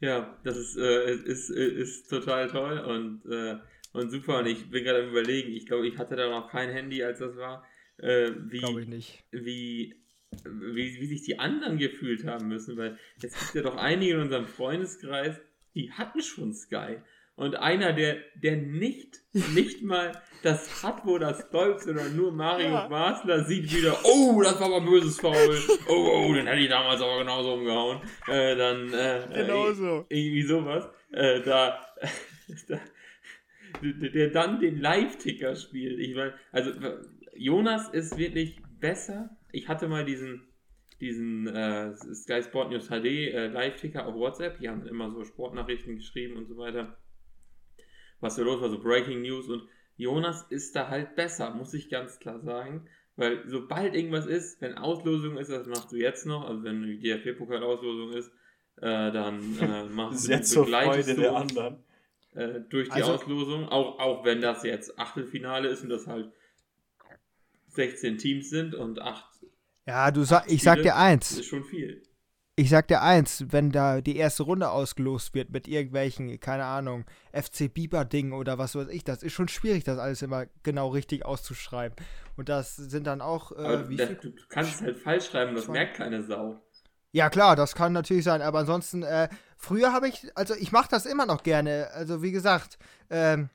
Ja, 0.00 0.36
das 0.44 0.56
ist, 0.56 0.76
äh, 0.76 1.14
ist, 1.14 1.50
ist, 1.50 2.10
total 2.10 2.48
toll 2.48 2.78
und, 2.80 3.24
äh, 3.32 3.56
und 3.92 4.10
super. 4.10 4.40
Und 4.40 4.46
ich 4.46 4.70
bin 4.70 4.84
gerade 4.84 5.02
am 5.02 5.10
überlegen, 5.10 5.52
ich 5.52 5.66
glaube, 5.66 5.88
ich 5.88 5.96
hatte 5.96 6.16
da 6.16 6.28
noch 6.28 6.50
kein 6.50 6.70
Handy, 6.70 7.02
als 7.02 7.18
das 7.18 7.36
war. 7.36 7.64
Äh, 7.98 8.32
wie, 8.48 8.58
glaube 8.58 8.82
ich 8.82 8.88
nicht. 8.88 9.24
Wie, 9.30 9.94
wie, 10.44 11.00
wie 11.00 11.06
sich 11.06 11.22
die 11.22 11.38
anderen 11.38 11.78
gefühlt 11.78 12.26
haben 12.26 12.48
müssen, 12.48 12.76
weil 12.76 12.98
es 13.22 13.32
gibt 13.38 13.54
ja 13.54 13.62
doch 13.62 13.76
einige 13.76 14.14
in 14.14 14.20
unserem 14.20 14.46
Freundeskreis, 14.46 15.40
die 15.74 15.90
hatten 15.92 16.20
schon 16.20 16.52
Sky. 16.52 16.98
Und 17.36 17.54
einer, 17.56 17.92
der, 17.92 18.16
der 18.34 18.56
nicht, 18.56 19.20
nicht 19.54 19.82
mal 19.82 20.22
das 20.42 20.82
hat, 20.82 21.04
wo 21.04 21.18
das 21.18 21.46
läuft, 21.52 21.82
sondern 21.84 22.16
nur 22.16 22.32
Mario 22.32 22.70
ja. 22.70 22.88
Basler 22.88 23.44
sieht 23.44 23.70
wieder, 23.74 23.94
oh, 24.04 24.40
das 24.42 24.58
war 24.58 24.66
aber 24.68 24.80
böses 24.80 25.20
Foul. 25.20 25.58
Oh, 25.88 26.28
oh, 26.28 26.32
den 26.32 26.46
hätte 26.46 26.60
ich 26.60 26.70
damals 26.70 27.00
aber 27.02 27.18
genauso 27.18 27.54
umgehauen. 27.54 28.00
Äh, 28.26 28.56
dann, 28.56 28.92
äh, 28.92 29.20
genau 29.34 29.70
so. 29.72 30.06
irgendwie 30.08 30.42
sowas. 30.42 30.88
Äh, 31.12 31.42
da, 31.42 31.86
da, 32.68 32.80
der 33.82 34.30
dann 34.30 34.58
den 34.58 34.80
Live-Ticker 34.80 35.56
spielt. 35.56 35.98
Ich 36.00 36.14
meine, 36.14 36.32
also 36.52 36.70
Jonas 37.34 37.90
ist 37.90 38.16
wirklich 38.16 38.62
besser. 38.80 39.36
Ich 39.52 39.68
hatte 39.68 39.88
mal 39.88 40.06
diesen, 40.06 40.48
diesen 41.02 41.48
äh, 41.48 41.94
Sky 41.96 42.42
Sport 42.42 42.70
News 42.70 42.88
HD 42.88 43.04
äh, 43.04 43.48
Live-Ticker 43.48 44.06
auf 44.06 44.14
WhatsApp. 44.14 44.58
Die 44.58 44.70
haben 44.70 44.86
immer 44.86 45.10
so 45.10 45.22
Sportnachrichten 45.22 45.96
geschrieben 45.96 46.36
und 46.38 46.46
so 46.46 46.56
weiter 46.56 46.96
was 48.20 48.36
da 48.36 48.42
los 48.42 48.60
war, 48.60 48.70
so 48.70 48.78
Breaking 48.78 49.22
News 49.22 49.48
und 49.48 49.68
Jonas 49.96 50.42
ist 50.50 50.76
da 50.76 50.88
halt 50.88 51.16
besser, 51.16 51.50
muss 51.54 51.74
ich 51.74 51.88
ganz 51.88 52.18
klar 52.18 52.40
sagen. 52.40 52.86
Weil 53.16 53.48
sobald 53.48 53.94
irgendwas 53.94 54.26
ist, 54.26 54.60
wenn 54.60 54.76
Auslosung 54.76 55.38
ist, 55.38 55.50
das 55.50 55.66
machst 55.66 55.90
du 55.90 55.96
jetzt 55.96 56.26
noch, 56.26 56.46
also 56.46 56.62
wenn 56.64 56.82
die 56.82 56.98
DFB-Pokal-Auslosung 57.00 58.12
ist, 58.12 58.30
äh, 58.76 59.10
dann 59.10 59.58
äh, 59.58 59.84
machst 59.90 60.28
du 60.28 60.32
jetzt 60.32 60.50
zur 60.50 60.66
Freude 60.66 61.14
der 61.14 61.34
anderen. 61.34 61.82
Äh, 62.34 62.60
durch 62.68 62.88
die 62.88 62.92
also, 62.92 63.14
Auslosung, 63.14 63.68
auch, 63.70 63.98
auch 63.98 64.24
wenn 64.24 64.42
das 64.42 64.62
jetzt 64.64 64.98
Achtelfinale 64.98 65.68
ist 65.68 65.82
und 65.82 65.88
das 65.88 66.06
halt 66.06 66.30
16 67.68 68.18
Teams 68.18 68.50
sind 68.50 68.74
und 68.74 69.00
8. 69.00 69.24
Ja, 69.86 70.10
du 70.10 70.22
sag, 70.24 70.50
ich 70.50 70.62
sag 70.62 70.82
dir 70.82 70.96
eins. 70.96 71.30
Das 71.30 71.38
ist 71.38 71.46
schon 71.46 71.64
viel 71.64 72.05
ich 72.58 72.70
sag 72.70 72.88
dir 72.88 73.02
eins, 73.02 73.44
wenn 73.50 73.70
da 73.70 74.00
die 74.00 74.16
erste 74.16 74.42
Runde 74.42 74.70
ausgelost 74.70 75.34
wird 75.34 75.50
mit 75.50 75.68
irgendwelchen, 75.68 76.40
keine 76.40 76.64
Ahnung, 76.64 77.04
FC 77.32 77.72
Biber-Dingen 77.72 78.32
oder 78.32 78.56
was 78.56 78.74
weiß 78.74 78.88
ich, 78.88 79.04
das 79.04 79.22
ist 79.22 79.34
schon 79.34 79.48
schwierig, 79.48 79.84
das 79.84 79.98
alles 79.98 80.22
immer 80.22 80.46
genau 80.62 80.88
richtig 80.88 81.26
auszuschreiben. 81.26 81.94
Und 82.36 82.48
das 82.48 82.76
sind 82.76 83.06
dann 83.06 83.20
auch. 83.20 83.52
Äh, 83.52 83.90
wie 83.90 83.96
das, 83.96 84.08
du 84.22 84.32
kannst 84.48 84.76
es 84.76 84.80
halt 84.80 84.96
falsch 84.96 85.26
schreiben, 85.26 85.54
das 85.54 85.68
merkt 85.68 85.98
keine 85.98 86.22
Sau. 86.22 86.62
Ja, 87.12 87.28
klar, 87.28 87.56
das 87.56 87.74
kann 87.74 87.92
natürlich 87.92 88.24
sein, 88.24 88.40
aber 88.40 88.60
ansonsten, 88.60 89.02
äh, 89.02 89.28
früher 89.56 89.92
habe 89.92 90.08
ich, 90.08 90.26
also 90.34 90.54
ich 90.54 90.72
mache 90.72 90.88
das 90.90 91.04
immer 91.04 91.26
noch 91.26 91.42
gerne. 91.42 91.90
Also, 91.92 92.22
wie 92.22 92.32
gesagt, 92.32 92.78
ähm, 93.10 93.50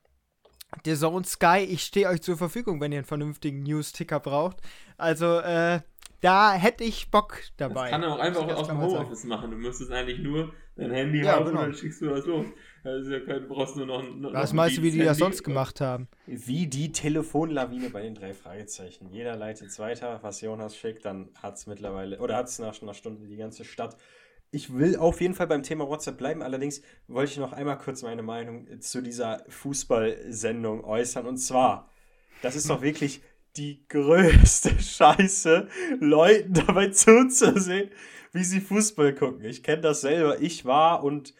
der 0.86 0.96
Zone 0.96 1.26
Sky, 1.26 1.66
ich 1.68 1.84
stehe 1.84 2.08
euch 2.08 2.22
zur 2.22 2.38
Verfügung, 2.38 2.80
wenn 2.80 2.92
ihr 2.92 3.00
einen 3.00 3.06
vernünftigen 3.06 3.64
News-Ticker 3.64 4.20
braucht. 4.20 4.58
Also, 4.98 5.40
äh, 5.40 5.82
da 6.22 6.54
hätte 6.54 6.84
ich 6.84 7.10
Bock 7.10 7.40
dabei. 7.58 7.84
Das 7.84 7.90
kann 7.92 8.04
er 8.04 8.14
auch 8.14 8.20
einfach 8.20 8.48
aus 8.56 8.68
dem 8.68 8.80
Homeoffice 8.80 9.24
machen. 9.26 9.52
Du 9.52 9.58
müsstest 9.58 9.92
eigentlich 9.92 10.20
nur 10.20 10.54
dein 10.76 10.92
Handy 10.92 11.24
ja, 11.24 11.34
haben 11.34 11.46
genau. 11.46 11.60
und 11.60 11.66
dann 11.68 11.74
schickst 11.74 12.02
du 12.02 12.10
das 12.10 12.26
los. 12.26 12.46
Also 12.84 13.10
du 13.10 13.48
brauchst 13.48 13.76
nur 13.76 13.88
noch, 13.88 14.04
noch 14.04 14.34
Was 14.34 14.54
meinst 14.54 14.78
du, 14.78 14.84
wie 14.84 14.92
die 14.92 15.00
das 15.00 15.18
sonst 15.18 15.44
gemacht 15.44 15.82
haben? 15.82 16.08
Wie 16.28 16.68
die 16.68 16.92
Telefonlawine 16.92 17.90
bei 17.90 18.04
den 18.04 18.16
drei 18.16 18.34
Fragezeichen. 18.34 19.10
Jeder 19.12 19.36
leitet 19.36 19.70
es 19.70 19.80
weiter, 19.80 20.20
was 20.22 20.42
Jonas 20.42 20.78
schickt, 20.78 21.06
dann 21.06 21.30
hat 21.42 21.56
es 21.56 21.68
mittlerweile, 21.68 22.20
oder 22.20 22.38
hat 22.38 22.48
es 22.48 22.60
nach 22.60 22.80
einer 22.82 22.94
Stunde 22.94 23.28
die 23.28 23.38
ganze 23.38 23.66
Stadt. 23.66 23.98
Ich 24.52 24.76
will 24.76 24.98
auf 24.98 25.22
jeden 25.22 25.34
Fall 25.34 25.48
beim 25.48 25.64
Thema 25.64 25.88
WhatsApp 25.88 26.18
bleiben, 26.18 26.42
allerdings 26.42 26.82
wollte 27.08 27.32
ich 27.32 27.38
noch 27.38 27.54
einmal 27.54 27.78
kurz 27.78 28.04
meine 28.04 28.22
Meinung 28.22 28.68
zu 28.82 29.02
dieser 29.02 29.44
Fußballsendung 29.48 30.84
äußern. 30.84 31.26
Und 31.26 31.38
zwar, 31.38 31.90
das 32.42 32.56
ist 32.56 32.70
doch 32.70 32.82
wirklich 32.82 33.22
die 33.58 33.86
größte 33.88 34.80
Scheiße, 34.80 35.68
Leuten 36.00 36.54
dabei 36.54 36.88
zuzusehen, 36.88 37.90
wie 38.32 38.44
sie 38.44 38.62
Fußball 38.62 39.14
gucken. 39.16 39.46
Ich 39.46 39.64
kenne 39.64 39.82
das 39.82 40.02
selber. 40.02 40.42
Ich 40.42 40.66
war 40.66 41.04
und 41.04 41.34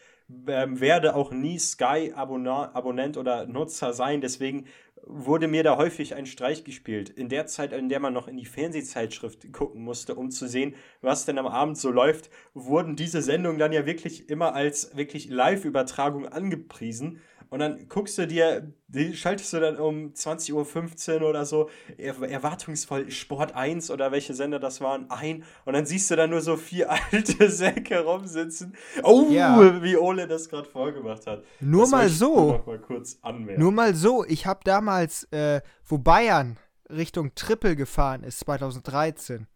ähm, 0.46 0.80
werde 0.80 1.14
auch 1.14 1.30
nie 1.30 1.58
Sky-Abonnent 1.58 3.16
oder 3.16 3.46
Nutzer 3.46 3.92
sein. 3.92 4.20
Deswegen 4.20 4.66
wurde 5.04 5.48
mir 5.48 5.62
da 5.62 5.76
häufig 5.76 6.14
ein 6.14 6.26
Streich 6.26 6.64
gespielt. 6.64 7.10
In 7.10 7.28
der 7.28 7.46
Zeit, 7.46 7.72
in 7.72 7.88
der 7.88 8.00
man 8.00 8.12
noch 8.12 8.28
in 8.28 8.36
die 8.36 8.46
Fernsehzeitschrift 8.46 9.52
gucken 9.52 9.82
musste, 9.82 10.14
um 10.14 10.30
zu 10.30 10.46
sehen, 10.46 10.74
was 11.00 11.24
denn 11.24 11.38
am 11.38 11.46
Abend 11.46 11.76
so 11.76 11.90
läuft, 11.90 12.30
wurden 12.54 12.94
diese 12.94 13.22
Sendungen 13.22 13.58
dann 13.58 13.72
ja 13.72 13.84
wirklich 13.84 14.28
immer 14.28 14.54
als 14.54 14.96
wirklich 14.96 15.28
Live-Übertragung 15.28 16.28
angepriesen. 16.28 17.20
Und 17.52 17.58
dann 17.58 17.86
guckst 17.86 18.16
du 18.16 18.26
dir, 18.26 18.72
schaltest 19.12 19.52
du 19.52 19.60
dann 19.60 19.76
um 19.76 20.14
20.15 20.14 21.20
Uhr 21.20 21.28
oder 21.28 21.44
so 21.44 21.68
erwartungsvoll 21.98 23.10
Sport 23.10 23.54
1 23.54 23.90
oder 23.90 24.10
welche 24.10 24.32
Sender 24.32 24.58
das 24.58 24.80
waren 24.80 25.10
ein. 25.10 25.44
Und 25.66 25.74
dann 25.74 25.84
siehst 25.84 26.10
du 26.10 26.16
da 26.16 26.26
nur 26.26 26.40
so 26.40 26.56
vier 26.56 26.90
alte 27.12 27.50
Säcke 27.50 28.00
rumsitzen. 28.04 28.74
Oh, 29.02 29.26
ja. 29.28 29.82
wie 29.82 29.98
Ole 29.98 30.26
das 30.26 30.48
gerade 30.48 30.66
vorgemacht 30.66 31.26
hat. 31.26 31.44
Nur 31.60 31.82
das 31.82 31.90
mal 31.90 32.08
so. 32.08 32.62
Mal 32.64 32.78
kurz 32.78 33.20
nur 33.58 33.70
mal 33.70 33.94
so. 33.94 34.24
Ich 34.24 34.46
habe 34.46 34.60
damals, 34.64 35.24
äh, 35.24 35.60
wo 35.84 35.98
Bayern 35.98 36.56
Richtung 36.88 37.34
Triple 37.34 37.76
gefahren 37.76 38.24
ist, 38.24 38.40
2013, 38.40 39.46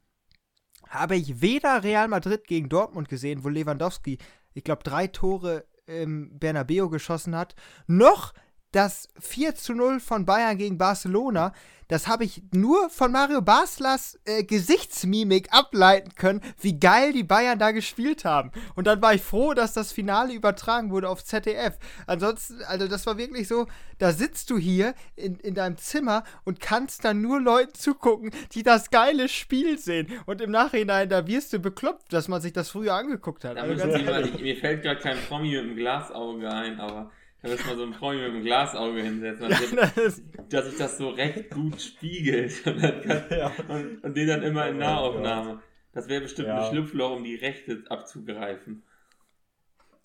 habe 0.91 1.17
ich 1.17 1.41
weder 1.41 1.83
Real 1.83 2.09
Madrid 2.09 2.47
gegen 2.47 2.69
Dortmund 2.69 3.09
gesehen, 3.09 3.43
wo 3.43 3.49
Lewandowski, 3.49 4.19
ich 4.53 4.65
glaube, 4.65 4.83
drei 4.83 5.07
Tore 5.07 5.65
im 5.87 6.39
Bernabeo 6.39 6.89
geschossen 6.89 7.37
hat, 7.37 7.55
noch 7.87 8.33
das 8.77 9.09
4 9.19 9.55
zu 9.55 9.75
0 9.75 10.01
von 10.01 10.27
Bayern 10.27 10.59
gegen 10.59 10.77
Barcelona, 10.77 11.55
das 11.89 12.09
habe 12.09 12.25
ich 12.25 12.43
nur 12.53 12.91
von 12.91 13.13
Mario 13.13 13.41
Baslers 13.41 14.19
äh, 14.25 14.43
Gesichtsmimik 14.43 15.49
ableiten 15.53 16.15
können, 16.17 16.43
wie 16.61 16.79
geil 16.79 17.13
die 17.13 17.23
Bayern 17.23 17.59
da 17.59 17.71
gespielt 17.71 18.25
haben. 18.25 18.51
Und 18.75 18.87
dann 18.87 19.01
war 19.01 19.15
ich 19.15 19.23
froh, 19.23 19.55
dass 19.55 19.73
das 19.73 19.93
Finale 19.93 20.35
übertragen 20.35 20.91
wurde 20.91 21.09
auf 21.09 21.25
ZDF. 21.25 21.79
Ansonsten, 22.07 22.61
also 22.65 22.89
das 22.89 23.07
war 23.07 23.19
wirklich 23.19 23.47
so, 23.47 23.67
da 23.99 24.13
sitzt 24.13 24.51
du 24.51 24.59
hier 24.59 24.95
in, 25.15 25.37
in 25.37 25.55
deinem 25.55 25.79
Zimmer 25.79 26.25
und 26.45 26.61
kannst 26.61 27.05
dann 27.05 27.21
nur 27.21 27.41
Leuten 27.41 27.75
zugucken, 27.75 28.31
die 28.53 28.65
das 28.65 28.91
geile 28.91 29.29
Spiel 29.29 29.79
sehen. 29.79 30.09
Und 30.27 30.41
im 30.41 30.51
Nachhinein, 30.51 31.09
da 31.09 31.27
wirst 31.27 31.53
du 31.53 31.61
bekloppt, 31.61 32.13
dass 32.13 32.27
man 32.27 32.43
sich 32.43 32.53
das 32.53 32.69
früher 32.69 32.95
angeguckt 32.95 33.45
hat. 33.45 33.57
Also 33.57 33.87
mal, 33.87 34.27
ich, 34.27 34.41
mir 34.41 34.57
fällt 34.57 34.83
gerade 34.83 35.01
kein 35.01 35.19
Promi 35.29 35.53
mit 35.53 35.61
einem 35.61 35.77
Glasauge 35.77 36.51
ein, 36.51 36.81
aber 36.81 37.13
da 37.47 37.53
muss 37.53 37.67
man 37.67 37.77
so 37.77 37.83
ein 37.85 37.93
Promi 37.93 38.17
mit 38.17 38.31
einem 38.31 38.43
Glasauge 38.43 39.03
hinsetzen, 39.03 39.51
ja, 39.51 39.59
das 39.95 40.23
dass 40.49 40.67
sich 40.67 40.79
das 40.79 40.99
so 40.99 41.11
recht 41.11 41.51
gut 41.51 41.81
spiegelt 41.81 42.55
und, 42.67 42.81
kann, 42.81 43.25
ja. 43.31 43.53
und, 43.69 44.05
und, 44.05 44.17
den 44.17 44.27
dann 44.27 44.43
immer 44.43 44.69
in 44.69 44.79
Nahaufnahme. 44.79 45.63
Das 45.93 46.09
wäre 46.09 46.23
bestimmt 46.23 46.49
ja. 46.49 46.65
ein 46.65 46.71
Schlupfloch, 46.71 47.17
um 47.17 47.25
die 47.25 47.37
Rechte 47.37 47.85
abzugreifen. 47.89 48.83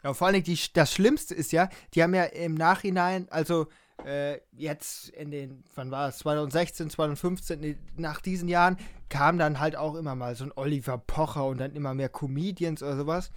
Ja, 0.03 0.13
vor 0.13 0.27
allem 0.27 0.43
die, 0.43 0.57
das 0.73 0.93
Schlimmste 0.93 1.35
ist 1.35 1.51
ja, 1.51 1.69
die 1.93 2.01
haben 2.01 2.13
ja 2.13 2.23
im 2.23 2.55
Nachhinein, 2.55 3.27
also 3.29 3.67
äh, 4.05 4.39
jetzt 4.51 5.09
in 5.09 5.31
den, 5.31 5.63
wann 5.75 5.91
war 5.91 6.09
es, 6.09 6.19
2016, 6.19 6.89
2015, 6.89 7.77
nach 7.97 8.21
diesen 8.21 8.47
Jahren 8.47 8.77
kam 9.09 9.37
dann 9.37 9.59
halt 9.59 9.75
auch 9.75 9.95
immer 9.95 10.15
mal 10.15 10.35
so 10.35 10.45
ein 10.45 10.51
Oliver 10.55 10.97
Pocher 10.97 11.45
und 11.45 11.59
dann 11.59 11.75
immer 11.75 11.93
mehr 11.93 12.09
Comedians 12.09 12.81
oder 12.81 12.97
sowas. 12.97 13.31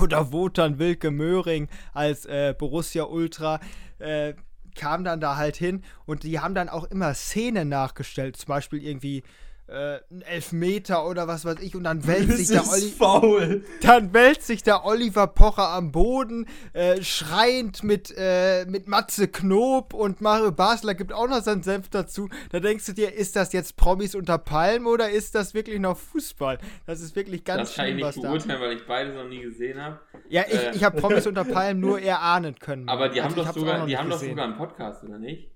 Oder 0.00 0.32
Wotan 0.32 0.78
Wilke 0.78 1.10
Möhring 1.10 1.68
als 1.94 2.26
äh, 2.26 2.54
Borussia 2.56 3.04
Ultra 3.04 3.60
äh, 3.98 4.34
kam 4.74 5.04
dann 5.04 5.20
da 5.20 5.36
halt 5.36 5.56
hin 5.56 5.82
und 6.04 6.22
die 6.22 6.40
haben 6.40 6.54
dann 6.54 6.68
auch 6.68 6.84
immer 6.84 7.14
Szenen 7.14 7.68
nachgestellt, 7.68 8.36
zum 8.36 8.48
Beispiel 8.48 8.82
irgendwie 8.82 9.22
äh, 9.68 9.98
ein 10.10 10.22
Elfmeter 10.22 11.06
oder 11.06 11.26
was 11.26 11.44
weiß 11.44 11.60
ich 11.60 11.74
und 11.74 11.84
dann 11.84 12.06
wälzt 12.06 12.36
sich 12.36 12.48
der 12.48 12.68
Oliver 12.68 13.60
dann 13.82 14.14
wälzt 14.14 14.46
sich 14.46 14.62
der 14.62 14.84
Oliver 14.84 15.26
Pocher 15.26 15.70
am 15.70 15.92
Boden 15.92 16.46
äh, 16.72 17.02
schreiend 17.02 17.82
mit 17.82 18.14
äh, 18.16 18.64
mit 18.66 18.86
Matze 18.86 19.28
Knob 19.28 19.94
und 19.94 20.20
Mario 20.20 20.52
Basler 20.52 20.94
gibt 20.94 21.12
auch 21.12 21.28
noch 21.28 21.42
seinen 21.42 21.62
Senf 21.62 21.88
dazu. 21.88 22.28
Da 22.50 22.60
denkst 22.60 22.86
du 22.86 22.92
dir 22.92 23.12
ist 23.12 23.36
das 23.36 23.52
jetzt 23.52 23.76
Promis 23.76 24.14
unter 24.14 24.38
Palmen 24.38 24.86
oder 24.86 25.10
ist 25.10 25.34
das 25.34 25.54
wirklich 25.54 25.80
noch 25.80 25.96
Fußball? 25.96 26.58
Das 26.86 27.00
ist 27.00 27.16
wirklich 27.16 27.44
ganz 27.44 27.74
das 27.74 27.74
schlimm 27.74 28.00
was 28.00 28.14
da 28.14 28.22
Das 28.22 28.22
kann 28.22 28.32
ich 28.32 28.46
nicht 28.46 28.46
beurteilen 28.46 28.60
weil 28.60 28.76
ich 28.76 28.86
beides 28.86 29.14
noch 29.14 29.28
nie 29.28 29.40
gesehen 29.40 29.80
habe 29.80 30.00
ja 30.28 30.44
ich, 30.46 30.54
äh. 30.54 30.72
ich 30.74 30.84
habe 30.84 31.00
Promis 31.00 31.26
unter 31.26 31.44
Palmen 31.44 31.80
nur 31.80 32.00
erahnen 32.00 32.56
können. 32.58 32.88
Aber 32.88 33.08
die 33.08 33.20
also 33.20 33.36
haben 33.36 33.46
doch 33.46 33.54
sogar 33.54 33.86
die 33.86 33.98
haben 33.98 34.10
doch 34.10 34.18
sogar 34.18 34.44
einen 34.44 34.56
Podcast 34.56 35.02
oder 35.04 35.18
nicht? 35.18 35.50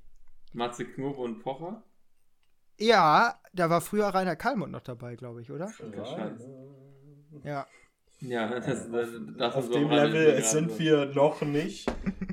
Matze 0.53 0.85
Knob 0.85 1.19
und 1.19 1.41
Pocher? 1.41 1.85
Ja, 2.79 3.40
da 3.53 3.71
war 3.71 3.81
früher 3.81 4.07
Rainer 4.07 4.37
Kallmund 4.37 4.73
noch 4.73 4.83
dabei, 4.83 5.17
glaube 5.17 5.43
ich, 5.43 5.51
oder? 5.51 5.71
Ja. 7.45 7.67
Ja, 8.23 8.61
das, 8.61 8.91
das, 8.91 9.09
das 9.39 9.55
Auf 9.55 9.71
dem 9.71 9.89
Level 9.89 10.43
sind 10.43 10.79
wir 10.79 11.07
noch 11.07 11.41
nicht. 11.41 11.91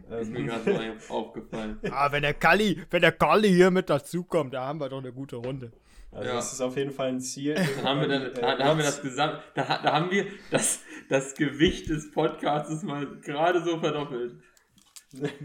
Das 0.09 0.23
ist 0.23 0.31
mir 0.31 0.43
gerade 0.43 0.97
so 0.99 1.13
aufgefallen. 1.13 1.79
Ah, 1.91 2.11
wenn 2.11 2.23
der 2.23 2.33
Kalli, 2.33 2.83
wenn 2.89 3.01
der 3.01 3.13
Kalli 3.13 3.49
hier 3.49 3.71
mit 3.71 3.89
dazukommt, 3.89 4.53
da 4.53 4.65
haben 4.65 4.79
wir 4.79 4.89
doch 4.89 4.99
eine 4.99 5.13
gute 5.13 5.37
Runde. 5.37 5.71
Also 6.11 6.29
ja. 6.29 6.35
das 6.35 6.53
ist 6.53 6.61
auf 6.61 6.75
jeden 6.75 6.91
Fall 6.91 7.09
ein 7.09 7.21
Ziel. 7.21 7.55
Dann 7.75 7.85
haben 7.85 8.01
wir, 8.01 8.07
dann, 8.07 8.33
da, 8.33 8.55
da 8.55 8.65
haben 8.65 8.77
wir 8.77 8.85
das 8.85 9.01
Gesamt, 9.01 9.39
da, 9.55 9.63
da 9.63 9.93
haben 9.93 10.11
wir 10.11 10.25
das, 10.51 10.81
das 11.09 11.35
Gewicht 11.35 11.89
des 11.89 12.11
Podcasts 12.11 12.83
mal 12.83 13.05
gerade 13.21 13.63
so 13.63 13.79
verdoppelt. 13.79 14.35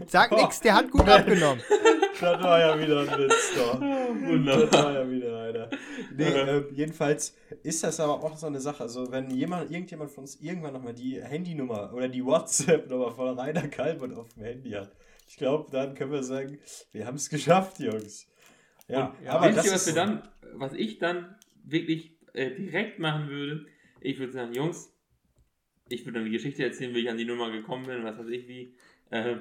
Sag 0.07 0.31
nix, 0.31 0.59
der 0.59 0.75
hat 0.75 0.91
gut 0.91 1.07
abgenommen. 1.07 1.63
Das 2.19 2.41
war 2.41 2.59
ja 2.59 2.79
wieder 2.79 3.01
ein 3.01 3.19
Witz, 3.19 3.53
doch. 3.55 3.81
Wunderbar. 3.81 4.67
Das 4.67 4.83
war 4.83 4.93
ja 4.93 5.11
wieder 5.11 5.41
einer. 5.41 5.69
Nee, 6.15 6.23
äh, 6.23 6.63
jedenfalls 6.71 7.35
ist 7.63 7.83
das 7.83 7.99
aber 7.99 8.23
auch 8.23 8.37
so 8.37 8.47
eine 8.47 8.61
Sache. 8.61 8.83
Also, 8.83 9.11
wenn 9.11 9.29
jemand, 9.31 9.71
irgendjemand 9.71 10.11
von 10.11 10.23
uns 10.23 10.39
irgendwann 10.39 10.73
nochmal 10.73 10.93
die 10.93 11.21
Handynummer 11.21 11.91
oder 11.93 12.07
die 12.07 12.23
WhatsApp-Nummer 12.23 13.11
von 13.11 13.37
Rainer 13.37 13.67
Kalbert 13.67 14.15
auf 14.15 14.29
dem 14.35 14.43
Handy 14.43 14.71
hat, 14.71 14.95
ich 15.27 15.35
glaube, 15.35 15.69
dann 15.71 15.95
können 15.95 16.11
wir 16.11 16.23
sagen, 16.23 16.59
wir 16.91 17.05
haben 17.05 17.15
es 17.15 17.29
geschafft, 17.29 17.79
Jungs. 17.79 18.27
Ja, 18.87 19.07
Und, 19.07 19.27
aber 19.27 19.51
das 19.51 19.73
was, 19.73 19.87
wir 19.87 19.93
dann, 19.93 20.21
was 20.53 20.73
ich 20.73 20.99
dann 20.99 21.35
wirklich 21.65 22.19
äh, 22.33 22.51
direkt 22.51 22.99
machen 22.99 23.27
würde, 23.27 23.65
ich 23.99 24.19
würde 24.19 24.33
sagen, 24.33 24.53
Jungs, 24.53 24.93
ich 25.89 26.05
würde 26.05 26.19
dann 26.19 26.25
die 26.25 26.31
Geschichte 26.31 26.63
erzählen, 26.63 26.93
wie 26.93 26.99
ich 26.99 27.09
an 27.09 27.17
die 27.17 27.25
Nummer 27.25 27.51
gekommen 27.51 27.85
bin, 27.85 28.03
was 28.03 28.17
weiß 28.17 28.27
ich 28.27 28.47
wie. 28.47 28.75
Äh, 29.09 29.37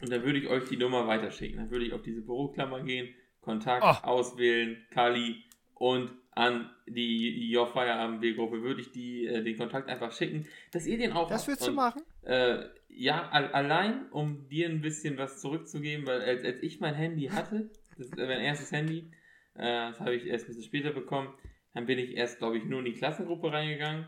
und 0.00 0.10
dann 0.10 0.24
würde 0.24 0.38
ich 0.38 0.48
euch 0.48 0.68
die 0.68 0.76
Nummer 0.76 1.06
weiterschicken. 1.06 1.58
Dann 1.58 1.70
würde 1.70 1.84
ich 1.84 1.92
auf 1.92 2.02
diese 2.02 2.22
Büroklammer 2.22 2.82
gehen, 2.82 3.14
Kontakt 3.40 3.84
oh. 3.84 4.06
auswählen, 4.06 4.84
Kali 4.90 5.44
und 5.74 6.10
an 6.34 6.70
die 6.86 7.54
Your 7.54 7.66
Feierabend 7.66 8.20
B-Gruppe 8.20 8.62
würde 8.62 8.80
ich 8.80 8.90
die, 8.90 9.26
äh, 9.26 9.42
den 9.42 9.58
Kontakt 9.58 9.88
einfach 9.88 10.12
schicken, 10.12 10.46
dass 10.72 10.86
ihr 10.86 10.96
den 10.96 11.12
auch 11.12 11.28
Das 11.28 11.46
würdest 11.46 11.66
du 11.66 11.72
machen? 11.72 12.02
Äh, 12.22 12.64
ja, 12.88 13.28
allein, 13.28 14.10
um 14.10 14.48
dir 14.48 14.68
ein 14.68 14.80
bisschen 14.80 15.18
was 15.18 15.40
zurückzugeben, 15.40 16.06
weil 16.06 16.22
als, 16.22 16.44
als 16.44 16.62
ich 16.62 16.80
mein 16.80 16.94
Handy 16.94 17.26
hatte, 17.28 17.70
das 17.96 18.06
ist 18.06 18.16
mein 18.16 18.40
erstes 18.40 18.72
Handy, 18.72 19.10
äh, 19.54 19.90
das 19.90 20.00
habe 20.00 20.14
ich 20.14 20.26
erst 20.26 20.44
ein 20.44 20.48
bisschen 20.48 20.64
später 20.64 20.90
bekommen, 20.90 21.34
dann 21.74 21.86
bin 21.86 21.98
ich 21.98 22.16
erst, 22.16 22.38
glaube 22.38 22.58
ich, 22.58 22.64
nur 22.64 22.80
in 22.80 22.86
die 22.86 22.92
Klassengruppe 22.92 23.52
reingegangen. 23.52 24.06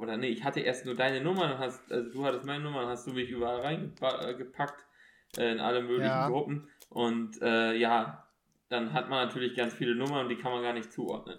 Oder 0.00 0.16
nee, 0.16 0.28
ich 0.28 0.44
hatte 0.44 0.60
erst 0.60 0.86
nur 0.86 0.94
deine 0.94 1.20
Nummer, 1.20 1.58
hast, 1.58 1.92
also 1.92 2.10
du 2.10 2.24
hattest 2.24 2.46
meine 2.46 2.64
Nummer, 2.64 2.86
hast 2.86 3.06
du 3.06 3.12
mich 3.12 3.28
überall 3.28 3.60
reingepackt 3.60 4.86
äh, 5.36 5.52
in 5.52 5.60
alle 5.60 5.82
möglichen 5.82 6.06
ja. 6.06 6.28
Gruppen. 6.28 6.70
Und 6.88 7.40
äh, 7.42 7.74
ja, 7.74 8.26
dann 8.70 8.94
hat 8.94 9.10
man 9.10 9.26
natürlich 9.26 9.54
ganz 9.54 9.74
viele 9.74 9.94
Nummern 9.94 10.22
und 10.22 10.28
die 10.30 10.38
kann 10.38 10.52
man 10.52 10.62
gar 10.62 10.72
nicht 10.72 10.90
zuordnen. 10.90 11.38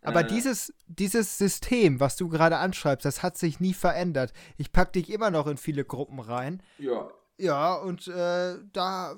Aber 0.00 0.20
äh, 0.20 0.26
dieses, 0.26 0.72
dieses 0.86 1.36
System, 1.38 1.98
was 1.98 2.16
du 2.16 2.28
gerade 2.28 2.58
anschreibst, 2.58 3.04
das 3.04 3.24
hat 3.24 3.36
sich 3.36 3.58
nie 3.58 3.74
verändert. 3.74 4.32
Ich 4.56 4.70
pack 4.70 4.92
dich 4.92 5.10
immer 5.10 5.30
noch 5.30 5.48
in 5.48 5.56
viele 5.56 5.84
Gruppen 5.84 6.20
rein. 6.20 6.62
Ja. 6.78 7.10
Ja, 7.36 7.74
und 7.74 8.06
äh, 8.06 8.58
da 8.72 9.16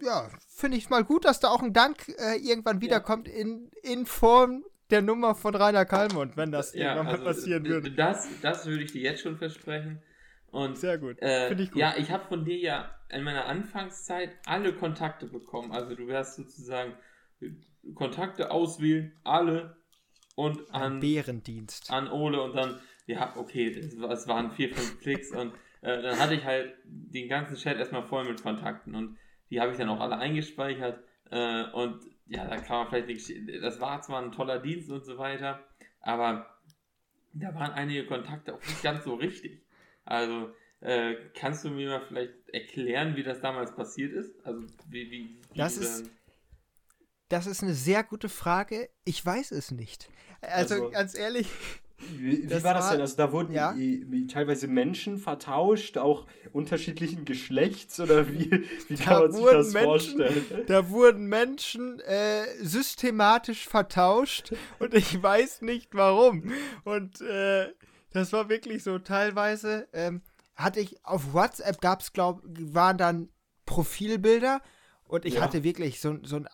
ja, 0.00 0.30
finde 0.48 0.78
ich 0.78 0.88
mal 0.88 1.04
gut, 1.04 1.26
dass 1.26 1.40
da 1.40 1.48
auch 1.48 1.62
ein 1.62 1.74
Dank 1.74 2.08
äh, 2.08 2.36
irgendwann 2.36 2.80
wiederkommt 2.80 3.28
ja. 3.28 3.34
in, 3.34 3.70
in 3.82 4.06
Form 4.06 4.64
der 4.90 5.02
Nummer 5.02 5.34
von 5.34 5.54
Rainer 5.54 5.84
Kalmund, 5.84 6.36
wenn 6.36 6.50
das 6.50 6.74
ja, 6.74 6.94
irgendwann 6.94 7.06
also, 7.08 7.24
mal 7.24 7.34
passieren 7.34 7.64
würde. 7.66 7.90
Das, 7.90 8.28
das 8.40 8.66
würde 8.66 8.84
ich 8.84 8.92
dir 8.92 9.02
jetzt 9.02 9.22
schon 9.22 9.36
versprechen. 9.36 10.02
Und, 10.50 10.78
Sehr 10.78 10.98
gut. 10.98 11.20
Äh, 11.20 11.48
Finde 11.48 11.64
ich 11.64 11.70
gut. 11.70 11.80
Ja, 11.80 11.94
ich 11.98 12.10
habe 12.10 12.24
von 12.26 12.44
dir 12.44 12.56
ja 12.56 12.90
in 13.10 13.22
meiner 13.22 13.46
Anfangszeit 13.46 14.30
alle 14.46 14.72
Kontakte 14.72 15.26
bekommen. 15.26 15.72
Also 15.72 15.94
du 15.94 16.06
wirst 16.06 16.36
sozusagen 16.36 16.94
Kontakte 17.94 18.50
auswählen, 18.50 19.12
alle 19.24 19.76
und 20.34 20.72
an 20.72 21.00
Bärendienst. 21.00 21.90
An 21.90 22.08
Ole 22.08 22.42
und 22.42 22.54
dann, 22.54 22.78
ja, 23.06 23.34
okay, 23.36 23.68
es 23.68 24.28
waren 24.28 24.50
vier, 24.52 24.74
fünf 24.74 25.00
Klicks 25.00 25.32
und 25.32 25.52
äh, 25.80 26.02
dann 26.02 26.18
hatte 26.18 26.34
ich 26.34 26.44
halt 26.44 26.74
den 26.84 27.28
ganzen 27.28 27.56
Chat 27.56 27.76
erstmal 27.76 28.04
voll 28.04 28.24
mit 28.24 28.42
Kontakten 28.42 28.94
und 28.94 29.16
die 29.50 29.60
habe 29.60 29.72
ich 29.72 29.78
dann 29.78 29.88
auch 29.88 30.00
alle 30.00 30.18
eingespeichert 30.18 31.02
äh, 31.30 31.64
und 31.72 32.00
ja, 32.28 32.46
da 32.46 32.56
kann 32.58 32.78
man 32.78 32.88
vielleicht 32.88 33.28
nicht, 33.28 33.62
das 33.62 33.80
war 33.80 34.02
zwar 34.02 34.22
ein 34.22 34.32
toller 34.32 34.58
Dienst 34.58 34.90
und 34.90 35.04
so 35.04 35.18
weiter, 35.18 35.64
aber 36.00 36.46
da 37.32 37.54
waren 37.54 37.72
einige 37.72 38.06
Kontakte 38.06 38.54
auch 38.54 38.60
nicht 38.60 38.82
ganz 38.82 39.04
so 39.04 39.14
richtig. 39.14 39.62
Also, 40.04 40.54
äh, 40.80 41.16
kannst 41.34 41.64
du 41.64 41.70
mir 41.70 41.88
mal 41.88 42.06
vielleicht 42.06 42.48
erklären, 42.50 43.16
wie 43.16 43.22
das 43.22 43.40
damals 43.40 43.74
passiert 43.74 44.12
ist? 44.12 44.34
Also, 44.44 44.66
wie, 44.88 45.10
wie, 45.10 45.40
wie 45.52 45.58
das 45.58 45.76
ist, 45.76 46.10
das 47.28 47.46
ist 47.46 47.62
eine 47.62 47.74
sehr 47.74 48.04
gute 48.04 48.28
Frage. 48.28 48.88
Ich 49.04 49.24
weiß 49.24 49.52
es 49.52 49.70
nicht. 49.70 50.08
Also, 50.40 50.74
also 50.74 50.90
ganz 50.90 51.16
ehrlich, 51.16 51.48
wie, 51.98 52.48
wie 52.48 52.64
war 52.64 52.74
das 52.74 52.90
denn? 52.90 53.00
Also 53.00 53.16
da 53.16 53.32
wurden 53.32 53.52
ja? 53.52 53.74
teilweise 54.28 54.68
Menschen 54.68 55.18
vertauscht, 55.18 55.98
auch 55.98 56.26
unterschiedlichen 56.52 57.24
Geschlechts 57.24 57.98
oder 57.98 58.28
wie, 58.28 58.64
wie 58.88 58.94
kann 58.94 59.22
man 59.22 59.32
sich 59.32 59.44
das 59.44 59.72
Menschen, 59.72 59.88
vorstellen? 59.88 60.64
Da 60.66 60.90
wurden 60.90 61.26
Menschen 61.26 62.00
äh, 62.00 62.44
systematisch 62.60 63.66
vertauscht 63.66 64.52
und 64.78 64.94
ich 64.94 65.20
weiß 65.20 65.62
nicht 65.62 65.94
warum. 65.94 66.52
Und 66.84 67.20
äh, 67.20 67.72
das 68.12 68.32
war 68.32 68.48
wirklich 68.48 68.82
so 68.82 68.98
teilweise. 68.98 69.88
Ähm, 69.92 70.22
hatte 70.54 70.80
ich 70.80 71.04
auf 71.04 71.32
WhatsApp 71.32 71.80
gab 71.80 72.00
es, 72.00 72.12
glaube 72.12 72.42
waren 72.44 72.98
dann 72.98 73.28
Profilbilder 73.64 74.60
und 75.04 75.24
ich 75.24 75.34
ja. 75.34 75.42
hatte 75.42 75.62
wirklich 75.62 76.00
so, 76.00 76.18
so 76.22 76.36
ein 76.36 76.48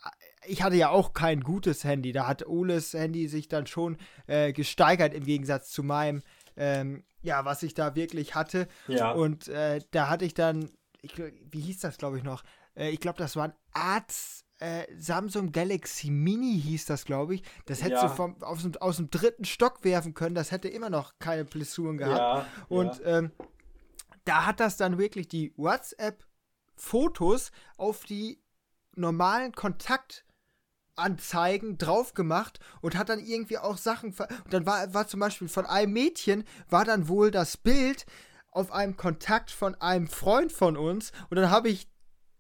ich 0.47 0.63
hatte 0.63 0.77
ja 0.77 0.91
auch 0.91 1.13
kein 1.13 1.41
gutes 1.41 1.85
Handy. 1.85 2.13
Da 2.13 2.27
hat 2.27 2.47
Oles 2.47 2.93
Handy 2.95 3.29
sich 3.29 3.49
dann 3.49 3.67
schon 3.67 3.97
äh, 4.27 4.53
gesteigert 4.53 5.15
im 5.15 5.25
Gegensatz 5.25 5.71
zu 5.71 5.83
meinem, 5.83 6.23
ähm, 6.57 7.05
ja, 7.23 7.45
was 7.45 7.63
ich 7.63 7.75
da 7.75 7.95
wirklich 7.95 8.35
hatte. 8.35 8.69
Ja. 8.89 9.13
Und 9.13 9.49
äh, 9.49 9.81
da 9.91 10.09
hatte 10.09 10.25
ich 10.25 10.35
dann, 10.35 10.71
ich, 11.03 11.13
wie 11.51 11.61
hieß 11.61 11.81
das, 11.81 11.99
glaube 11.99 12.19
ich, 12.19 12.25
noch? 12.25 12.43
Äh, 12.75 12.91
ich 12.91 13.01
glaube, 13.01 13.19
das 13.19 13.37
war 13.37 13.45
ein 13.45 13.55
Arzt. 13.73 14.45
Äh, 14.61 14.87
Samsung 14.97 15.51
Galaxy 15.51 16.11
Mini 16.11 16.61
hieß 16.61 16.87
das, 16.87 17.05
glaube 17.05 17.35
ich. 17.35 17.43
Das 17.67 17.83
hättest 17.83 18.03
ja. 18.03 18.09
du 18.09 18.15
vom, 18.15 18.43
aus, 18.43 18.63
dem, 18.63 18.77
aus 18.77 18.97
dem 18.97 19.11
dritten 19.11 19.45
Stock 19.45 19.83
werfen 19.83 20.15
können. 20.15 20.35
Das 20.35 20.53
hätte 20.53 20.69
immer 20.69 20.91
noch 20.91 21.19
keine 21.19 21.45
Blessuren 21.45 21.99
gehabt. 21.99 22.19
Ja, 22.19 22.47
Und 22.69 23.03
ähm, 23.05 23.33
da 24.25 24.47
hat 24.47 24.61
das 24.61 24.77
dann 24.77 24.97
wirklich 24.97 25.29
die 25.29 25.53
WhatsApp 25.57 26.25
Fotos 26.77 27.51
auf 27.77 28.05
die 28.05 28.41
normalen 28.97 29.53
Kontaktanzeigen 30.95 31.79
drauf 31.79 32.15
gemacht 32.15 32.59
und 32.81 32.97
hat 32.97 33.09
dann 33.09 33.21
irgendwie 33.21 33.59
auch 33.59 33.77
Sachen. 33.77 34.15
Und 34.45 34.53
dann 34.53 34.67
war, 34.67 34.93
war 34.95 35.07
zum 35.07 35.21
Beispiel 35.21 35.49
von 35.49 35.67
einem 35.67 35.93
Mädchen, 35.93 36.45
war 36.69 36.85
dann 36.85 37.09
wohl 37.09 37.31
das 37.31 37.57
Bild 37.57 38.07
auf 38.51 38.73
einem 38.73 38.97
Kontakt 38.97 39.51
von 39.51 39.75
einem 39.77 40.07
Freund 40.07 40.53
von 40.53 40.77
uns. 40.77 41.13
Und 41.31 41.37
dann 41.37 41.51
habe 41.51 41.69
ich 41.69 41.89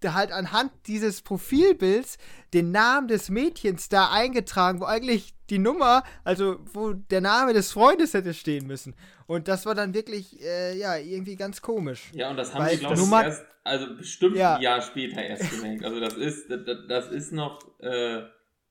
halt 0.05 0.33
anhand 0.33 0.71
dieses 0.87 1.23
Profilbilds 1.23 2.19
den 2.53 2.71
Namen 2.73 3.09
des 3.09 3.31
Mädchens 3.31 3.89
da 3.89 4.11
eingetragen, 4.11 4.81
wo 4.81 4.85
eigentlich 4.85 5.35
die 5.49 5.59
Nummer, 5.59 6.03
also 6.25 6.59
wo 6.75 6.93
der 6.93 7.23
Name 7.23 7.55
des 7.55 7.73
Freundes 7.73 8.13
hätte 8.13 8.35
stehen 8.35 8.67
müssen. 8.67 8.95
Und 9.27 9.49
das 9.49 9.65
war 9.65 9.75
dann 9.75 9.95
wirklich, 9.95 10.43
äh, 10.43 10.77
ja, 10.77 10.97
irgendwie 10.97 11.37
ganz 11.37 11.63
komisch. 11.63 12.11
Ja, 12.13 12.31
und 12.31 12.37
das 12.37 12.55
haben 12.55 12.69
sie, 12.69 12.77
glaube 12.77 13.01
ich, 13.01 13.11
erst, 13.11 13.47
also 13.65 13.97
bestimmt 13.97 14.37
ja. 14.37 14.57
ein 14.57 14.63
Jahr 14.63 14.83
später 14.83 15.23
erst 15.23 15.51
gemerkt. 15.51 15.85
Also 15.85 16.01
das 16.01 16.15
ist, 16.15 16.51
das, 16.51 16.61
das 16.87 17.09
ist 17.09 17.33
noch, 17.33 17.61
äh, 17.81 18.25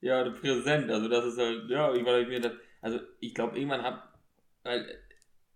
ja, 0.03 0.29
präsent. 0.29 0.91
Also 0.91 1.07
das 1.07 1.25
ist 1.25 1.37
halt, 1.37 1.69
ja, 1.69 1.93
ich 1.93 2.03
mir 2.03 2.41
das, 2.41 2.51
also 2.81 2.99
ich 3.19 3.33
glaube, 3.33 3.57
irgendwann 3.57 3.83
hab, 3.83 4.19
weil 4.63 4.85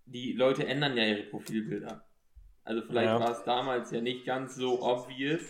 die 0.06 0.34
Leute 0.34 0.66
ändern 0.66 0.96
ja 0.96 1.04
ihre 1.04 1.24
Profilbilder. 1.24 2.04
Also 2.64 2.82
vielleicht 2.88 3.08
ja. 3.08 3.20
war 3.20 3.32
es 3.32 3.44
damals 3.44 3.92
ja 3.92 4.02
nicht 4.02 4.26
ganz 4.26 4.56
so 4.56 4.82
obvious, 4.82 5.42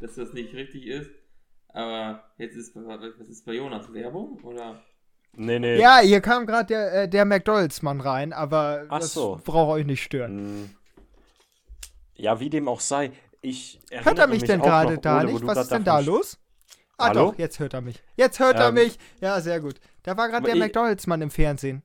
dass 0.00 0.14
das 0.14 0.32
nicht 0.32 0.54
richtig 0.54 0.86
ist. 0.86 1.10
Aber 1.68 2.24
jetzt 2.38 2.56
ist, 2.56 2.74
was 2.74 3.28
ist 3.28 3.44
bei 3.44 3.52
Jonas? 3.52 3.92
Werbung? 3.92 4.40
Oder? 4.42 4.82
Nee, 5.34 5.58
nee. 5.58 5.78
Ja, 5.78 5.98
hier 5.98 6.22
kam 6.22 6.46
gerade 6.46 6.68
der, 6.68 7.02
äh, 7.02 7.08
der 7.08 7.26
McDonalds-Mann 7.26 8.00
rein, 8.00 8.32
aber 8.32 8.86
Ach 8.88 9.00
das 9.00 9.12
so. 9.12 9.38
braucht 9.44 9.72
euch 9.72 9.84
nicht 9.84 10.02
stören. 10.02 10.38
Hm. 10.38 10.70
Ja, 12.14 12.40
wie 12.40 12.48
dem 12.48 12.66
auch 12.66 12.80
sei. 12.80 13.12
Ich 13.42 13.78
hört 13.90 14.18
er 14.18 14.26
mich, 14.26 14.40
mich 14.40 14.48
denn 14.48 14.62
gerade 14.62 14.98
da 14.98 15.22
nicht? 15.22 15.46
Was 15.46 15.58
ist 15.58 15.70
denn 15.70 15.84
da 15.84 15.98
los? 16.00 16.38
Ah 16.98 17.08
Hallo? 17.08 17.30
doch, 17.30 17.38
jetzt 17.38 17.58
hört 17.58 17.74
er 17.74 17.82
mich. 17.82 18.02
Jetzt 18.16 18.40
hört 18.40 18.56
ähm, 18.56 18.62
er 18.62 18.72
mich. 18.72 18.98
Ja, 19.20 19.40
sehr 19.40 19.60
gut. 19.60 19.80
Da 20.02 20.16
war 20.16 20.28
gerade 20.28 20.46
der 20.46 20.56
McDonalds-Mann 20.56 21.20
im 21.22 21.30
Fernsehen. 21.30 21.82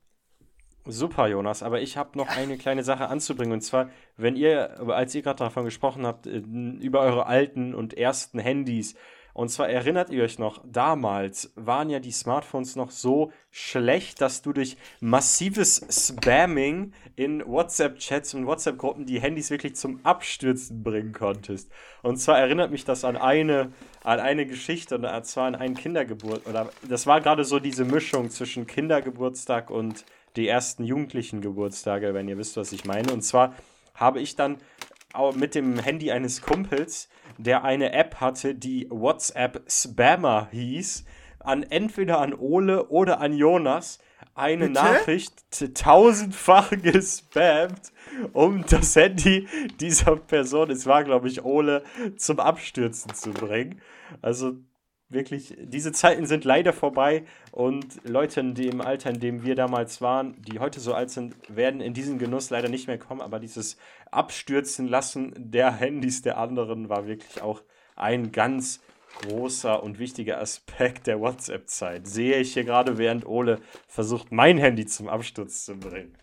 Super, 0.84 1.28
Jonas, 1.28 1.62
aber 1.62 1.80
ich 1.80 1.96
habe 1.96 2.18
noch 2.18 2.28
eine 2.28 2.56
kleine 2.56 2.82
Sache 2.82 3.08
anzubringen. 3.08 3.52
Und 3.52 3.60
zwar, 3.60 3.90
wenn 4.16 4.34
ihr, 4.36 4.80
als 4.88 5.14
ihr 5.14 5.22
gerade 5.22 5.38
davon 5.38 5.64
gesprochen 5.64 6.06
habt, 6.06 6.26
äh, 6.26 6.38
über 6.38 7.00
eure 7.00 7.26
alten 7.26 7.74
und 7.74 7.94
ersten 7.94 8.38
Handys, 8.38 8.94
und 9.34 9.48
zwar 9.48 9.68
erinnert 9.68 10.10
ihr 10.10 10.22
euch 10.24 10.38
noch, 10.38 10.60
damals 10.64 11.52
waren 11.56 11.88
ja 11.88 12.00
die 12.00 12.12
Smartphones 12.12 12.76
noch 12.76 12.90
so 12.90 13.32
schlecht, 13.50 14.20
dass 14.20 14.42
du 14.42 14.52
durch 14.52 14.76
massives 15.00 15.86
Spamming 15.90 16.92
in 17.16 17.46
WhatsApp-Chats 17.46 18.34
und 18.34 18.46
WhatsApp-Gruppen 18.46 19.06
die 19.06 19.20
Handys 19.20 19.50
wirklich 19.50 19.76
zum 19.76 20.00
Abstürzen 20.04 20.82
bringen 20.82 21.12
konntest. 21.12 21.70
Und 22.02 22.18
zwar 22.18 22.38
erinnert 22.38 22.70
mich 22.70 22.84
das 22.84 23.04
an 23.04 23.16
eine, 23.16 23.72
an 24.04 24.20
eine 24.20 24.46
Geschichte, 24.46 24.96
und 24.96 25.26
zwar 25.26 25.46
an 25.46 25.54
einen 25.54 25.76
Kindergeburt. 25.76 26.46
Oder 26.46 26.70
das 26.86 27.06
war 27.06 27.20
gerade 27.20 27.44
so 27.44 27.58
diese 27.58 27.84
Mischung 27.84 28.28
zwischen 28.30 28.66
Kindergeburtstag 28.66 29.70
und 29.70 30.04
die 30.36 30.48
ersten 30.48 30.84
jugendlichen 30.84 31.40
Geburtstage, 31.40 32.14
wenn 32.14 32.28
ihr 32.28 32.38
wisst, 32.38 32.56
was 32.56 32.72
ich 32.72 32.84
meine. 32.84 33.12
Und 33.12 33.22
zwar 33.22 33.54
habe 33.94 34.20
ich 34.20 34.36
dann 34.36 34.58
mit 35.34 35.54
dem 35.54 35.78
Handy 35.78 36.10
eines 36.10 36.42
Kumpels, 36.42 37.08
der 37.38 37.64
eine 37.64 37.92
App 37.92 38.16
hatte, 38.16 38.54
die 38.54 38.86
WhatsApp 38.90 39.62
Spammer 39.68 40.48
hieß, 40.50 41.04
an 41.40 41.62
entweder 41.62 42.18
an 42.20 42.34
Ole 42.34 42.88
oder 42.88 43.20
an 43.20 43.32
Jonas 43.32 43.98
eine 44.34 44.68
Bitte? 44.68 44.72
Nachricht 44.72 45.34
tausendfach 45.74 46.70
gespammt, 46.82 47.92
um 48.32 48.64
das 48.68 48.96
Handy 48.96 49.46
dieser 49.80 50.16
Person, 50.16 50.70
es 50.70 50.86
war 50.86 51.04
glaube 51.04 51.28
ich 51.28 51.44
Ole, 51.44 51.82
zum 52.16 52.40
Abstürzen 52.40 53.14
zu 53.14 53.32
bringen. 53.32 53.80
Also 54.20 54.54
wirklich, 55.12 55.54
diese 55.58 55.92
Zeiten 55.92 56.26
sind 56.26 56.44
leider 56.44 56.72
vorbei 56.72 57.24
und 57.50 58.00
Leute 58.04 58.40
in 58.40 58.54
dem 58.54 58.80
Alter, 58.80 59.10
in 59.10 59.20
dem 59.20 59.44
wir 59.44 59.54
damals 59.54 60.00
waren, 60.00 60.40
die 60.42 60.58
heute 60.58 60.80
so 60.80 60.94
alt 60.94 61.10
sind, 61.10 61.34
werden 61.48 61.80
in 61.80 61.94
diesen 61.94 62.18
Genuss 62.18 62.50
leider 62.50 62.68
nicht 62.68 62.86
mehr 62.86 62.98
kommen. 62.98 63.20
Aber 63.20 63.38
dieses 63.38 63.76
Abstürzen 64.10 64.88
lassen 64.88 65.32
der 65.36 65.72
Handys 65.72 66.22
der 66.22 66.38
anderen 66.38 66.88
war 66.88 67.06
wirklich 67.06 67.42
auch 67.42 67.62
ein 67.96 68.32
ganz 68.32 68.80
großer 69.22 69.82
und 69.82 69.98
wichtiger 69.98 70.40
Aspekt 70.40 71.06
der 71.06 71.20
WhatsApp-Zeit. 71.20 72.06
Sehe 72.06 72.38
ich 72.38 72.54
hier 72.54 72.64
gerade, 72.64 72.98
während 72.98 73.26
Ole 73.26 73.60
versucht, 73.86 74.32
mein 74.32 74.58
Handy 74.58 74.86
zum 74.86 75.08
Absturz 75.08 75.64
zu 75.64 75.78
bringen. 75.78 76.16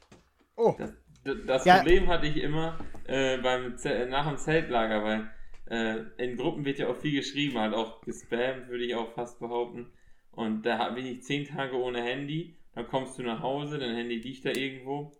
Oh. 0.55 0.75
Das, 1.23 1.35
das 1.45 1.65
ja. 1.65 1.77
Problem 1.77 2.07
hatte 2.07 2.27
ich 2.27 2.37
immer 2.37 2.77
äh, 3.05 3.37
beim, 3.37 3.75
nach 4.09 4.27
dem 4.27 4.37
Zeltlager, 4.37 5.03
weil 5.03 5.29
äh, 5.69 6.03
in 6.17 6.35
Gruppen 6.35 6.65
wird 6.65 6.79
ja 6.79 6.87
auch 6.89 6.95
viel 6.95 7.13
geschrieben, 7.13 7.59
halt 7.59 7.73
auch 7.73 8.01
gespammt, 8.01 8.69
würde 8.69 8.85
ich 8.85 8.95
auch 8.95 9.11
fast 9.13 9.39
behaupten. 9.39 9.87
Und 10.31 10.63
da 10.65 10.89
bin 10.89 11.05
ich 11.05 11.23
zehn 11.23 11.45
Tage 11.45 11.75
ohne 11.75 12.01
Handy, 12.01 12.55
dann 12.75 12.87
kommst 12.87 13.19
du 13.19 13.23
nach 13.23 13.41
Hause, 13.41 13.77
dein 13.77 13.95
Handy 13.95 14.17
liegt 14.17 14.45
da 14.45 14.49
irgendwo. 14.49 15.11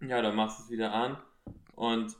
Ja, 0.00 0.22
dann 0.22 0.34
machst 0.34 0.58
du 0.58 0.64
es 0.64 0.70
wieder 0.70 0.92
an 0.92 1.18
und 1.74 2.16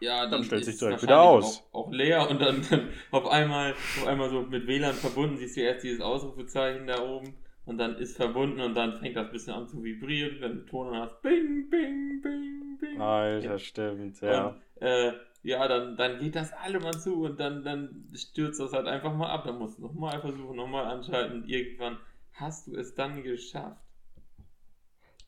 ja, 0.00 0.22
dann, 0.22 0.32
dann 0.32 0.44
stellt 0.44 0.64
sich 0.64 0.78
direkt 0.78 1.02
wieder 1.02 1.22
aus. 1.22 1.62
Auch, 1.72 1.86
auch, 1.86 1.92
leer 1.92 2.28
und 2.28 2.40
dann, 2.40 2.66
dann 2.68 2.88
auf 3.12 3.26
einmal 3.28 3.72
auf 3.72 4.06
einmal 4.06 4.28
so 4.28 4.42
mit 4.42 4.66
WLAN 4.66 4.94
verbunden, 4.94 5.36
siehst 5.36 5.56
du 5.56 5.60
erst 5.60 5.84
dieses 5.84 6.00
Ausrufezeichen 6.00 6.86
da 6.86 7.00
oben 7.00 7.34
und 7.64 7.78
dann 7.78 7.96
ist 7.96 8.16
verbunden 8.16 8.60
und 8.60 8.74
dann 8.74 8.98
fängt 8.98 9.16
das 9.16 9.26
ein 9.26 9.32
bisschen 9.32 9.54
an 9.54 9.68
zu 9.68 9.82
vibrieren, 9.82 10.40
wenn 10.40 10.56
du 10.56 10.66
Ton 10.66 10.94
hast, 10.96 11.22
bing, 11.22 11.70
bing, 11.70 12.20
bing, 12.22 12.78
bing. 12.80 13.00
Alter, 13.00 13.52
ja. 13.52 13.58
stimmt, 13.58 14.20
ja. 14.20 14.48
Und, 14.48 14.82
äh, 14.82 15.12
ja, 15.46 15.68
dann, 15.68 15.96
dann 15.96 16.18
geht 16.18 16.34
das 16.34 16.52
alle 16.52 16.80
mal 16.80 16.98
zu 16.98 17.22
und 17.22 17.38
dann, 17.38 17.62
dann 17.62 18.08
stürzt 18.14 18.58
das 18.58 18.72
halt 18.72 18.88
einfach 18.88 19.14
mal 19.14 19.30
ab. 19.30 19.44
Dann 19.46 19.58
musst 19.58 19.78
du 19.78 19.82
nochmal 19.82 20.20
versuchen, 20.20 20.56
nochmal 20.56 20.86
anschalten 20.86 21.42
und 21.42 21.48
irgendwann 21.48 21.98
hast 22.32 22.66
du 22.66 22.74
es 22.74 22.94
dann 22.94 23.22
geschafft. 23.22 23.80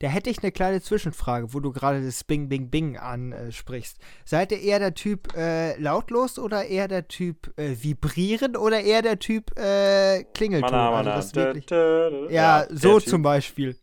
Da 0.01 0.09
hätte 0.09 0.31
ich 0.31 0.43
eine 0.43 0.51
kleine 0.51 0.81
Zwischenfrage, 0.81 1.55
wo 1.55 1.61
du 1.61 1.73
gerade 1.73 2.05
das 2.05 2.25
Bing 2.25 2.49
Bing 2.49 2.69
Bing 2.69 2.97
ansprichst. 2.97 3.99
Seid 4.25 4.51
ihr 4.51 4.61
eher 4.61 4.81
der 4.81 4.95
Typ 4.95 5.37
äh, 5.37 5.77
lautlos 5.81 6.39
oder 6.39 6.67
eher 6.67 6.89
der 6.89 7.07
Typ 7.07 7.53
äh, 7.57 7.77
vibrieren 7.81 8.57
oder 8.57 8.81
eher 8.81 9.03
der 9.03 9.21
Typ 9.21 9.57
äh, 9.57 10.25
Klingelton? 10.35 10.71
Mana, 10.71 10.91
mana, 10.91 11.15
also 11.15 11.35
wirklich, 11.37 11.67
da, 11.67 12.11
da, 12.11 12.17
ja, 12.27 12.29
ja, 12.31 12.67
so 12.71 12.99
zum 12.99 13.23
Beispiel. 13.23 13.77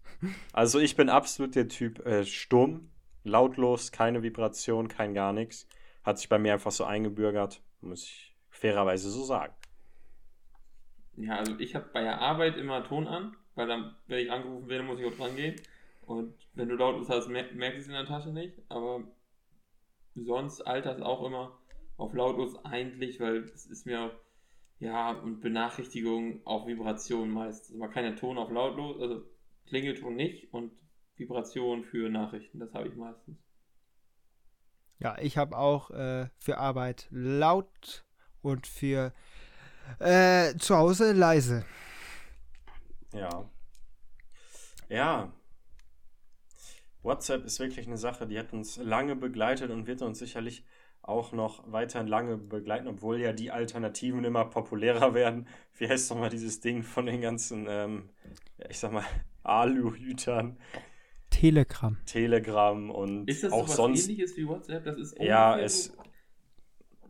Also 0.51 0.79
ich 0.79 0.95
bin 0.95 1.09
absolut 1.09 1.55
der 1.55 1.67
Typ 1.67 2.05
äh, 2.05 2.25
stumm, 2.25 2.89
lautlos, 3.23 3.91
keine 3.91 4.23
Vibration, 4.23 4.88
kein 4.88 5.13
gar 5.13 5.31
nichts. 5.31 5.67
Hat 6.06 6.20
sich 6.20 6.30
bei 6.30 6.38
mir 6.38 6.53
einfach 6.53 6.72
so 6.72 6.84
eingebürgert, 6.84 7.62
muss 7.82 8.03
ich 8.03 8.36
fairerweise 8.49 9.10
so 9.10 9.24
sagen. 9.24 9.53
Ja, 11.18 11.38
also 11.38 11.58
ich 11.60 11.76
habe 11.76 11.89
bei 11.93 12.01
der 12.01 12.22
Arbeit 12.22 12.58
immer 12.58 12.84
Ton 12.84 13.08
an, 13.08 13.36
weil 13.56 13.68
dann, 13.68 13.95
wenn 14.08 14.20
ich 14.20 14.32
angerufen 14.32 14.70
werde, 14.70 14.84
muss 14.84 14.99
ich 14.99 15.06
auch 15.06 15.16
dran 15.16 15.36
gehen. 15.36 15.56
Und 16.06 16.36
wenn 16.53 16.70
du 16.70 16.76
lautlos 16.76 17.10
hast, 17.10 17.28
mer 17.28 17.51
merkst 17.53 17.78
du 17.78 17.82
es 17.82 17.88
in 17.88 17.93
der 17.93 18.06
Tasche 18.06 18.30
nicht. 18.30 18.53
Aber 18.70 19.03
sonst 20.14 20.62
altert 20.62 21.01
auch 21.01 21.26
immer 21.26 21.58
auf 21.97 22.14
lautlos 22.14 22.64
eigentlich, 22.64 23.20
weil 23.20 23.38
es 23.38 23.66
ist 23.66 23.86
mir 23.86 24.12
ja 24.80 25.12
und 25.12 25.41
Benachrichtigungen 25.41 26.41
auf 26.45 26.68
Vibration 26.68 27.32
meist. 27.32 27.66
Also 27.68 27.78
man 27.78 27.91
kann 27.91 28.03
ja 28.03 28.12
Ton 28.12 28.38
auf 28.38 28.51
lautlos, 28.51 29.01
also 29.01 29.24
Klingelton 29.68 30.16
nicht 30.16 30.53
und 30.53 30.72
Vibration 31.16 31.86
für 31.86 32.10
Nachrichten, 32.10 32.60
das 32.60 32.74
habe 32.74 32.89
ich 32.89 32.95
meistens. 32.95 33.38
Ja, 35.00 35.18
ich 35.20 35.38
habe 35.38 35.58
auch 35.58 35.91
äh, 35.91 36.28
für 36.38 36.58
Arbeit 36.58 37.08
laut 37.12 38.06
und 38.41 38.68
für 38.68 39.14
äh, 40.00 40.56
zu 40.58 40.78
Hause 40.78 41.12
leise. 41.12 41.66
Ja. 43.14 43.50
Ja. 44.89 45.32
WhatsApp 47.04 47.46
ist 47.46 47.60
wirklich 47.60 47.88
eine 47.88 47.98
Sache, 47.98 48.26
die 48.26 48.39
hat 48.39 48.52
uns 48.54 48.78
lange 48.78 49.16
begleitet 49.16 49.70
und 49.70 49.86
wird 49.86 50.02
uns 50.02 50.20
sicherlich 50.20 50.66
auch 51.02 51.34
noch 51.34 51.72
weiterhin 51.72 52.08
lange 52.08 52.36
begleiten, 52.38 52.88
obwohl 52.88 53.20
ja 53.20 53.32
die 53.32 53.52
Alternativen 53.52 54.24
immer 54.24 54.46
populärer 54.46 55.14
werden. 55.14 55.48
Wie 55.78 55.88
heißt 55.88 56.10
nochmal 56.10 56.30
dieses 56.32 56.62
Ding 56.62 56.82
von 56.82 57.06
den 57.06 57.22
ganzen, 57.22 57.68
ähm, 57.70 58.10
ich 58.70 58.80
sag 58.80 58.91
mal, 58.91 59.06
Aluhütern? 59.43 60.58
Telegram. 61.39 61.97
Telegram 62.05 62.89
und 62.89 63.29
ist 63.29 63.43
das 63.43 63.51
auch 63.51 63.67
so 63.67 63.75
sonst. 63.75 64.03
ähnliches 64.03 64.38
wie 64.38 64.47
WhatsApp? 64.47 64.86
Das 64.86 64.97
ist 64.97 65.19
ja, 65.19 65.57
es. 65.57 65.95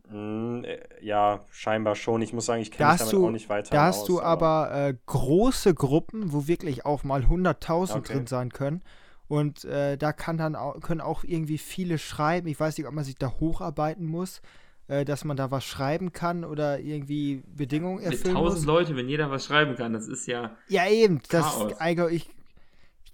Mh, 0.08 0.66
äh, 0.66 0.80
ja, 1.00 1.44
scheinbar 1.50 1.94
schon. 1.94 2.22
Ich 2.22 2.32
muss 2.32 2.46
sagen, 2.46 2.62
ich 2.62 2.70
kenne 2.70 2.92
mich 2.92 2.98
damit 2.98 3.12
du, 3.12 3.26
auch 3.26 3.30
nicht 3.30 3.48
weiter. 3.48 3.70
Da 3.70 3.84
hast 3.84 4.02
aus, 4.02 4.06
du 4.06 4.20
aber, 4.20 4.68
aber 4.68 4.88
äh, 4.88 4.94
große 5.06 5.74
Gruppen, 5.74 6.32
wo 6.32 6.46
wirklich 6.46 6.84
auch 6.84 7.04
mal 7.04 7.22
100.000 7.22 7.96
okay. 7.96 8.12
drin 8.12 8.26
sein 8.26 8.50
können. 8.50 8.82
Und 9.28 9.64
äh, 9.64 9.96
da 9.96 10.12
kann 10.12 10.38
dann 10.38 10.54
auch, 10.54 10.80
können 10.80 11.00
auch 11.00 11.24
irgendwie 11.24 11.58
viele 11.58 11.98
schreiben. 11.98 12.46
Ich 12.48 12.58
weiß 12.58 12.78
nicht, 12.78 12.86
ob 12.86 12.94
man 12.94 13.04
sich 13.04 13.16
da 13.16 13.34
hocharbeiten 13.40 14.06
muss, 14.06 14.40
äh, 14.86 15.04
dass 15.04 15.24
man 15.24 15.36
da 15.36 15.50
was 15.50 15.64
schreiben 15.64 16.12
kann 16.12 16.44
oder 16.44 16.78
irgendwie 16.78 17.42
Bedingungen 17.46 18.00
erfüllen 18.00 18.34
Mit 18.34 18.42
tausend 18.42 18.66
Leute, 18.66 18.96
wenn 18.96 19.08
jeder 19.08 19.30
was 19.30 19.46
schreiben 19.46 19.74
kann, 19.74 19.92
das 19.92 20.06
ist 20.06 20.26
ja. 20.26 20.56
Ja, 20.68 20.88
eben. 20.88 21.20
Chaos. 21.22 21.70
Das, 21.70 21.80
also 21.80 22.08
ich 22.08 22.35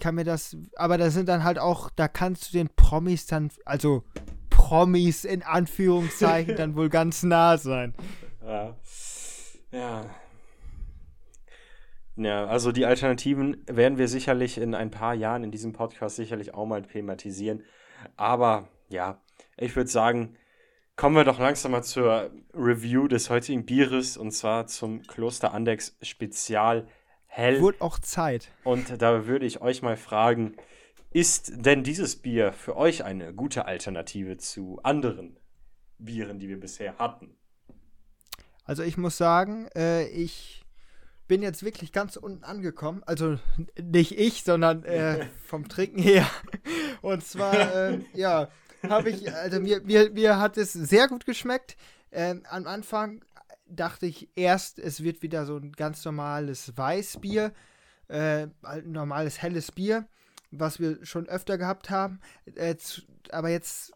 kann 0.03 0.17
mir 0.17 0.25
das, 0.25 0.57
aber 0.75 0.99
da 0.99 1.11
sind 1.11 1.29
dann 1.29 1.45
halt 1.45 1.61
auch, 1.61 1.89
da 1.95 2.09
kannst 2.09 2.49
du 2.49 2.59
den 2.59 2.69
Promis 2.75 3.27
dann, 3.27 3.53
also 3.65 4.03
Promis 4.51 5.25
in 5.25 5.45
Anführungszeichen 5.45 6.57
dann 6.57 6.75
wohl 6.75 6.89
ganz 6.89 7.23
nah 7.23 7.57
sein. 7.57 7.95
Ja. 8.45 8.77
Ja. 9.71 10.05
Ja, 12.17 12.47
also 12.47 12.73
die 12.73 12.85
Alternativen 12.85 13.65
werden 13.69 13.97
wir 13.97 14.09
sicherlich 14.09 14.59
in 14.59 14.75
ein 14.75 14.91
paar 14.91 15.15
Jahren 15.15 15.45
in 15.45 15.53
diesem 15.53 15.73
Podcast 15.73 16.17
sicherlich 16.17 16.53
auch 16.53 16.67
mal 16.67 16.83
thematisieren. 16.83 17.63
Aber 18.17 18.69
ja, 18.89 19.21
ich 19.57 19.77
würde 19.77 19.89
sagen, 19.89 20.35
kommen 20.97 21.15
wir 21.15 21.25
doch 21.25 21.39
langsam 21.39 21.71
mal 21.71 21.85
zur 21.85 22.33
Review 22.53 23.07
des 23.07 23.31
heutigen 23.31 23.65
Bieres 23.65 24.17
und 24.17 24.33
zwar 24.33 24.67
zum 24.67 25.03
Kloster 25.03 25.55
Andex 25.55 25.97
Spezial 26.03 26.89
Hell. 27.35 27.63
Wurde 27.63 27.81
auch 27.81 27.99
Zeit. 27.99 28.51
Und 28.63 29.01
da 29.01 29.27
würde 29.27 29.47
ich 29.47 29.63
euch 29.63 29.81
mal 29.81 29.97
fragen, 29.97 30.55
ist 31.13 31.65
denn 31.65 31.83
dieses 31.83 32.17
Bier 32.17 32.53
für 32.53 32.77
euch 32.77 33.05
eine 33.05 33.33
gute 33.33 33.65
Alternative 33.65 34.37
zu 34.37 34.81
anderen 34.83 35.39
Bieren, 35.97 36.39
die 36.39 36.51
wir 36.51 36.61
bisher 36.61 36.99
hatten? 36.99 37.35
Also 38.67 38.83
ich 38.83 38.99
muss 38.99 39.17
sagen, 39.17 39.67
äh, 39.75 40.09
ich 40.09 40.63
bin 41.27 41.41
jetzt 41.41 41.63
wirklich 41.63 41.91
ganz 41.91 42.17
unten 42.17 42.45
angekommen. 42.45 43.03
Also 43.07 43.39
nicht 43.81 44.19
ich, 44.19 44.45
sondern 44.45 44.85
äh, 44.85 45.25
vom 45.47 45.71
Trinken 45.71 46.03
her. 46.03 46.27
Und 47.01 47.25
zwar, 47.25 47.55
äh, 47.75 48.01
ja, 48.13 48.51
habe 48.87 49.09
ich, 49.09 49.33
also 49.35 49.59
mir, 49.59 49.81
mir, 49.81 50.11
mir 50.11 50.39
hat 50.39 50.59
es 50.59 50.75
sehr 50.75 51.09
gut 51.09 51.25
geschmeckt. 51.25 51.79
Ähm, 52.11 52.43
am 52.51 52.67
Anfang 52.67 53.25
dachte 53.75 54.07
ich 54.07 54.29
erst, 54.37 54.79
es 54.79 55.03
wird 55.03 55.23
wieder 55.23 55.47
so 55.47 55.57
ein 55.57 55.73
ganz 55.73 56.05
normales 56.05 56.77
Weißbier, 56.77 57.53
äh, 58.09 58.49
ein 58.63 58.93
normales 58.93 59.41
helles 59.41 59.73
Bier, 59.73 60.07
was 60.51 60.81
wir 60.81 61.05
schon 61.05 61.29
öfter 61.29 61.59
gehabt 61.59 61.91
haben. 61.91 62.21
Äh, 62.55 62.77
aber 63.31 63.49
jetzt 63.49 63.93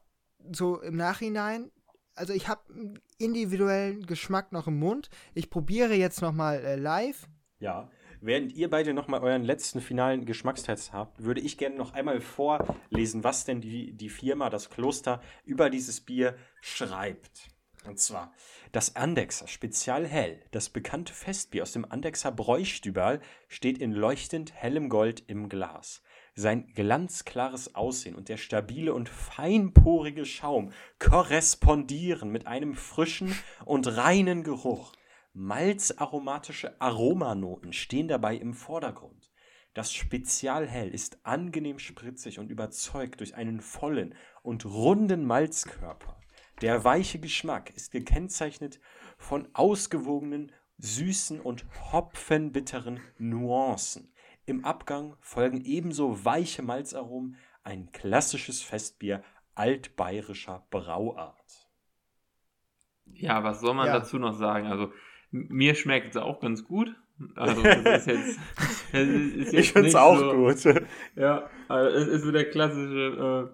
so 0.53 0.81
im 0.81 0.97
Nachhinein, 0.97 1.71
also 2.15 2.33
ich 2.33 2.49
habe 2.49 2.63
einen 2.73 3.01
individuellen 3.19 4.07
Geschmack 4.07 4.53
noch 4.53 4.67
im 4.67 4.79
Mund. 4.79 5.11
Ich 5.35 5.51
probiere 5.51 5.95
jetzt 5.95 6.23
noch 6.23 6.33
mal 6.33 6.57
äh, 6.65 6.77
live. 6.77 7.29
Ja, 7.59 7.91
während 8.21 8.53
ihr 8.53 8.71
beide 8.71 8.95
noch 8.95 9.09
mal 9.09 9.21
euren 9.21 9.45
letzten 9.45 9.81
finalen 9.81 10.25
Geschmackstest 10.25 10.93
habt, 10.93 11.23
würde 11.23 11.41
ich 11.41 11.59
gerne 11.59 11.77
noch 11.77 11.93
einmal 11.93 12.21
vorlesen, 12.21 13.25
was 13.25 13.45
denn 13.45 13.61
die, 13.61 13.93
die 13.93 14.09
Firma, 14.09 14.51
das 14.51 14.71
Kloster 14.71 15.21
über 15.45 15.71
dieses 15.71 16.01
Bier 16.01 16.37
schreibt. 16.61 17.49
Und 17.87 17.99
zwar 17.99 18.33
das 18.73 18.97
Andexer 18.97 19.49
Spezial 19.49 20.07
Hell, 20.07 20.43
das 20.51 20.69
bekannte 20.69 21.13
Festbier 21.13 21.63
aus 21.63 21.73
dem 21.73 21.91
Andexer 21.91 22.33
Bräustüberl, 22.33 23.21
steht 23.49 23.79
in 23.79 23.93
leuchtend 23.93 24.53
hellem 24.55 24.89
Gold 24.89 25.23
im 25.29 25.49
Glas. 25.49 26.03
Sein 26.35 26.73
glanzklares 26.75 27.75
Aussehen 27.75 28.15
und 28.15 28.29
der 28.29 28.37
stabile 28.37 28.93
und 28.93 29.09
feinporige 29.09 30.27
Schaum 30.27 30.73
korrespondieren 30.99 32.31
mit 32.31 32.47
einem 32.47 32.75
frischen 32.75 33.35
und 33.65 33.87
reinen 33.97 34.43
Geruch. 34.43 34.93
Malzaromatische 35.33 36.81
Aromanoten 36.81 37.73
stehen 37.73 38.09
dabei 38.09 38.37
im 38.37 38.53
Vordergrund. 38.53 39.31
Das 39.75 39.93
Spezialhell 39.93 40.89
ist 40.89 41.19
angenehm 41.23 41.79
spritzig 41.79 42.39
und 42.39 42.51
überzeugt 42.51 43.21
durch 43.21 43.35
einen 43.35 43.61
vollen 43.61 44.15
und 44.43 44.65
runden 44.65 45.25
Malzkörper. 45.25 46.19
Der 46.63 46.85
weiche 46.85 47.19
Geschmack 47.19 47.71
ist 47.77 47.93
gekennzeichnet 47.93 48.81
von 49.19 49.49
ausgewogenen, 49.53 50.53
süßen 50.79 51.41
und 51.41 51.67
hopfenbitteren 51.93 53.01
Nuancen. 53.19 54.13
Im 54.47 54.65
Abgang 54.65 55.17
folgen 55.21 55.65
ebenso 55.65 56.25
weiche 56.25 56.63
Malzaromen, 56.63 57.37
ein 57.63 57.91
klassisches 57.93 58.63
Festbier 58.63 59.23
altbayerischer 59.55 60.67
Brauart. 60.71 61.69
Ja, 63.07 63.43
was 63.45 63.61
soll 63.61 63.75
man 63.75 63.89
ja. 63.89 63.99
dazu 63.99 64.19
noch 64.19 64.35
sagen? 64.35 64.67
Also, 64.67 64.93
mir 65.31 65.75
schmeckt 65.75 66.11
es 66.11 66.17
auch 66.17 66.41
ganz 66.41 66.65
gut. 66.65 66.95
Also, 67.35 67.63
das 67.85 68.07
ist 68.07 68.07
jetzt. 68.07 68.39
Das 68.93 69.09
ist 69.09 69.53
jetzt 69.53 69.55
ich 69.55 69.73
finde 69.73 69.89
es 69.89 69.95
auch 69.95 70.19
so, 70.19 70.33
gut. 70.33 70.85
Ja, 71.17 71.51
also 71.69 71.97
es 71.97 72.09
ist 72.09 72.23
so 72.23 72.33
der 72.33 72.51
klassische. 72.51 73.51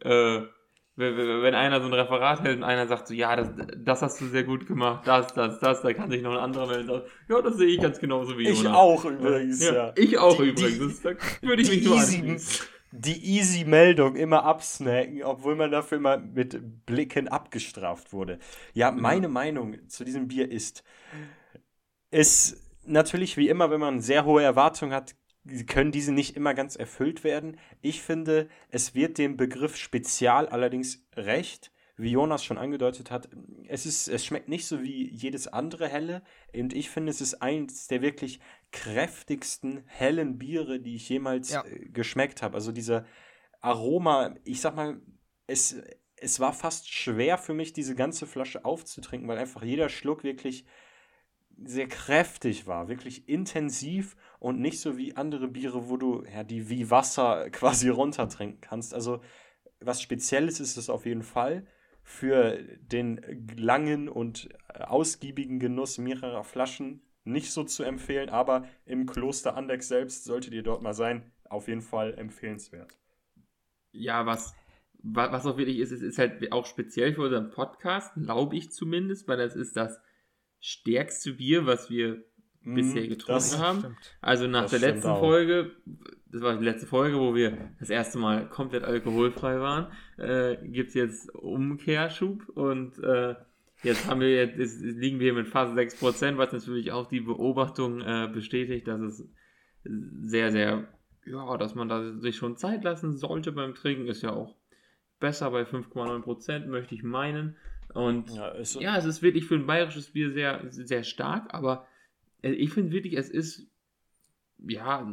Äh, 0.00 0.08
äh, 0.08 0.48
wenn 0.96 1.54
einer 1.54 1.80
so 1.80 1.86
ein 1.88 1.92
Referat 1.92 2.42
hält 2.42 2.58
und 2.58 2.64
einer 2.64 2.86
sagt 2.86 3.08
so, 3.08 3.14
ja, 3.14 3.34
das, 3.34 3.50
das 3.76 4.02
hast 4.02 4.20
du 4.20 4.26
sehr 4.26 4.44
gut 4.44 4.66
gemacht, 4.66 5.06
das, 5.06 5.34
das, 5.34 5.58
das, 5.58 5.82
da 5.82 5.92
kann 5.92 6.10
sich 6.10 6.22
noch 6.22 6.32
ein 6.32 6.38
anderer 6.38 6.68
melden. 6.68 7.02
Ja, 7.28 7.42
das 7.42 7.56
sehe 7.56 7.66
ich 7.66 7.80
ganz 7.80 7.98
genauso 7.98 8.38
wie 8.38 8.44
ich. 8.44 8.62
Ich 8.62 8.68
auch 8.68 9.04
übrigens, 9.04 9.64
ja. 9.64 9.72
ja. 9.72 9.92
Ich 9.96 10.16
auch 10.18 10.36
die, 10.36 10.50
übrigens. 10.50 11.00
Die, 11.00 11.08
das 11.08 11.42
würde 11.42 11.62
ich 11.62 11.70
mich 11.70 11.84
nur 11.84 11.96
easy, 11.96 12.36
Die 12.92 13.36
easy 13.36 13.64
Meldung 13.64 14.14
immer 14.14 14.44
absnacken, 14.44 15.24
obwohl 15.24 15.56
man 15.56 15.72
dafür 15.72 15.98
immer 15.98 16.18
mit 16.18 16.86
Blicken 16.86 17.26
abgestraft 17.26 18.12
wurde. 18.12 18.38
Ja, 18.72 18.92
meine 18.92 19.26
ja. 19.26 19.28
Meinung 19.28 19.88
zu 19.88 20.04
diesem 20.04 20.28
Bier 20.28 20.48
ist, 20.48 20.84
es 22.12 22.64
natürlich 22.86 23.36
wie 23.36 23.48
immer, 23.48 23.70
wenn 23.70 23.80
man 23.80 24.00
sehr 24.00 24.24
hohe 24.24 24.44
Erwartungen 24.44 24.92
hat, 24.92 25.16
können 25.66 25.92
diese 25.92 26.12
nicht 26.12 26.36
immer 26.36 26.54
ganz 26.54 26.76
erfüllt 26.76 27.24
werden. 27.24 27.58
Ich 27.82 28.02
finde, 28.02 28.48
es 28.70 28.94
wird 28.94 29.18
dem 29.18 29.36
Begriff 29.36 29.76
Spezial 29.76 30.48
allerdings 30.48 31.06
recht, 31.16 31.70
wie 31.96 32.10
Jonas 32.10 32.44
schon 32.44 32.58
angedeutet 32.58 33.10
hat. 33.10 33.28
Es, 33.68 33.86
ist, 33.86 34.08
es 34.08 34.24
schmeckt 34.24 34.48
nicht 34.48 34.66
so 34.66 34.82
wie 34.82 35.08
jedes 35.10 35.46
andere 35.46 35.88
helle 35.88 36.22
und 36.54 36.72
ich 36.72 36.90
finde, 36.90 37.10
es 37.10 37.20
ist 37.20 37.34
eins 37.42 37.86
der 37.86 38.02
wirklich 38.02 38.40
kräftigsten 38.72 39.84
hellen 39.86 40.38
Biere, 40.38 40.80
die 40.80 40.96
ich 40.96 41.08
jemals 41.08 41.52
ja. 41.52 41.64
Äh, 41.64 41.88
geschmeckt 41.90 42.42
habe. 42.42 42.54
Also 42.54 42.72
dieser 42.72 43.04
Aroma, 43.60 44.34
ich 44.44 44.60
sag 44.60 44.74
mal, 44.74 45.00
es, 45.46 45.76
es 46.16 46.40
war 46.40 46.52
fast 46.52 46.90
schwer 46.90 47.38
für 47.38 47.54
mich, 47.54 47.72
diese 47.72 47.94
ganze 47.94 48.26
Flasche 48.26 48.64
aufzutrinken, 48.64 49.28
weil 49.28 49.38
einfach 49.38 49.62
jeder 49.62 49.88
Schluck 49.88 50.24
wirklich 50.24 50.64
sehr 51.62 51.88
kräftig 51.88 52.66
war, 52.66 52.88
wirklich 52.88 53.28
intensiv 53.28 54.16
und 54.38 54.60
nicht 54.60 54.80
so 54.80 54.96
wie 54.96 55.16
andere 55.16 55.48
Biere, 55.48 55.88
wo 55.88 55.96
du 55.96 56.24
ja 56.24 56.44
die 56.44 56.68
wie 56.68 56.90
Wasser 56.90 57.50
quasi 57.52 57.88
runtertrinken 57.88 58.60
kannst. 58.60 58.94
Also 58.94 59.20
was 59.80 60.02
Spezielles 60.02 60.60
ist 60.60 60.76
es 60.76 60.90
auf 60.90 61.06
jeden 61.06 61.22
Fall 61.22 61.66
für 62.02 62.58
den 62.78 63.20
langen 63.56 64.08
und 64.08 64.48
ausgiebigen 64.68 65.58
Genuss 65.58 65.98
mehrerer 65.98 66.44
Flaschen 66.44 67.02
nicht 67.24 67.50
so 67.50 67.64
zu 67.64 67.82
empfehlen, 67.82 68.28
aber 68.28 68.68
im 68.84 69.06
Kloster 69.06 69.56
Andex 69.56 69.88
selbst 69.88 70.24
solltet 70.24 70.52
ihr 70.52 70.62
dort 70.62 70.82
mal 70.82 70.92
sein, 70.92 71.32
auf 71.48 71.68
jeden 71.68 71.80
Fall 71.80 72.14
empfehlenswert. 72.18 72.98
Ja, 73.92 74.26
was 74.26 74.54
was 75.04 75.44
auch 75.44 75.58
wirklich 75.58 75.78
ist, 75.78 75.92
es 75.92 76.00
ist 76.00 76.18
halt 76.18 76.50
auch 76.50 76.64
speziell 76.64 77.12
für 77.12 77.22
unseren 77.22 77.50
Podcast, 77.50 78.14
glaube 78.14 78.56
ich 78.56 78.72
zumindest, 78.72 79.28
weil 79.28 79.36
das 79.36 79.54
ist 79.54 79.76
das 79.76 80.00
stärkste 80.64 81.34
Bier, 81.34 81.66
was 81.66 81.90
wir 81.90 82.24
mm, 82.62 82.74
bisher 82.74 83.06
getrunken 83.06 83.58
haben. 83.58 83.78
Stimmt. 83.80 84.16
Also 84.22 84.46
nach 84.46 84.62
das 84.62 84.70
der 84.70 84.80
letzten 84.80 85.08
auch. 85.08 85.20
Folge, 85.20 85.72
das 86.32 86.40
war 86.40 86.56
die 86.56 86.64
letzte 86.64 86.86
Folge, 86.86 87.18
wo 87.18 87.34
wir 87.34 87.70
das 87.80 87.90
erste 87.90 88.18
Mal 88.18 88.48
komplett 88.48 88.82
alkoholfrei 88.82 89.60
waren, 89.60 89.92
äh, 90.16 90.56
gibt 90.66 90.88
es 90.88 90.94
jetzt 90.94 91.34
Umkehrschub 91.34 92.48
und 92.54 92.98
äh, 92.98 93.34
jetzt 93.82 94.08
haben 94.08 94.20
wir 94.20 94.30
jetzt, 94.30 94.58
jetzt 94.58 94.80
liegen 94.80 95.20
wir 95.20 95.34
mit 95.34 95.48
fast 95.48 95.76
6%, 95.76 96.38
was 96.38 96.52
natürlich 96.52 96.92
auch 96.92 97.08
die 97.08 97.20
Beobachtung 97.20 98.00
äh, 98.00 98.30
bestätigt, 98.32 98.88
dass 98.88 99.02
es 99.02 99.28
sehr, 99.84 100.50
sehr, 100.50 100.88
ja, 101.26 101.56
dass 101.58 101.74
man 101.74 101.90
da 101.90 102.14
sich 102.18 102.36
schon 102.36 102.56
Zeit 102.56 102.84
lassen 102.84 103.14
sollte 103.18 103.52
beim 103.52 103.74
Trinken, 103.74 104.06
ist 104.06 104.22
ja 104.22 104.32
auch 104.32 104.56
besser 105.20 105.50
bei 105.50 105.64
5,9%, 105.64 106.66
möchte 106.68 106.94
ich 106.94 107.02
meinen. 107.02 107.56
Und 107.94 108.30
ja, 108.30 108.48
ist 108.48 108.74
ja, 108.80 108.96
es 108.96 109.04
ist 109.04 109.22
wirklich 109.22 109.46
für 109.46 109.54
ein 109.54 109.66
bayerisches 109.66 110.10
Bier 110.10 110.32
sehr, 110.32 110.64
sehr 110.68 111.04
stark, 111.04 111.54
aber 111.54 111.86
äh, 112.42 112.50
ich 112.50 112.72
finde 112.72 112.92
wirklich, 112.92 113.14
es 113.14 113.30
ist, 113.30 113.70
ja, 114.58 115.08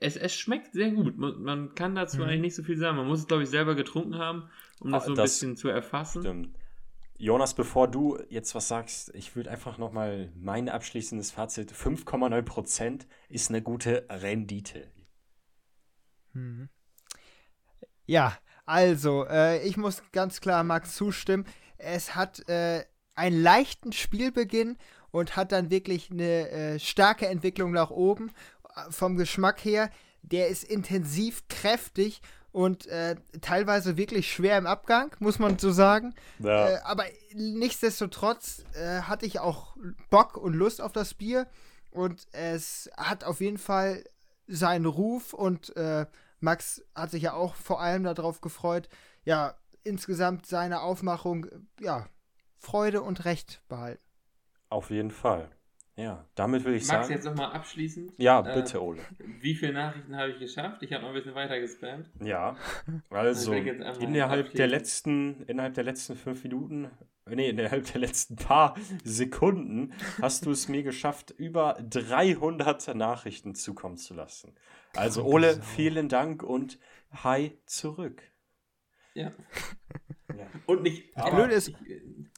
es, 0.00 0.16
es 0.16 0.34
schmeckt 0.34 0.72
sehr 0.72 0.90
gut. 0.90 1.18
Man, 1.18 1.42
man 1.42 1.74
kann 1.74 1.94
dazu 1.94 2.18
mhm. 2.18 2.24
eigentlich 2.24 2.40
nicht 2.40 2.54
so 2.54 2.62
viel 2.62 2.76
sagen. 2.76 2.96
Man 2.96 3.06
muss 3.06 3.20
es, 3.20 3.26
glaube 3.26 3.42
ich, 3.42 3.50
selber 3.50 3.74
getrunken 3.74 4.16
haben, 4.16 4.48
um 4.80 4.90
das 4.90 5.02
ah, 5.02 5.06
so 5.06 5.12
ein 5.12 5.16
das 5.16 5.32
bisschen 5.32 5.56
zu 5.56 5.68
erfassen. 5.68 6.22
Stimmt. 6.22 6.56
Jonas, 7.18 7.54
bevor 7.54 7.88
du 7.88 8.18
jetzt 8.28 8.54
was 8.54 8.68
sagst, 8.68 9.14
ich 9.14 9.36
würde 9.36 9.50
einfach 9.50 9.78
nochmal 9.78 10.32
mein 10.34 10.68
abschließendes 10.68 11.30
Fazit: 11.30 11.72
5,9% 11.72 13.06
ist 13.28 13.50
eine 13.50 13.62
gute 13.62 14.06
Rendite. 14.10 14.90
Mhm. 16.32 16.68
Ja, 18.06 18.36
also, 18.66 19.24
äh, 19.26 19.66
ich 19.66 19.76
muss 19.76 20.02
ganz 20.12 20.40
klar 20.40 20.64
Max 20.64 20.96
zustimmen. 20.96 21.46
Es 21.86 22.16
hat 22.16 22.48
äh, 22.48 22.84
einen 23.14 23.40
leichten 23.40 23.92
Spielbeginn 23.92 24.76
und 25.12 25.36
hat 25.36 25.52
dann 25.52 25.70
wirklich 25.70 26.10
eine 26.10 26.50
äh, 26.50 26.78
starke 26.78 27.28
Entwicklung 27.28 27.70
nach 27.70 27.90
oben. 27.90 28.32
Äh, 28.74 28.90
vom 28.90 29.16
Geschmack 29.16 29.64
her, 29.64 29.90
der 30.22 30.48
ist 30.48 30.64
intensiv, 30.64 31.46
kräftig 31.48 32.20
und 32.50 32.86
äh, 32.86 33.16
teilweise 33.40 33.96
wirklich 33.96 34.32
schwer 34.32 34.58
im 34.58 34.66
Abgang, 34.66 35.14
muss 35.20 35.38
man 35.38 35.58
so 35.58 35.70
sagen. 35.70 36.14
Ja. 36.40 36.70
Äh, 36.70 36.78
aber 36.82 37.04
nichtsdestotrotz 37.34 38.64
äh, 38.74 39.02
hatte 39.02 39.26
ich 39.26 39.38
auch 39.38 39.76
Bock 40.10 40.36
und 40.36 40.54
Lust 40.54 40.80
auf 40.80 40.92
das 40.92 41.14
Bier 41.14 41.46
und 41.92 42.26
es 42.32 42.90
hat 42.96 43.22
auf 43.22 43.40
jeden 43.40 43.58
Fall 43.58 44.02
seinen 44.48 44.86
Ruf 44.86 45.34
und 45.34 45.76
äh, 45.76 46.06
Max 46.40 46.82
hat 46.94 47.10
sich 47.10 47.22
ja 47.22 47.34
auch 47.34 47.54
vor 47.54 47.80
allem 47.80 48.02
darauf 48.04 48.40
gefreut. 48.40 48.88
Ja, 49.24 49.54
insgesamt 49.86 50.46
seine 50.46 50.80
Aufmachung, 50.82 51.46
ja, 51.80 52.08
Freude 52.58 53.02
und 53.02 53.24
Recht 53.24 53.62
behalten. 53.68 54.02
Auf 54.68 54.90
jeden 54.90 55.10
Fall. 55.10 55.50
Ja, 55.98 56.26
damit 56.34 56.64
würde 56.64 56.76
ich 56.76 56.82
Max, 56.82 56.88
sagen. 56.88 57.00
Max, 57.00 57.10
jetzt 57.10 57.24
nochmal 57.24 57.52
abschließend. 57.52 58.12
Ja, 58.18 58.40
äh, 58.40 58.54
bitte, 58.54 58.82
Ole. 58.82 59.00
Wie 59.40 59.54
viele 59.54 59.72
Nachrichten 59.72 60.14
habe 60.14 60.32
ich 60.32 60.38
geschafft? 60.38 60.82
Ich 60.82 60.92
habe 60.92 61.02
noch 61.02 61.08
ein 61.08 61.14
bisschen 61.14 61.34
weiter 61.34 61.58
gespammt. 61.58 62.10
Ja, 62.22 62.54
also 63.10 63.54
innerhalb 63.54 64.52
der, 64.52 64.66
letzten, 64.66 65.42
innerhalb 65.44 65.72
der 65.72 65.84
letzten 65.84 66.16
fünf 66.16 66.42
Minuten, 66.44 66.90
nee, 67.24 67.48
innerhalb 67.48 67.90
der 67.90 68.00
letzten 68.02 68.36
paar 68.36 68.74
Sekunden 69.04 69.94
hast 70.20 70.44
du 70.44 70.50
es 70.50 70.68
mir 70.68 70.82
geschafft, 70.82 71.30
über 71.30 71.78
300 71.88 72.94
Nachrichten 72.94 73.54
zukommen 73.54 73.96
zu 73.96 74.12
lassen. 74.12 74.54
Also, 74.94 75.24
Ole, 75.24 75.62
vielen 75.62 76.10
Dank 76.10 76.42
und 76.42 76.78
hi 77.22 77.58
zurück. 77.64 78.22
Ja. 79.16 79.32
ja. 80.36 80.46
Und 80.66 80.82
nicht. 80.82 81.14
Blöd 81.14 81.50
ist. 81.50 81.72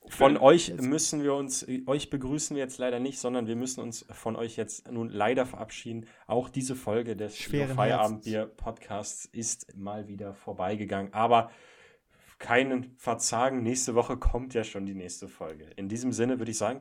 Von 0.09 0.37
euch 0.39 0.73
müssen 0.81 1.23
wir 1.23 1.35
uns, 1.35 1.67
euch 1.87 2.09
begrüßen 2.09 2.57
wir 2.57 2.63
jetzt 2.63 2.79
leider 2.79 2.99
nicht, 2.99 3.19
sondern 3.19 3.47
wir 3.47 3.57
müssen 3.57 3.83
uns 3.83 4.07
von 4.11 4.37
euch 4.37 4.57
jetzt 4.57 4.91
nun 4.91 5.11
leider 5.11 5.45
verabschieden. 5.45 6.07
Auch 6.27 6.49
diese 6.49 6.75
Folge 6.77 7.15
des 7.15 7.37
Feierabendbier-Podcasts 7.37 9.27
ist 9.27 9.77
mal 9.77 10.09
wieder 10.09 10.33
vorbeigegangen. 10.33 11.13
Aber 11.13 11.51
keinen 12.39 12.97
Verzagen, 12.97 13.63
nächste 13.63 13.95
Woche 13.95 14.17
kommt 14.17 14.55
ja 14.55 14.65
schon 14.65 14.87
die 14.87 14.95
nächste 14.95 15.29
Folge. 15.29 15.65
In 15.77 15.89
diesem 15.89 16.13
Sinne 16.13 16.39
würde 16.39 16.53
ich 16.53 16.59
sagen, 16.59 16.81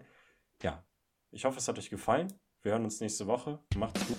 ja, 0.62 0.86
ich 1.32 1.44
hoffe, 1.46 1.58
es 1.58 1.68
hat 1.68 1.78
euch 1.78 1.90
gefallen. 1.90 2.32
Wir 2.62 2.72
hören 2.74 2.86
uns 2.86 3.02
nächste 3.02 3.28
Woche. 3.28 3.60
Macht's 3.76 4.08
gut. 4.08 4.18